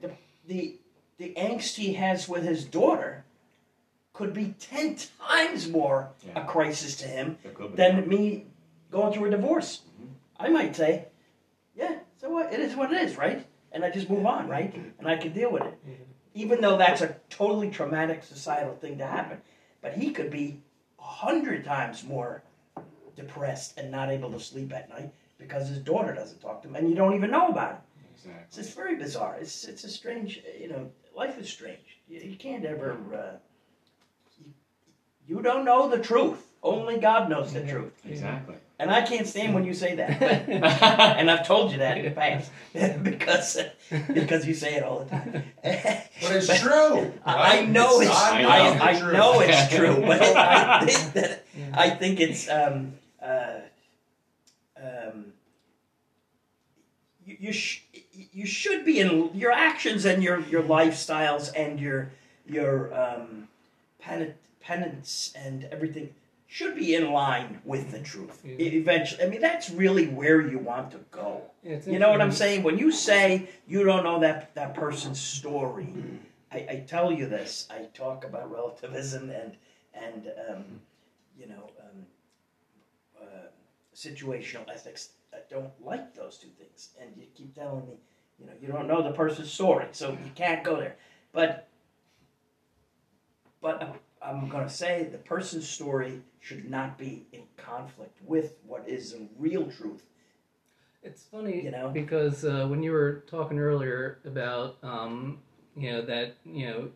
the, 0.00 0.10
the 0.46 0.76
the 1.18 1.34
angst 1.36 1.74
he 1.76 1.94
has 1.94 2.28
with 2.28 2.44
his 2.44 2.64
daughter 2.64 3.24
could 4.16 4.32
be 4.32 4.54
ten 4.58 4.96
times 5.20 5.68
more 5.68 6.08
Yeah. 6.26 6.42
a 6.42 6.46
crisis 6.46 6.96
to 6.96 7.06
him 7.06 7.38
than 7.74 8.08
me 8.08 8.46
going 8.90 9.12
through 9.12 9.26
a 9.26 9.30
divorce. 9.30 9.82
Mhm. 10.00 10.08
I 10.38 10.48
might 10.48 10.74
say, 10.74 11.08
yeah, 11.74 11.98
so 12.16 12.30
what? 12.30 12.50
It 12.52 12.60
is 12.60 12.74
what 12.74 12.92
it 12.92 13.00
is, 13.02 13.18
right? 13.18 13.46
And 13.72 13.84
I 13.84 13.90
just 13.90 14.08
move 14.08 14.24
on, 14.24 14.48
right? 14.48 14.74
And 14.98 15.06
I 15.06 15.16
can 15.18 15.32
deal 15.34 15.52
with 15.52 15.64
it, 15.64 15.86
Mhm. 15.86 15.96
even 16.32 16.62
though 16.62 16.78
that's 16.78 17.02
a 17.02 17.16
totally 17.28 17.70
traumatic 17.70 18.22
societal 18.24 18.74
thing 18.76 18.96
to 18.98 19.06
happen. 19.06 19.42
But 19.82 19.92
he 19.94 20.12
could 20.12 20.30
be 20.30 20.62
a 20.98 21.02
hundred 21.02 21.64
times 21.66 22.02
more 22.02 22.42
depressed 23.16 23.78
and 23.78 23.90
not 23.90 24.08
able 24.08 24.30
to 24.32 24.40
sleep 24.40 24.72
at 24.72 24.88
night 24.88 25.12
because 25.36 25.68
his 25.68 25.78
daughter 25.78 26.14
doesn't 26.14 26.40
talk 26.40 26.62
to 26.62 26.68
him, 26.68 26.76
and 26.76 26.88
you 26.88 26.94
don't 26.94 27.14
even 27.14 27.30
know 27.30 27.48
about 27.48 27.72
it. 27.72 27.80
Exactly. 28.14 28.42
It's, 28.48 28.58
it's 28.58 28.72
very 28.72 28.96
bizarre. 28.96 29.36
It's 29.38 29.64
it's 29.64 29.84
a 29.84 29.90
strange, 29.90 30.42
you 30.58 30.68
know, 30.68 30.90
life 31.14 31.36
is 31.38 31.50
strange. 31.50 31.98
You, 32.08 32.20
you 32.20 32.36
can't 32.36 32.64
ever. 32.64 32.92
Uh, 33.14 33.36
you 35.28 35.42
don't 35.42 35.64
know 35.64 35.88
the 35.88 35.98
truth. 35.98 36.46
Only 36.62 36.98
God 36.98 37.28
knows 37.28 37.52
the 37.52 37.66
truth. 37.66 37.92
Exactly. 38.04 38.56
And 38.78 38.90
I 38.90 39.02
can't 39.02 39.26
stand 39.26 39.54
when 39.54 39.64
you 39.64 39.72
say 39.72 39.94
that. 39.96 40.20
But, 40.20 40.30
and 41.18 41.30
I've 41.30 41.46
told 41.46 41.72
you 41.72 41.78
that 41.78 41.96
in 41.96 42.04
the 42.04 42.10
past 42.10 42.50
because 43.02 43.58
because 44.12 44.46
you 44.46 44.52
say 44.52 44.74
it 44.74 44.82
all 44.82 45.00
the 45.00 45.10
time. 45.10 45.44
But 46.22 46.36
it's 46.36 46.60
true. 46.60 47.12
I 47.24 47.60
right? 47.60 47.68
know 47.68 48.00
it's, 48.00 48.10
not 48.10 48.32
I, 48.32 48.42
not 48.42 48.80
I, 48.80 48.92
the 48.94 49.00
truth. 49.00 49.12
know 49.12 49.40
it's 49.40 49.74
true, 49.74 50.00
but 50.06 50.22
I 50.22 50.84
think 50.86 51.12
that 51.14 51.44
I 51.74 51.90
think 51.90 52.20
it's 52.20 52.48
um, 52.48 52.94
uh, 53.22 53.60
um, 54.82 55.26
you 57.24 57.36
you, 57.40 57.52
sh- 57.52 57.82
you 58.32 58.46
should 58.46 58.84
be 58.84 59.00
in 59.00 59.30
your 59.34 59.52
actions 59.52 60.04
and 60.04 60.22
your 60.22 60.40
your 60.40 60.62
lifestyles 60.62 61.50
and 61.54 61.78
your 61.78 62.10
your 62.46 62.94
um, 62.98 63.48
penit- 64.02 64.34
penance 64.66 65.32
and 65.36 65.64
everything 65.70 66.10
should 66.48 66.76
be 66.76 66.94
in 66.94 67.12
line 67.12 67.60
with 67.64 67.90
the 67.90 67.98
truth. 67.98 68.42
Yeah. 68.44 68.56
Eventually, 68.58 69.24
I 69.24 69.28
mean 69.28 69.40
that's 69.40 69.70
really 69.70 70.06
where 70.08 70.40
you 70.40 70.58
want 70.58 70.90
to 70.92 70.98
go. 71.10 71.42
Yeah, 71.62 71.78
You 71.86 71.98
know 71.98 72.10
what 72.10 72.20
I'm 72.20 72.32
saying? 72.32 72.62
When 72.62 72.78
you 72.78 72.92
say 72.92 73.48
you 73.66 73.84
don't 73.84 74.04
know 74.04 74.20
that 74.20 74.54
that 74.54 74.74
person's 74.74 75.20
story, 75.20 75.88
I, 76.52 76.56
I 76.56 76.84
tell 76.86 77.12
you 77.12 77.26
this. 77.26 77.68
I 77.70 77.86
talk 77.94 78.24
about 78.24 78.50
relativism 78.50 79.30
and 79.30 79.56
and 79.94 80.32
um, 80.48 80.64
you 81.38 81.46
know 81.48 81.70
um, 81.80 82.06
uh, 83.20 83.48
situational 83.94 84.68
ethics. 84.68 85.10
I 85.32 85.38
don't 85.50 85.72
like 85.84 86.14
those 86.14 86.38
two 86.38 86.48
things, 86.58 86.90
and 87.00 87.10
you 87.16 87.26
keep 87.34 87.54
telling 87.54 87.86
me, 87.86 87.94
you 88.38 88.46
know, 88.46 88.52
you 88.60 88.68
don't 88.68 88.86
know 88.86 89.02
the 89.02 89.12
person's 89.12 89.52
story, 89.52 89.86
so 89.92 90.10
you 90.10 90.30
can't 90.34 90.62
go 90.64 90.76
there. 90.76 90.96
But 91.32 91.68
but 93.60 94.00
I'm 94.26 94.48
going 94.48 94.66
to 94.66 94.72
say 94.72 95.08
the 95.10 95.18
person's 95.18 95.68
story 95.68 96.20
should 96.40 96.68
not 96.68 96.98
be 96.98 97.26
in 97.32 97.42
conflict 97.56 98.18
with 98.24 98.56
what 98.66 98.88
is 98.88 99.12
the 99.12 99.28
real 99.38 99.70
truth. 99.70 100.02
It's 101.02 101.22
funny, 101.22 101.64
You 101.64 101.70
know? 101.70 101.88
because 101.88 102.44
uh, 102.44 102.66
when 102.68 102.82
you 102.82 102.90
were 102.90 103.24
talking 103.28 103.60
earlier 103.60 104.18
about, 104.24 104.78
um, 104.82 105.38
you 105.76 105.92
know, 105.92 106.02
that 106.02 106.34
you 106.44 106.66
know, 106.66 106.88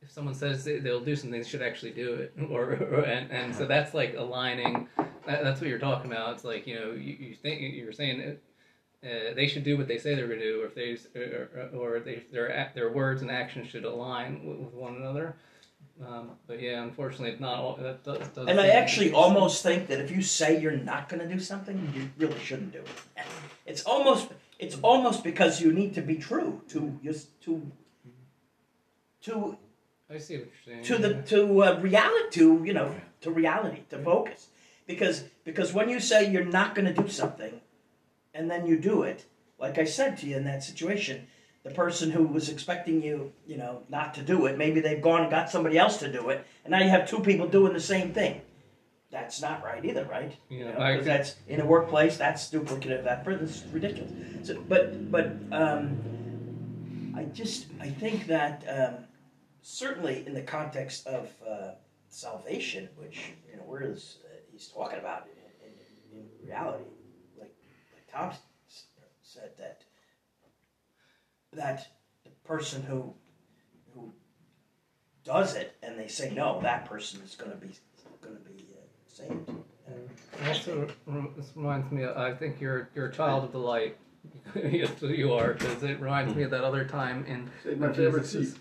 if 0.00 0.12
someone 0.12 0.34
says 0.34 0.64
they, 0.64 0.78
they'll 0.78 1.00
do 1.00 1.16
something, 1.16 1.40
they 1.40 1.46
should 1.46 1.62
actually 1.62 1.90
do 1.90 2.14
it, 2.14 2.32
or, 2.50 2.74
or 2.74 3.00
and, 3.00 3.30
and 3.32 3.54
so 3.54 3.66
that's 3.66 3.92
like 3.92 4.14
aligning. 4.16 4.88
That, 5.26 5.42
that's 5.42 5.60
what 5.60 5.68
you're 5.68 5.78
talking 5.80 6.12
about. 6.12 6.34
It's 6.34 6.44
like 6.44 6.66
you 6.66 6.76
know, 6.76 6.92
you, 6.92 7.16
you 7.18 7.34
think 7.34 7.60
you're 7.60 7.92
saying 7.92 8.18
that. 8.18 8.38
Uh, 9.04 9.34
they 9.34 9.46
should 9.46 9.64
do 9.64 9.76
what 9.76 9.86
they 9.86 9.98
say 9.98 10.14
they're 10.14 10.26
going 10.26 10.38
to 10.38 10.52
do, 10.52 10.62
or 10.62 10.66
if 10.66 10.74
they, 10.74 10.96
or, 11.20 11.68
or 11.76 12.00
they, 12.00 12.22
their 12.32 12.72
their 12.74 12.90
words 12.90 13.20
and 13.20 13.30
actions 13.30 13.68
should 13.68 13.84
align 13.84 14.46
with, 14.46 14.58
with 14.58 14.72
one 14.72 14.96
another. 14.96 15.36
Um, 16.04 16.30
but 16.46 16.60
yeah, 16.60 16.82
unfortunately, 16.82 17.30
it's 17.30 17.40
not 17.40 17.60
all. 17.60 17.76
That 17.76 18.02
does, 18.02 18.28
does 18.28 18.48
And 18.48 18.60
I 18.60 18.68
actually 18.68 19.12
almost 19.12 19.62
think 19.62 19.86
that 19.88 20.00
if 20.00 20.10
you 20.10 20.22
say 20.22 20.60
you're 20.60 20.72
not 20.72 21.08
going 21.08 21.20
to 21.26 21.32
do 21.32 21.38
something, 21.38 21.92
you 21.94 22.10
really 22.18 22.38
shouldn't 22.40 22.72
do 22.72 22.80
it. 22.80 23.24
It's 23.64 23.84
almost 23.84 24.28
it's 24.58 24.76
almost 24.82 25.22
because 25.22 25.60
you 25.60 25.72
need 25.72 25.94
to 25.94 26.02
be 26.02 26.16
true 26.16 26.62
to 26.68 26.98
just 27.02 27.40
to 27.42 27.70
to 29.22 29.56
I 30.10 30.18
see 30.18 30.38
what 30.38 30.46
you're 30.46 30.82
saying. 30.82 30.84
to 30.84 30.92
yeah. 30.94 31.08
the 31.08 31.22
to 31.28 31.62
uh, 31.62 31.80
reality 31.80 32.40
to 32.40 32.62
you 32.64 32.72
know 32.72 32.94
to 33.22 33.30
reality 33.30 33.82
to 33.90 33.98
focus 33.98 34.48
because 34.86 35.24
because 35.44 35.72
when 35.72 35.88
you 35.88 36.00
say 36.00 36.30
you're 36.30 36.44
not 36.44 36.74
going 36.74 36.92
to 36.92 37.02
do 37.02 37.08
something 37.08 37.60
and 38.32 38.50
then 38.50 38.66
you 38.66 38.78
do 38.78 39.02
it 39.02 39.24
like 39.58 39.78
i 39.78 39.84
said 39.84 40.18
to 40.18 40.26
you 40.26 40.36
in 40.36 40.44
that 40.44 40.62
situation 40.62 41.26
the 41.64 41.70
person 41.70 42.10
who 42.10 42.24
was 42.24 42.48
expecting 42.48 43.02
you 43.02 43.32
you 43.46 43.56
know 43.56 43.82
not 43.88 44.14
to 44.14 44.22
do 44.22 44.46
it. 44.46 44.58
Maybe 44.58 44.80
they've 44.80 45.02
gone 45.02 45.22
and 45.22 45.30
got 45.30 45.50
somebody 45.50 45.78
else 45.78 45.98
to 45.98 46.12
do 46.12 46.28
it 46.30 46.46
and 46.64 46.70
now 46.70 46.80
you 46.80 46.90
have 46.90 47.08
two 47.08 47.20
people 47.20 47.48
doing 47.48 47.72
the 47.72 47.80
same 47.80 48.12
thing. 48.12 48.40
That's 49.10 49.40
not 49.40 49.62
right 49.64 49.84
either 49.84 50.04
right? 50.04 50.36
Yeah, 50.48 50.58
you 50.58 50.64
know, 50.64 50.78
I 50.78 51.00
that's 51.00 51.36
in 51.48 51.60
a 51.60 51.66
workplace 51.66 52.16
that's 52.16 52.50
duplicative 52.50 53.06
effort 53.06 53.42
it's 53.42 53.62
ridiculous. 53.72 54.12
So, 54.42 54.62
but 54.68 55.10
but 55.10 55.32
um, 55.52 57.14
i 57.16 57.24
just 57.24 57.66
i 57.80 57.88
think 57.88 58.26
that 58.26 58.64
um, 58.68 59.04
certainly 59.62 60.24
in 60.26 60.34
the 60.34 60.42
context 60.42 61.06
of 61.06 61.30
uh, 61.48 61.72
salvation, 62.08 62.88
which 62.96 63.32
you 63.50 63.56
know, 63.56 63.62
where 63.62 63.82
is 63.82 64.18
uh, 64.24 64.36
he's 64.52 64.68
talking 64.68 64.98
about 64.98 65.26
in, 65.62 66.18
in, 66.18 66.20
in 66.20 66.46
reality, 66.46 66.84
like 67.38 67.54
like 67.94 68.12
Tom 68.12 68.32
said 69.22 69.50
that 69.58 69.83
that 71.56 71.88
the 72.24 72.30
person 72.44 72.82
who 72.82 73.14
who 73.94 74.12
does 75.24 75.54
it 75.54 75.76
and 75.82 75.98
they 75.98 76.08
say 76.08 76.30
no, 76.30 76.60
that 76.60 76.84
person 76.84 77.20
is 77.22 77.34
going 77.34 77.50
to 77.50 77.56
be 77.56 77.72
going 78.20 78.36
to 78.36 78.42
be 78.42 78.66
uh, 78.72 78.84
saved. 79.06 79.50
Also, 80.46 80.88
this 81.36 81.52
reminds 81.54 81.90
me. 81.92 82.04
I 82.04 82.32
think 82.34 82.60
you're 82.60 82.90
you're 82.94 83.06
a 83.06 83.12
child 83.12 83.44
of 83.44 83.52
the 83.52 83.58
light. 83.58 83.96
yes, 84.54 84.90
you 85.02 85.32
are, 85.34 85.52
because 85.52 85.82
it 85.82 86.00
reminds 86.00 86.34
me 86.34 86.42
of 86.42 86.50
that 86.50 86.64
other 86.64 86.84
time 86.84 87.24
in. 87.26 87.50
Say 87.62 87.74
my 87.74 87.92
favorite 87.92 88.22
Jesus 88.22 88.54
seat. 88.54 88.60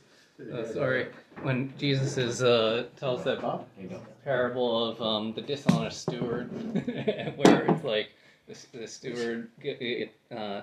Uh, 0.52 0.66
sorry, 0.66 1.08
when 1.44 1.74
Jesus 1.78 2.18
is 2.18 2.44
uh, 2.44 2.86
tells 2.98 3.24
that 3.24 3.42
Bob? 3.42 3.66
There 3.76 3.84
you 3.84 3.90
go. 3.90 4.02
parable 4.24 4.90
of 4.90 5.02
um, 5.02 5.34
the 5.34 5.42
dishonest 5.42 6.02
steward, 6.02 6.52
where 7.38 7.66
it's 7.66 7.84
like 7.84 8.10
the, 8.48 8.78
the 8.78 8.88
steward 8.88 9.50
uh, 10.36 10.62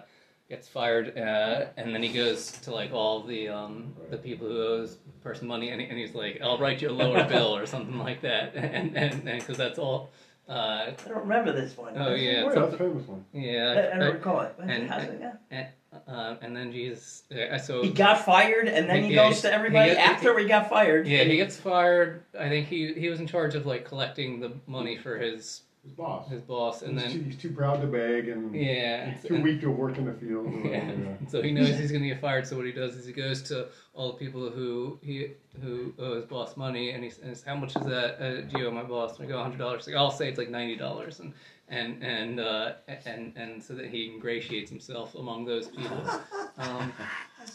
gets 0.51 0.69
fired, 0.69 1.17
uh, 1.17 1.67
and 1.79 1.95
then 1.95 2.03
he 2.03 2.13
goes 2.13 2.51
to 2.63 2.75
like 2.75 2.93
all 2.93 3.23
the 3.23 3.49
um, 3.49 3.95
the 4.11 4.19
people 4.19 4.47
who 4.49 4.61
owes 4.63 4.97
the 4.97 5.13
person 5.23 5.47
money, 5.49 5.71
and, 5.71 5.81
and 5.81 5.97
he's 5.97 6.15
like, 6.15 6.41
"I'll 6.43 6.59
write 6.59 6.83
you 6.83 6.91
a 6.91 6.93
lower 6.93 7.25
bill" 7.29 7.57
or 7.57 7.65
something 7.65 7.99
like 7.99 8.21
that, 8.23 8.53
and 8.57 8.97
and 8.97 9.25
because 9.25 9.57
that's 9.57 9.79
all. 9.79 10.11
Uh, 10.49 10.87
I 10.89 11.09
don't 11.09 11.19
remember 11.21 11.53
this 11.53 11.77
one. 11.77 11.95
oh 11.97 12.13
yeah, 12.15 12.45
it's 12.45 12.55
that's 12.57 12.73
something- 12.73 12.75
a 12.75 12.91
famous 12.91 13.07
one. 13.07 13.25
yeah. 13.33 13.91
I, 13.93 13.97
I 13.97 13.99
don't 14.01 14.15
recall 14.15 14.41
it. 14.41 14.55
and- 14.59 14.91
How's 14.91 15.05
it 15.05 15.21
go? 15.21 15.33
and, 15.53 15.67
uh, 16.09 16.35
and 16.43 16.57
then 16.57 16.73
Jesus, 16.73 17.23
uh, 17.31 17.57
so 17.57 17.83
He 17.85 17.91
got 17.91 18.25
fired, 18.25 18.67
and 18.67 18.89
then 18.91 19.05
he 19.05 19.15
Yeah, 19.15 19.29
goes 19.29 19.43
to 19.43 19.49
he 19.49 19.55
everybody 19.55 19.93
get- 19.95 19.99
after 20.11 20.37
he 20.37 20.47
got 20.47 20.69
fired. 20.69 21.07
yeah, 21.07 21.23
he 21.23 21.37
gets 21.37 21.57
fired. 21.57 22.25
I 22.37 22.49
think 22.49 22.67
he 22.67 22.93
he 22.95 23.09
was 23.09 23.21
in 23.21 23.29
charge 23.29 23.55
of 23.55 23.65
like 23.65 23.85
collecting 23.85 24.41
the 24.41 24.51
money 24.67 24.97
for 24.97 25.19
his 25.19 25.63
His 25.83 25.93
boss. 25.95 26.29
his 26.29 26.43
boss, 26.43 26.83
and 26.83 26.93
he's, 26.93 27.03
then 27.03 27.13
too, 27.13 27.25
he's 27.25 27.37
too 27.37 27.53
proud 27.53 27.81
to 27.81 27.87
beg 27.87 28.29
and 28.29 28.55
yeah, 28.55 29.11
he's 29.11 29.23
too 29.25 29.41
weak 29.41 29.63
to 29.63 29.71
work 29.71 29.97
in 29.97 30.05
the 30.05 30.13
field. 30.13 30.47
or 30.47 30.51
Yeah. 30.71 30.93
yeah. 30.93 31.15
So 31.29 31.41
he 31.41 31.53
knows 31.53 31.79
he's 31.79 31.91
going 31.91 32.03
to 32.03 32.09
get 32.09 32.21
fired. 32.21 32.47
So 32.47 32.57
what 32.57 32.67
he 32.67 32.73
does 32.73 32.97
is 32.97 33.07
he 33.07 33.15
goes 33.15 33.41
to 33.45 33.69
all 33.95 34.13
the 34.13 34.19
people 34.19 34.51
who 34.51 34.99
he 35.03 35.29
who 35.63 35.95
owe 35.99 36.17
his 36.17 36.27
boss 36.27 36.55
money, 36.57 36.91
and 36.91 37.03
he 37.03 37.09
says, 37.09 37.43
"How 37.43 37.55
much 37.55 37.77
is 37.77 37.87
that? 37.87 38.23
Uh, 38.23 38.41
do 38.43 38.59
you 38.59 38.67
owe 38.69 38.71
my 38.71 38.83
boss?" 38.83 39.19
And 39.19 39.27
I 39.27 39.31
go, 39.31 39.43
hundred 39.43 39.59
dollars." 39.59 39.87
Like, 39.87 39.97
I'll 39.97 40.11
say 40.11 40.29
it's 40.29 40.37
like 40.37 40.51
ninety 40.51 40.77
dollars, 40.77 41.21
and 41.21 41.33
and 41.69 42.03
and 42.05 42.41
uh, 42.41 42.73
and 43.07 43.33
and 43.37 43.63
so 43.63 43.75
that 43.75 43.87
he 43.87 44.11
ingratiates 44.13 44.71
himself 44.71 45.15
among 45.15 45.45
those 45.47 45.69
people. 45.69 46.03
Um, 46.59 46.93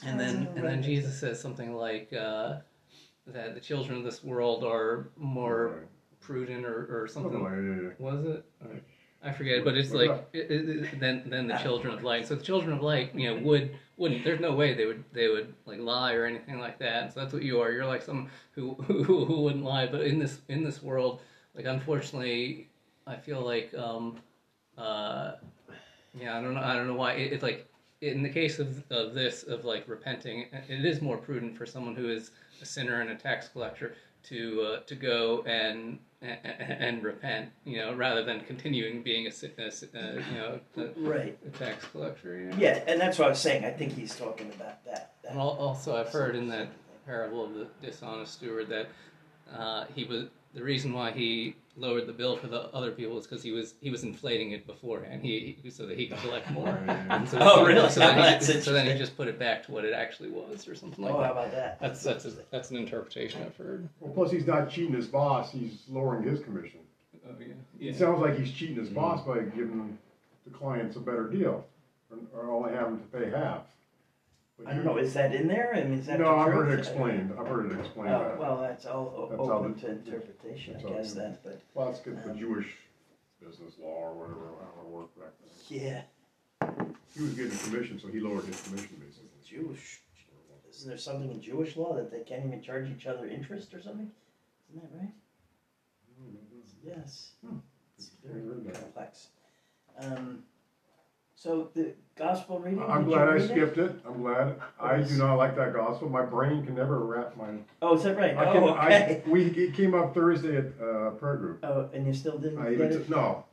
and 0.03 0.19
then 0.19 0.47
and 0.55 0.65
then 0.65 0.81
Jesus 0.81 1.19
says 1.19 1.39
something 1.39 1.75
like 1.75 2.11
uh, 2.11 2.55
that 3.27 3.53
the 3.53 3.59
children 3.61 3.99
of 3.99 4.03
this 4.03 4.23
world 4.23 4.63
are 4.63 5.09
more 5.15 5.87
prudent 6.19 6.65
or, 6.65 7.03
or 7.03 7.07
Something 7.07 7.31
something. 7.33 7.43
like 7.43 7.53
that, 7.53 7.95
yeah, 7.99 8.05
Was 8.11 8.25
it? 8.25 8.45
Or- 8.63 8.81
I 9.23 9.31
forget, 9.31 9.63
but 9.65 9.75
it's 9.75 9.91
like 9.91 10.27
it, 10.33 10.51
it, 10.51 10.69
it- 10.69 10.99
then 10.99 11.23
then 11.25 11.47
the 11.47 11.55
children 11.63 11.91
of 11.95 12.03
light. 12.03 12.27
So 12.27 12.35
the 12.35 12.43
children 12.43 12.73
of 12.73 12.83
light, 12.83 13.15
you 13.15 13.33
know, 13.33 13.41
would 13.41 13.75
wouldn't. 13.97 14.23
There's 14.23 14.39
no 14.39 14.53
way 14.53 14.75
they 14.75 14.85
would 14.85 15.03
they 15.13 15.29
would 15.29 15.51
like 15.65 15.79
lie 15.79 16.13
or 16.13 16.25
anything 16.25 16.59
like 16.59 16.77
that. 16.79 17.11
So 17.11 17.21
that's 17.21 17.33
what 17.33 17.41
you 17.41 17.59
are. 17.59 17.71
You're 17.71 17.87
like 17.87 18.03
some 18.03 18.29
who 18.51 18.73
who, 18.83 19.03
who 19.25 19.41
wouldn't 19.41 19.63
lie. 19.63 19.87
But 19.87 20.01
in 20.01 20.19
this 20.19 20.41
in 20.49 20.63
this 20.63 20.83
world, 20.83 21.21
like 21.55 21.65
unfortunately, 21.65 22.69
I 23.07 23.15
feel 23.15 23.41
like 23.41 23.73
um, 23.75 24.17
uh, 24.77 25.31
yeah, 26.13 26.37
I 26.37 26.41
don't 26.41 26.53
know. 26.53 26.61
I 26.61 26.75
don't 26.75 26.85
know 26.85 26.93
why. 26.93 27.13
It, 27.13 27.33
it's 27.33 27.41
like 27.43 27.67
in 28.01 28.21
the 28.21 28.29
case 28.29 28.59
of 28.59 28.83
of 28.91 29.15
this 29.15 29.41
of 29.43 29.65
like 29.65 29.85
repenting, 29.87 30.45
it 30.69 30.85
is 30.85 31.01
more 31.01 31.17
prudent 31.17 31.57
for 31.57 31.65
someone 31.65 31.95
who 31.95 32.09
is 32.11 32.29
a 32.61 32.65
sinner 32.65 33.01
and 33.01 33.09
a 33.09 33.15
tax 33.15 33.47
collector 33.47 33.95
to 34.29 34.61
uh, 34.61 34.79
to 34.81 34.95
go 34.95 35.43
and, 35.47 35.99
and 36.21 36.37
and 36.59 37.03
repent, 37.03 37.49
you 37.65 37.77
know, 37.77 37.93
rather 37.93 38.23
than 38.23 38.41
continuing 38.41 39.01
being 39.03 39.27
a, 39.27 39.31
si- 39.31 39.51
a 39.57 39.65
uh, 39.67 40.13
you 40.31 40.37
know 40.37 40.59
a, 40.77 40.99
Right. 40.99 41.37
a 41.45 41.49
tax 41.57 41.85
collector. 41.91 42.37
You 42.37 42.45
know? 42.49 42.57
Yeah, 42.57 42.83
and 42.87 42.99
that's 42.99 43.17
what 43.19 43.25
I 43.27 43.29
was 43.29 43.39
saying. 43.39 43.65
I 43.65 43.71
think 43.71 43.93
he's 43.93 44.15
talking 44.15 44.47
about 44.55 44.83
that. 44.85 45.13
that 45.23 45.31
And 45.31 45.39
also, 45.39 45.95
I've 45.95 46.09
heard 46.09 46.35
in 46.35 46.47
that 46.49 46.69
parable 47.05 47.45
of 47.45 47.53
the 47.53 47.67
dishonest 47.81 48.33
steward 48.33 48.69
that 48.69 48.87
uh, 49.55 49.85
he 49.93 50.05
was 50.05 50.25
the 50.55 50.63
reason 50.63 50.93
why 50.93 51.11
he 51.11 51.55
lowered 51.75 52.07
the 52.07 52.13
bill 52.13 52.37
for 52.37 52.47
the 52.47 52.61
other 52.73 52.91
people 52.91 53.17
is 53.17 53.27
because 53.27 53.43
he 53.43 53.51
was 53.51 53.75
he 53.81 53.89
was 53.89 54.03
inflating 54.03 54.51
it 54.51 54.65
beforehand. 54.65 55.21
He, 55.21 55.57
he 55.61 55.69
so 55.69 55.85
that 55.85 55.99
he 55.99 56.07
could 56.07 56.17
collect 56.19 56.49
more. 56.49 56.69
And 56.87 57.27
so, 57.27 57.37
Oh, 57.41 57.65
really? 57.65 57.89
So 57.89 57.99
then, 57.99 58.15
That's 58.15 58.47
he, 58.47 58.61
so 58.61 58.71
then 58.71 58.87
he 58.87 58.93
just 58.97 59.17
put 59.17 59.27
it 59.27 59.37
back 59.37 59.63
to 59.65 59.71
what 59.73 59.83
it 59.83 59.93
actually 59.93 60.29
was, 60.29 60.67
or 60.67 60.73
something 60.73 61.03
like 61.03 61.13
oh, 61.13 61.21
that. 61.21 61.31
oh, 61.31 61.33
how 61.33 61.39
about 61.41 61.51
that? 61.51 61.79
That's 61.81 62.01
that's 62.01 62.25
a, 62.25 62.31
that's 62.49 62.71
an 62.71 62.77
interpretation 62.77 63.43
I've 63.45 63.57
heard. 63.57 63.87
Well, 63.99 64.13
plus 64.13 64.31
he's 64.31 64.47
not 64.47 64.69
cheating 64.69 64.93
his 64.95 65.07
boss; 65.07 65.51
he's 65.51 65.83
lowering 65.89 66.23
his 66.23 66.39
commission. 66.39 66.79
Oh 67.27 67.33
yeah. 67.39 67.89
It 67.89 67.97
sounds 67.97 68.21
like 68.21 68.39
he's 68.39 68.51
cheating 68.51 68.77
his 68.77 68.89
mm. 68.89 68.95
boss 68.95 69.25
by 69.25 69.39
giving 69.39 69.97
the 70.45 70.51
clients 70.51 70.95
a 70.95 70.99
better 70.99 71.27
deal, 71.27 71.65
or, 72.09 72.17
or 72.33 72.49
only 72.49 72.71
having 72.73 72.99
to 72.99 73.05
pay 73.05 73.29
half. 73.29 73.63
I 74.65 74.73
don't 74.73 74.85
know. 74.85 74.97
Is 74.97 75.13
that 75.15 75.35
in 75.35 75.47
there? 75.47 75.73
I 75.75 75.83
mean, 75.83 75.99
is 75.99 76.05
that 76.05 76.19
No, 76.19 76.25
the 76.25 76.31
I've 76.31 76.53
heard 76.53 76.69
it 76.71 76.79
explained, 76.79 77.33
I've 77.37 77.47
heard 77.47 77.71
it 77.71 77.79
explained 77.79 78.13
Oh, 78.13 78.19
that. 78.23 78.37
well, 78.39 78.61
that's 78.61 78.85
all 78.85 79.13
o- 79.15 79.27
That's 79.29 79.39
all 79.39 79.51
open 79.51 79.73
the- 79.73 79.79
to 79.81 79.91
interpretation, 79.91 80.73
that's 80.73 80.85
I 80.85 80.87
all 80.87 80.93
guess. 80.95 81.13
the- 81.13 81.19
That, 81.19 81.43
but 81.43 81.61
Well, 81.73 81.89
it's 81.89 81.99
good 81.99 82.19
for 82.21 82.31
Um, 82.31 82.37
Jewish 82.37 82.77
business 83.41 83.77
law 83.79 84.09
or 84.09 84.13
whatever, 84.13 84.45
how 84.75 84.81
it 84.81 84.87
worked 84.87 85.19
back 85.19 85.31
then. 85.39 85.77
yeah, 85.79 86.03
He 87.13 87.21
was 87.21 87.33
getting 87.33 87.51
a 87.51 87.57
commission, 87.63 87.99
so 87.99 88.07
he 88.07 88.19
lowered 88.21 88.45
his 88.45 88.61
commission 88.63 88.95
basically. 88.97 89.29
Jewish. 89.43 90.01
Isn't 90.69 90.89
there 90.89 90.97
something 90.97 91.31
in 91.31 91.41
Jewish 91.41 91.75
law 91.77 91.93
that 91.95 92.09
they 92.11 92.21
can't 92.23 92.45
even 92.45 92.61
charge 92.61 92.89
each 92.89 93.07
other 93.07 93.27
interest 93.27 93.73
or 93.73 93.81
something? 93.81 94.11
Isn't 94.69 94.81
that 94.91 94.99
right? 94.99 95.13
Yes. 96.83 97.31
Hmm. 97.45 97.57
It's 97.97 98.09
very 98.23 98.41
complex. 98.73 99.27
Um, 99.97 100.43
so 101.35 101.69
the 101.73 101.93
gospel 102.15 102.59
reading. 102.59 102.81
I'm 102.81 103.03
did 103.03 103.09
you 103.11 103.15
glad 103.15 103.27
I 103.27 103.33
read 103.33 103.41
it? 103.43 103.49
skipped 103.49 103.77
it, 103.77 103.95
I'm 104.07 104.21
glad, 104.21 104.55
I 104.79 105.01
do 105.01 105.17
not 105.17 105.35
like 105.35 105.55
that 105.57 105.73
gospel, 105.73 106.09
my 106.09 106.23
brain 106.23 106.65
can 106.65 106.75
never 106.75 106.99
wrap 106.99 107.35
my. 107.37 107.47
Oh, 107.81 107.95
is 107.95 108.03
that 108.03 108.17
right? 108.17 108.35
I 108.35 108.45
oh, 108.45 108.53
can, 108.53 108.63
okay. 108.63 109.21
I, 109.25 109.29
we, 109.29 109.45
it 109.47 109.73
came 109.73 109.93
up 109.93 110.13
Thursday 110.13 110.57
at, 110.57 110.65
uh, 110.81 111.11
prayer 111.11 111.35
group. 111.37 111.59
Oh, 111.63 111.89
and 111.93 112.07
you 112.07 112.13
still 112.13 112.37
didn't 112.37 112.59
I 112.59 112.73
get 112.73 112.91
it? 112.91 113.05
t- 113.07 113.11
no, 113.11 113.45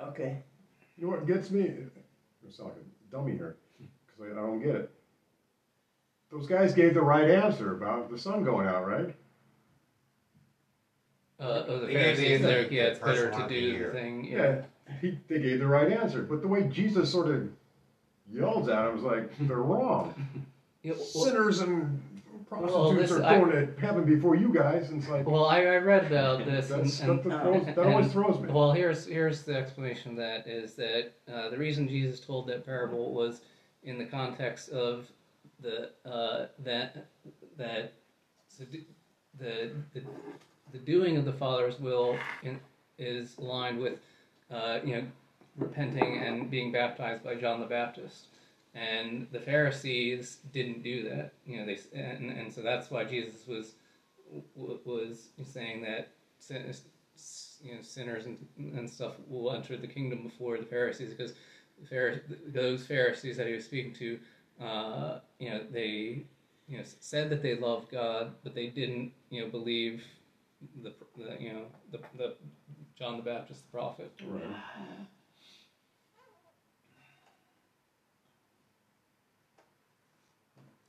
Okay. 0.00 0.38
you 0.96 1.06
know 1.06 1.12
what 1.12 1.26
gets 1.26 1.50
me? 1.50 1.62
I 1.68 2.50
sound 2.50 2.70
like 2.70 2.78
a 2.78 3.10
dummy 3.14 3.32
here, 3.32 3.56
because 3.78 4.34
I, 4.36 4.38
I 4.38 4.46
don't 4.46 4.60
get 4.62 4.74
it. 4.74 4.90
Those 6.30 6.46
guys 6.46 6.74
gave 6.74 6.94
the 6.94 7.00
right 7.00 7.30
answer 7.30 7.74
about 7.74 8.10
the 8.10 8.18
son 8.18 8.44
going 8.44 8.66
out, 8.66 8.86
right? 8.86 9.14
Uh, 11.40 11.64
oh, 11.68 11.78
the 11.78 11.86
The 11.86 11.92
answer 11.92 12.00
Pharisees, 12.22 12.30
is 12.32 12.42
they're, 12.42 12.68
the 12.68 12.74
yeah, 12.74 12.82
it's 12.82 12.98
first 12.98 13.22
better 13.22 13.30
one 13.30 13.48
to 13.48 13.60
do 13.60 13.78
the 13.86 13.92
thing. 13.92 14.24
Yeah, 14.24 14.36
Yeah. 14.38 14.62
He, 15.00 15.18
they 15.28 15.40
gave 15.40 15.58
the 15.60 15.66
right 15.66 15.90
answer, 15.92 16.22
but 16.22 16.42
the 16.42 16.48
way 16.48 16.64
Jesus 16.64 17.10
sort 17.10 17.28
of 17.28 17.48
yells 18.32 18.68
at 18.68 18.88
him 18.88 18.98
is 18.98 19.02
like, 19.04 19.30
they're 19.40 19.56
wrong. 19.58 20.14
Yeah, 20.82 20.92
well, 20.94 21.04
Sinners 21.24 21.60
and 21.60 22.00
Well, 22.50 22.60
prostitutes 22.60 23.10
this- 23.10 23.20
are 23.20 23.24
I- 23.24 23.38
going 23.38 23.50
to 23.52 23.80
heaven 23.80 24.04
before 24.04 24.34
you 24.36 24.52
guys, 24.52 24.90
and 24.90 25.00
it's 25.02 25.10
like, 25.10 25.26
well, 25.28 25.46
I, 25.46 25.60
I 25.60 25.76
read 25.76 26.06
about 26.06 26.38
this, 26.46 26.70
and, 26.70 27.10
and 27.10 27.30
that, 27.32 27.42
throws, 27.42 27.66
that 27.66 27.78
always 27.86 28.12
throws 28.12 28.40
me. 28.40 28.50
Well, 28.50 28.72
here's 28.72 29.06
here's 29.06 29.42
the 29.42 29.56
explanation 29.56 30.12
of 30.12 30.16
that 30.18 30.46
is 30.46 30.74
that 30.74 31.12
uh, 31.32 31.50
the 31.50 31.58
reason 31.58 31.88
Jesus 31.88 32.20
told 32.20 32.46
that 32.48 32.64
parable 32.64 33.12
was 33.12 33.40
in 33.82 33.98
the 33.98 34.04
context 34.06 34.68
of 34.70 35.06
the 35.60 35.90
uh, 36.06 36.46
that 36.60 37.08
that 37.56 37.92
the, 38.58 38.84
the 39.38 39.70
the 39.94 40.02
the 40.72 40.78
doing 40.78 41.16
of 41.16 41.24
the 41.24 41.32
Father's 41.32 41.78
will 41.80 42.16
in, 42.42 42.60
is 42.98 43.36
aligned 43.38 43.78
with 43.78 43.98
uh, 44.50 44.80
you 44.84 44.96
know 44.96 45.04
repenting 45.56 46.18
and 46.18 46.50
being 46.50 46.72
baptized 46.72 47.24
by 47.24 47.34
John 47.34 47.60
the 47.60 47.66
Baptist. 47.66 48.26
And 48.74 49.26
the 49.32 49.40
Pharisees 49.40 50.38
didn't 50.52 50.82
do 50.82 51.08
that, 51.08 51.32
you 51.46 51.58
know. 51.58 51.66
They 51.66 51.78
and, 51.98 52.30
and 52.30 52.52
so 52.52 52.62
that's 52.62 52.90
why 52.90 53.04
Jesus 53.04 53.46
was 53.46 53.72
was 54.84 55.30
saying 55.42 55.82
that 55.82 56.08
you 57.62 57.74
know 57.74 57.80
sinners 57.82 58.26
and, 58.26 58.38
and 58.58 58.88
stuff 58.88 59.14
will 59.26 59.52
enter 59.52 59.76
the 59.76 59.86
kingdom 59.86 60.22
before 60.22 60.58
the 60.58 60.64
Pharisees 60.64 61.10
because 61.10 61.34
the 61.80 61.86
Phar- 61.86 62.22
those 62.46 62.86
Pharisees 62.86 63.36
that 63.36 63.46
he 63.46 63.54
was 63.54 63.64
speaking 63.64 63.92
to, 63.94 64.18
uh, 64.60 65.18
you 65.38 65.50
know, 65.50 65.62
they 65.70 66.24
you 66.68 66.78
know 66.78 66.84
said 67.00 67.30
that 67.30 67.42
they 67.42 67.56
loved 67.56 67.90
God, 67.90 68.32
but 68.44 68.54
they 68.54 68.68
didn't 68.68 69.12
you 69.30 69.42
know 69.42 69.48
believe 69.48 70.04
the, 70.82 70.92
the 71.16 71.36
you 71.40 71.52
know 71.52 71.62
the, 71.90 71.98
the 72.16 72.34
John 72.98 73.16
the 73.16 73.22
Baptist 73.22 73.62
the 73.64 73.70
prophet. 73.70 74.10
Right. 74.26 74.42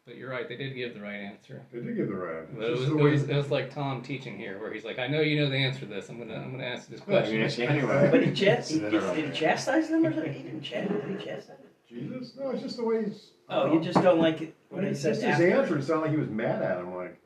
But 0.05 0.17
you're 0.17 0.31
right; 0.31 0.49
they 0.49 0.55
did 0.55 0.73
give 0.73 0.95
the 0.95 1.01
right 1.01 1.17
answer. 1.19 1.61
They 1.71 1.81
did 1.81 1.95
give 1.95 2.07
the 2.07 2.15
right 2.15 2.39
answer. 2.39 2.53
But 2.57 2.65
it 2.65 2.71
was, 2.71 2.79
just 2.79 2.91
it 2.91 2.95
way- 2.95 3.11
was, 3.11 3.23
it 3.29 3.35
was 3.35 3.51
like 3.51 3.71
Tom 3.71 4.01
teaching 4.01 4.39
here, 4.39 4.57
where 4.59 4.73
he's 4.73 4.83
like, 4.83 4.97
"I 4.97 5.05
know 5.05 5.21
you 5.21 5.39
know 5.39 5.49
the 5.51 5.55
answer 5.57 5.81
to 5.81 5.85
this. 5.85 6.09
I'm 6.09 6.17
gonna 6.17 6.33
I'm 6.33 6.51
gonna 6.51 6.63
ask 6.63 6.89
you 6.89 6.95
this 6.97 7.05
question." 7.05 7.41
But 8.09 8.23
he, 8.23 8.31
chast- 8.31 8.71
he, 8.71 8.79
did 9.21 9.25
he 9.25 9.31
chastise 9.31 9.89
them 9.89 10.07
or 10.07 10.11
something? 10.11 10.33
He 10.33 10.41
didn't 10.41 10.63
chastise. 10.63 11.01
Did 11.05 11.19
he 11.19 11.25
chastise? 11.25 11.55
Jesus? 11.87 12.33
No, 12.39 12.49
it's 12.49 12.63
just 12.63 12.77
the 12.77 12.83
way 12.83 13.05
he's. 13.05 13.31
Oh, 13.49 13.71
you 13.71 13.81
just 13.81 14.01
don't 14.01 14.19
like 14.19 14.41
it 14.41 14.55
when 14.69 14.83
he 14.83 14.89
It's 14.91 15.01
says 15.01 15.21
just 15.21 15.39
his 15.39 15.53
answer. 15.53 15.77
It 15.77 15.83
sounded 15.83 16.01
like 16.03 16.11
he 16.11 16.17
was 16.17 16.29
mad 16.29 16.61
at 16.63 16.79
him. 16.79 16.95
Like 16.95 17.19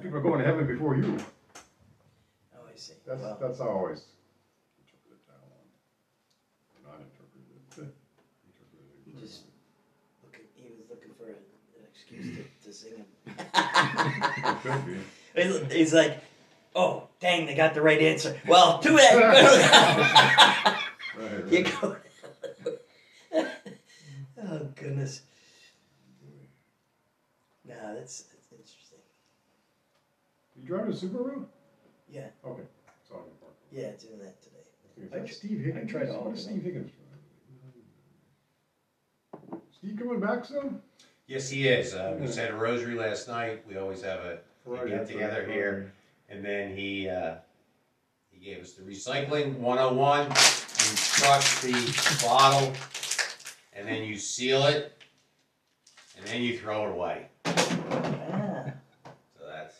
people 0.00 0.18
are 0.18 0.22
going 0.22 0.38
to 0.38 0.44
heaven 0.44 0.64
before 0.66 0.94
you. 0.96 1.18
I 2.72 2.78
see. 2.78 2.94
That's 3.06 3.22
that's 3.40 3.58
how 3.58 3.66
I 3.66 3.68
always 3.68 4.04
interpret 4.78 5.12
it 5.12 5.26
that 5.28 5.42
one. 5.44 5.68
Not 6.84 7.00
interpret 7.00 7.42
it. 7.44 7.60
he 7.74 7.80
hmm. 7.80 7.88
Interpret 8.48 8.80
it. 9.06 9.20
just 9.20 9.42
looking, 10.22 10.46
he 10.56 10.70
was 10.78 10.88
looking 10.88 11.12
for 11.18 11.24
a, 11.24 11.36
an 11.36 11.84
excuse 11.90 12.36
to, 12.36 12.66
to 12.66 12.72
sing 12.72 12.96
him. 12.96 13.06
It 14.44 14.62
could 14.62 14.86
be. 14.86 14.96
He's, 15.42 15.72
he's 15.72 15.94
like, 15.94 16.22
oh, 16.74 17.08
dang, 17.20 17.46
they 17.46 17.54
got 17.54 17.72
the 17.72 17.80
right 17.80 18.00
answer. 18.00 18.38
Well, 18.46 18.78
too 18.80 18.96
bad. 18.96 20.78
Right, 21.14 21.52
you 21.52 21.64
right. 21.64 21.80
go. 21.80 21.96
oh 24.42 24.58
goodness. 24.74 25.22
Nah, 27.66 27.92
that's, 27.94 28.22
that's 28.22 28.50
interesting. 28.50 28.98
You 30.56 30.66
driving 30.66 30.92
a 30.92 30.94
Subaru? 30.94 31.46
Yeah. 32.12 32.26
Okay. 32.44 32.62
Sorry. 33.08 33.20
Mark. 33.40 33.54
Yeah, 33.70 33.88
doing 33.98 34.18
that 34.20 34.40
today. 34.42 34.56
Is 34.98 35.12
I 35.12 35.18
that 35.18 35.26
tr- 35.26 35.32
Steve 35.32 35.60
Higgins? 35.60 35.88
I 35.88 35.90
tried 35.90 36.08
all 36.10 36.24
What 36.24 36.32
of 36.32 36.36
is 36.38 36.44
them. 36.44 36.52
Steve 36.60 36.64
Higgins? 36.64 36.90
Steve 39.78 39.96
coming 39.98 40.20
back 40.20 40.44
soon? 40.44 40.80
Yes, 41.26 41.48
he 41.48 41.66
is. 41.66 41.94
Uh, 41.94 42.16
we 42.20 42.26
said 42.26 42.50
a 42.50 42.54
rosary 42.54 42.94
last 42.94 43.28
night. 43.28 43.62
We 43.66 43.76
always 43.78 44.02
have 44.02 44.20
a 44.20 44.38
Friday 44.64 44.90
get 44.90 45.06
together 45.06 45.42
Friday. 45.44 45.52
here. 45.52 45.92
And 46.28 46.44
then 46.44 46.76
he 46.76 47.08
uh, 47.08 47.36
he 48.30 48.38
gave 48.44 48.60
us 48.60 48.72
the 48.72 48.82
recycling 48.82 49.56
101. 49.58 50.26
You 50.26 50.96
crush 51.22 51.60
the 51.60 52.18
bottle, 52.26 52.72
and 53.72 53.88
then 53.88 54.02
you 54.04 54.16
seal 54.18 54.66
it, 54.66 54.92
and 56.18 56.26
then 56.26 56.42
you 56.42 56.58
throw 56.58 56.86
it 56.88 56.90
away. 56.92 57.26
Ah, 57.46 58.72
So 59.38 59.44
that's 59.46 59.74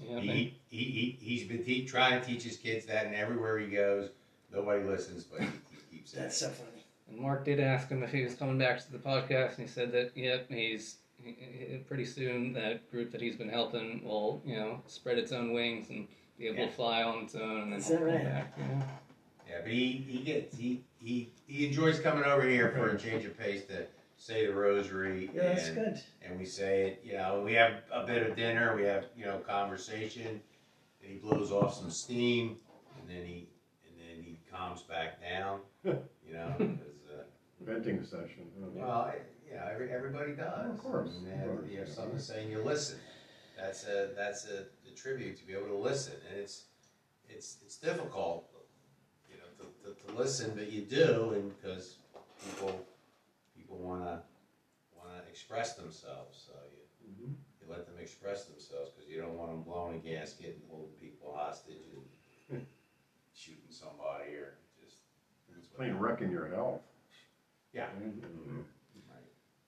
Yeah, 0.00 0.18
he, 0.20 0.54
he, 0.74 0.84
he 0.84 1.18
he's 1.20 1.46
been 1.46 1.64
te- 1.64 1.84
trying 1.86 2.20
to 2.20 2.26
teach 2.26 2.42
his 2.42 2.56
kids 2.56 2.84
that, 2.86 3.06
and 3.06 3.14
everywhere 3.14 3.58
he 3.58 3.68
goes, 3.68 4.10
nobody 4.52 4.82
listens, 4.84 5.22
but 5.24 5.40
he, 5.40 5.46
he 5.90 5.96
keeps 5.98 6.12
that's 6.12 6.40
that. 6.40 6.46
so 6.48 6.52
funny. 6.52 6.84
And 7.08 7.18
Mark 7.18 7.44
did 7.44 7.60
ask 7.60 7.88
him 7.88 8.02
if 8.02 8.10
he 8.10 8.22
was 8.24 8.34
coming 8.34 8.58
back 8.58 8.78
to 8.84 8.90
the 8.92 8.98
podcast, 8.98 9.58
and 9.58 9.66
he 9.66 9.72
said 9.72 9.92
that 9.92 10.12
yep, 10.16 10.46
he's 10.50 10.96
he, 11.22 11.36
he- 11.38 11.76
pretty 11.78 12.04
soon 12.04 12.52
that 12.54 12.90
group 12.90 13.12
that 13.12 13.20
he's 13.20 13.36
been 13.36 13.48
helping 13.48 14.02
will 14.04 14.42
you 14.44 14.56
know 14.56 14.82
spread 14.86 15.18
its 15.18 15.30
own 15.32 15.52
wings 15.52 15.90
and 15.90 16.08
be 16.38 16.48
able 16.48 16.58
Yeah. 16.58 16.66
to 16.66 16.72
fly 16.72 17.02
on 17.04 17.24
its 17.24 17.34
own, 17.36 17.60
and 17.72 17.74
Is 17.74 17.88
that 17.88 18.02
right? 18.02 18.24
back. 18.24 18.54
Yeah. 18.58 18.82
Yeah, 19.48 19.58
but 19.62 19.70
he, 19.70 20.04
he 20.08 20.18
gets 20.24 20.56
he, 20.56 20.82
he 20.98 21.30
he 21.46 21.66
enjoys 21.66 22.00
coming 22.00 22.24
over 22.24 22.42
here 22.48 22.70
for 22.70 22.88
a 22.90 22.98
change 22.98 23.24
of 23.26 23.38
pace 23.38 23.64
to 23.66 23.86
say 24.16 24.46
the 24.46 24.52
rosary. 24.54 25.30
Yeah, 25.34 25.42
that's 25.54 25.68
good. 25.70 26.00
and 26.22 26.38
we 26.38 26.44
say 26.46 26.86
it, 26.88 27.02
you 27.04 27.12
know, 27.12 27.42
we 27.44 27.52
have 27.52 27.74
a 27.92 28.04
bit 28.06 28.28
of 28.28 28.34
dinner, 28.34 28.74
we 28.74 28.82
have, 28.84 29.04
you 29.16 29.26
know, 29.26 29.38
conversation, 29.38 30.40
and 31.04 31.12
he 31.12 31.18
blows 31.18 31.52
off 31.52 31.74
some 31.74 31.90
steam, 31.90 32.56
and 32.98 33.08
then 33.08 33.24
he, 33.26 33.48
and 33.86 33.98
then 33.98 34.24
he 34.24 34.38
calms 34.50 34.82
back 34.82 35.20
down, 35.20 35.60
you 35.84 36.32
know, 36.32 36.54
because, 36.58 37.04
uh, 37.12 37.22
Venting 37.60 38.02
session. 38.04 38.50
well, 38.74 39.12
know, 39.54 39.68
every, 39.72 39.90
everybody 39.90 40.32
does. 40.32 40.70
Of 40.70 40.78
course, 40.78 41.10
And 41.32 41.42
of 41.42 41.48
course. 41.48 41.70
you 41.70 41.78
have 41.78 41.88
something 41.88 42.16
to 42.16 42.22
say 42.22 42.46
you 42.48 42.60
listen. 42.62 42.98
That's 43.56 43.84
a, 43.86 44.10
that's 44.16 44.46
a, 44.46 44.64
tribute 44.94 45.36
to 45.36 45.46
be 45.46 45.52
able 45.52 45.66
to 45.66 45.76
listen, 45.76 46.14
and 46.30 46.38
it's, 46.38 46.64
it's, 47.28 47.58
it's 47.64 47.76
difficult, 47.76 48.48
you 49.28 49.36
know, 49.36 49.44
to, 49.58 49.94
to, 49.94 50.06
to 50.06 50.18
listen, 50.18 50.52
but 50.54 50.70
you 50.70 50.82
do, 50.82 51.32
and, 51.34 51.52
because 51.60 51.96
people, 52.48 52.86
people 53.56 53.76
wanna, 53.78 54.22
wanna 54.96 55.20
express 55.28 55.74
themselves, 55.74 56.46
so 56.46 56.52
you, 56.70 57.26
Mhm. 57.26 57.34
you 57.60 57.66
let 57.68 57.86
them 57.86 57.96
express 58.00 58.44
themselves 58.44 58.90
because 58.94 59.10
you 59.10 59.20
don't 59.20 59.36
want 59.36 59.50
them 59.50 59.62
blowing 59.62 59.96
a 59.96 59.98
gasket 59.98 60.58
and 60.62 60.70
hostage 61.34 61.76
and 62.50 62.64
shooting 63.34 63.62
somebody 63.70 64.32
or 64.34 64.54
just. 64.82 64.96
It's 65.58 65.68
plain 65.68 65.94
wrecking 65.94 66.30
your 66.30 66.46
health. 66.48 66.80
Yeah. 67.72 67.86
Mhm. 68.00 68.64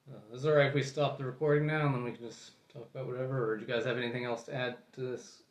Uh, 0.09 0.33
is 0.35 0.45
it 0.45 0.49
alright 0.49 0.67
if 0.67 0.73
we 0.73 0.83
stop 0.83 1.17
the 1.17 1.25
recording 1.25 1.67
now, 1.67 1.85
and 1.85 1.95
then 1.95 2.03
we 2.03 2.11
can 2.11 2.25
just 2.25 2.51
talk 2.69 2.87
about 2.93 3.07
whatever? 3.07 3.51
Or 3.51 3.57
do 3.57 3.65
you 3.65 3.67
guys 3.67 3.83
have 3.85 3.97
anything 3.97 4.23
else 4.25 4.43
to 4.43 4.53
add 4.53 4.77
to 4.93 5.01
this? 5.01 5.43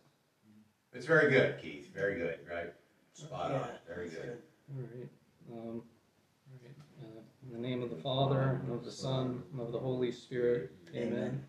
It's 0.94 1.04
very 1.04 1.30
good, 1.30 1.58
Keith. 1.60 1.92
Very 1.94 2.14
good, 2.18 2.38
right? 2.50 2.72
Spot 3.12 3.52
on. 3.52 3.68
Very 3.86 4.08
that's 4.08 4.22
good. 4.22 4.42
All 4.74 4.82
right. 4.82 5.08
Um, 5.52 5.58
all 5.68 6.60
right. 6.62 6.74
Uh, 7.02 7.20
in 7.46 7.52
the 7.62 7.68
name 7.68 7.82
of 7.82 7.90
the 7.90 7.96
Father, 7.96 8.60
and 8.62 8.72
of 8.72 8.82
the 8.84 8.90
Son, 8.90 9.42
and 9.52 9.60
of 9.60 9.72
the 9.72 9.78
Holy 9.78 10.10
Spirit. 10.10 10.70
Amen. 10.94 11.12
Amen. 11.12 11.44